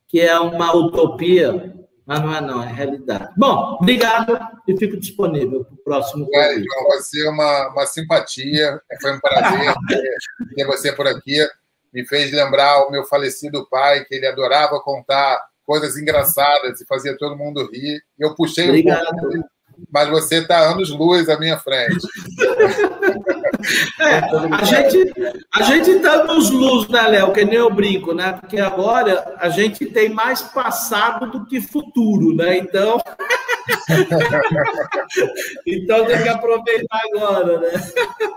que 0.08 0.20
é 0.20 0.38
uma 0.38 0.74
utopia, 0.74 1.74
mas 2.06 2.20
não 2.20 2.34
é 2.34 2.40
não, 2.40 2.62
é 2.62 2.72
realidade. 2.72 3.30
Bom, 3.36 3.76
obrigado 3.80 4.38
e 4.66 4.76
fico 4.76 4.96
disponível 4.96 5.64
para 5.64 5.74
o 5.74 5.78
próximo 5.78 6.26
João, 6.32 6.88
vai 6.88 6.98
ser 7.00 7.28
uma, 7.28 7.68
uma 7.68 7.86
simpatia, 7.86 8.80
foi 9.00 9.12
um 9.12 9.20
prazer 9.20 9.74
ter, 9.88 10.54
ter 10.54 10.66
você 10.66 10.92
por 10.92 11.06
aqui. 11.06 11.46
Me 11.92 12.06
fez 12.06 12.32
lembrar 12.32 12.86
o 12.86 12.90
meu 12.90 13.04
falecido 13.04 13.66
pai, 13.68 14.04
que 14.04 14.14
ele 14.14 14.26
adorava 14.26 14.80
contar 14.80 15.40
coisas 15.64 15.96
engraçadas 15.96 16.80
e 16.80 16.86
fazia 16.86 17.16
todo 17.16 17.36
mundo 17.36 17.68
rir. 17.70 18.02
Eu 18.18 18.34
puxei 18.34 18.68
Obrigado. 18.68 19.06
um 19.14 19.18
pouco, 19.18 19.48
mas 19.92 20.08
você 20.08 20.36
está 20.36 20.58
anos 20.60 20.90
luz 20.90 21.28
à 21.28 21.38
minha 21.38 21.58
frente. 21.58 22.06
É, 24.00 24.18
a 24.54 24.64
gente 24.64 25.12
a 25.54 25.62
gente 25.62 25.90
está 25.90 26.24
nos 26.24 26.50
luz, 26.50 26.88
né, 26.88 27.02
Léo? 27.08 27.32
Que 27.32 27.44
nem 27.44 27.56
eu 27.56 27.70
brinco, 27.70 28.12
né? 28.14 28.32
Porque 28.32 28.58
agora 28.58 29.36
a 29.38 29.48
gente 29.48 29.86
tem 29.86 30.08
mais 30.08 30.42
passado 30.42 31.30
do 31.30 31.46
que 31.46 31.60
futuro, 31.60 32.34
né? 32.34 32.58
Então. 32.58 32.98
então 35.66 36.06
tem 36.06 36.22
que 36.22 36.28
aproveitar 36.28 37.00
agora, 37.12 37.58
né? 37.60 37.70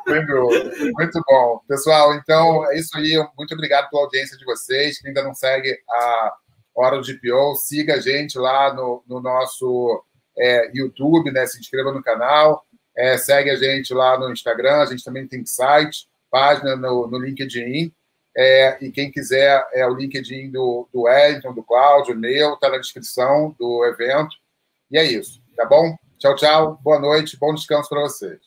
Muito, 0.07 0.93
muito 0.93 1.21
bom. 1.27 1.61
Pessoal, 1.67 2.13
então 2.15 2.69
é 2.71 2.77
isso 2.77 2.97
aí. 2.97 3.23
Muito 3.37 3.53
obrigado 3.53 3.89
pela 3.89 4.03
audiência 4.03 4.37
de 4.37 4.45
vocês. 4.45 4.99
Quem 4.99 5.09
ainda 5.09 5.23
não 5.23 5.33
segue 5.33 5.77
a 5.89 6.33
Hora 6.73 6.97
do 6.97 7.03
GPO, 7.03 7.55
siga 7.55 7.95
a 7.95 7.99
gente 7.99 8.37
lá 8.39 8.73
no, 8.73 9.03
no 9.05 9.19
nosso 9.19 10.03
é, 10.37 10.71
YouTube, 10.73 11.29
né? 11.31 11.45
Se 11.45 11.59
inscreva 11.59 11.91
no 11.91 12.01
canal. 12.01 12.65
É, 12.97 13.17
segue 13.17 13.49
a 13.49 13.55
gente 13.55 13.93
lá 13.93 14.17
no 14.19 14.31
Instagram, 14.31 14.77
a 14.77 14.85
gente 14.85 15.03
também 15.03 15.27
tem 15.27 15.45
site, 15.45 16.07
página 16.29 16.75
no, 16.75 17.07
no 17.07 17.17
LinkedIn. 17.17 17.93
É, 18.35 18.77
e 18.81 18.91
quem 18.91 19.11
quiser, 19.11 19.65
é 19.73 19.85
o 19.85 19.93
LinkedIn 19.93 20.51
do, 20.51 20.87
do 20.93 21.01
Wellington, 21.01 21.53
do 21.53 21.63
Cláudio, 21.63 22.15
meu, 22.15 22.53
está 22.53 22.69
na 22.69 22.77
descrição 22.77 23.55
do 23.59 23.85
evento. 23.85 24.35
E 24.89 24.97
é 24.97 25.03
isso, 25.03 25.41
tá 25.55 25.65
bom? 25.65 25.95
Tchau, 26.17 26.35
tchau, 26.35 26.79
boa 26.81 26.99
noite, 26.99 27.37
bom 27.37 27.53
descanso 27.53 27.89
para 27.89 28.01
vocês. 28.01 28.39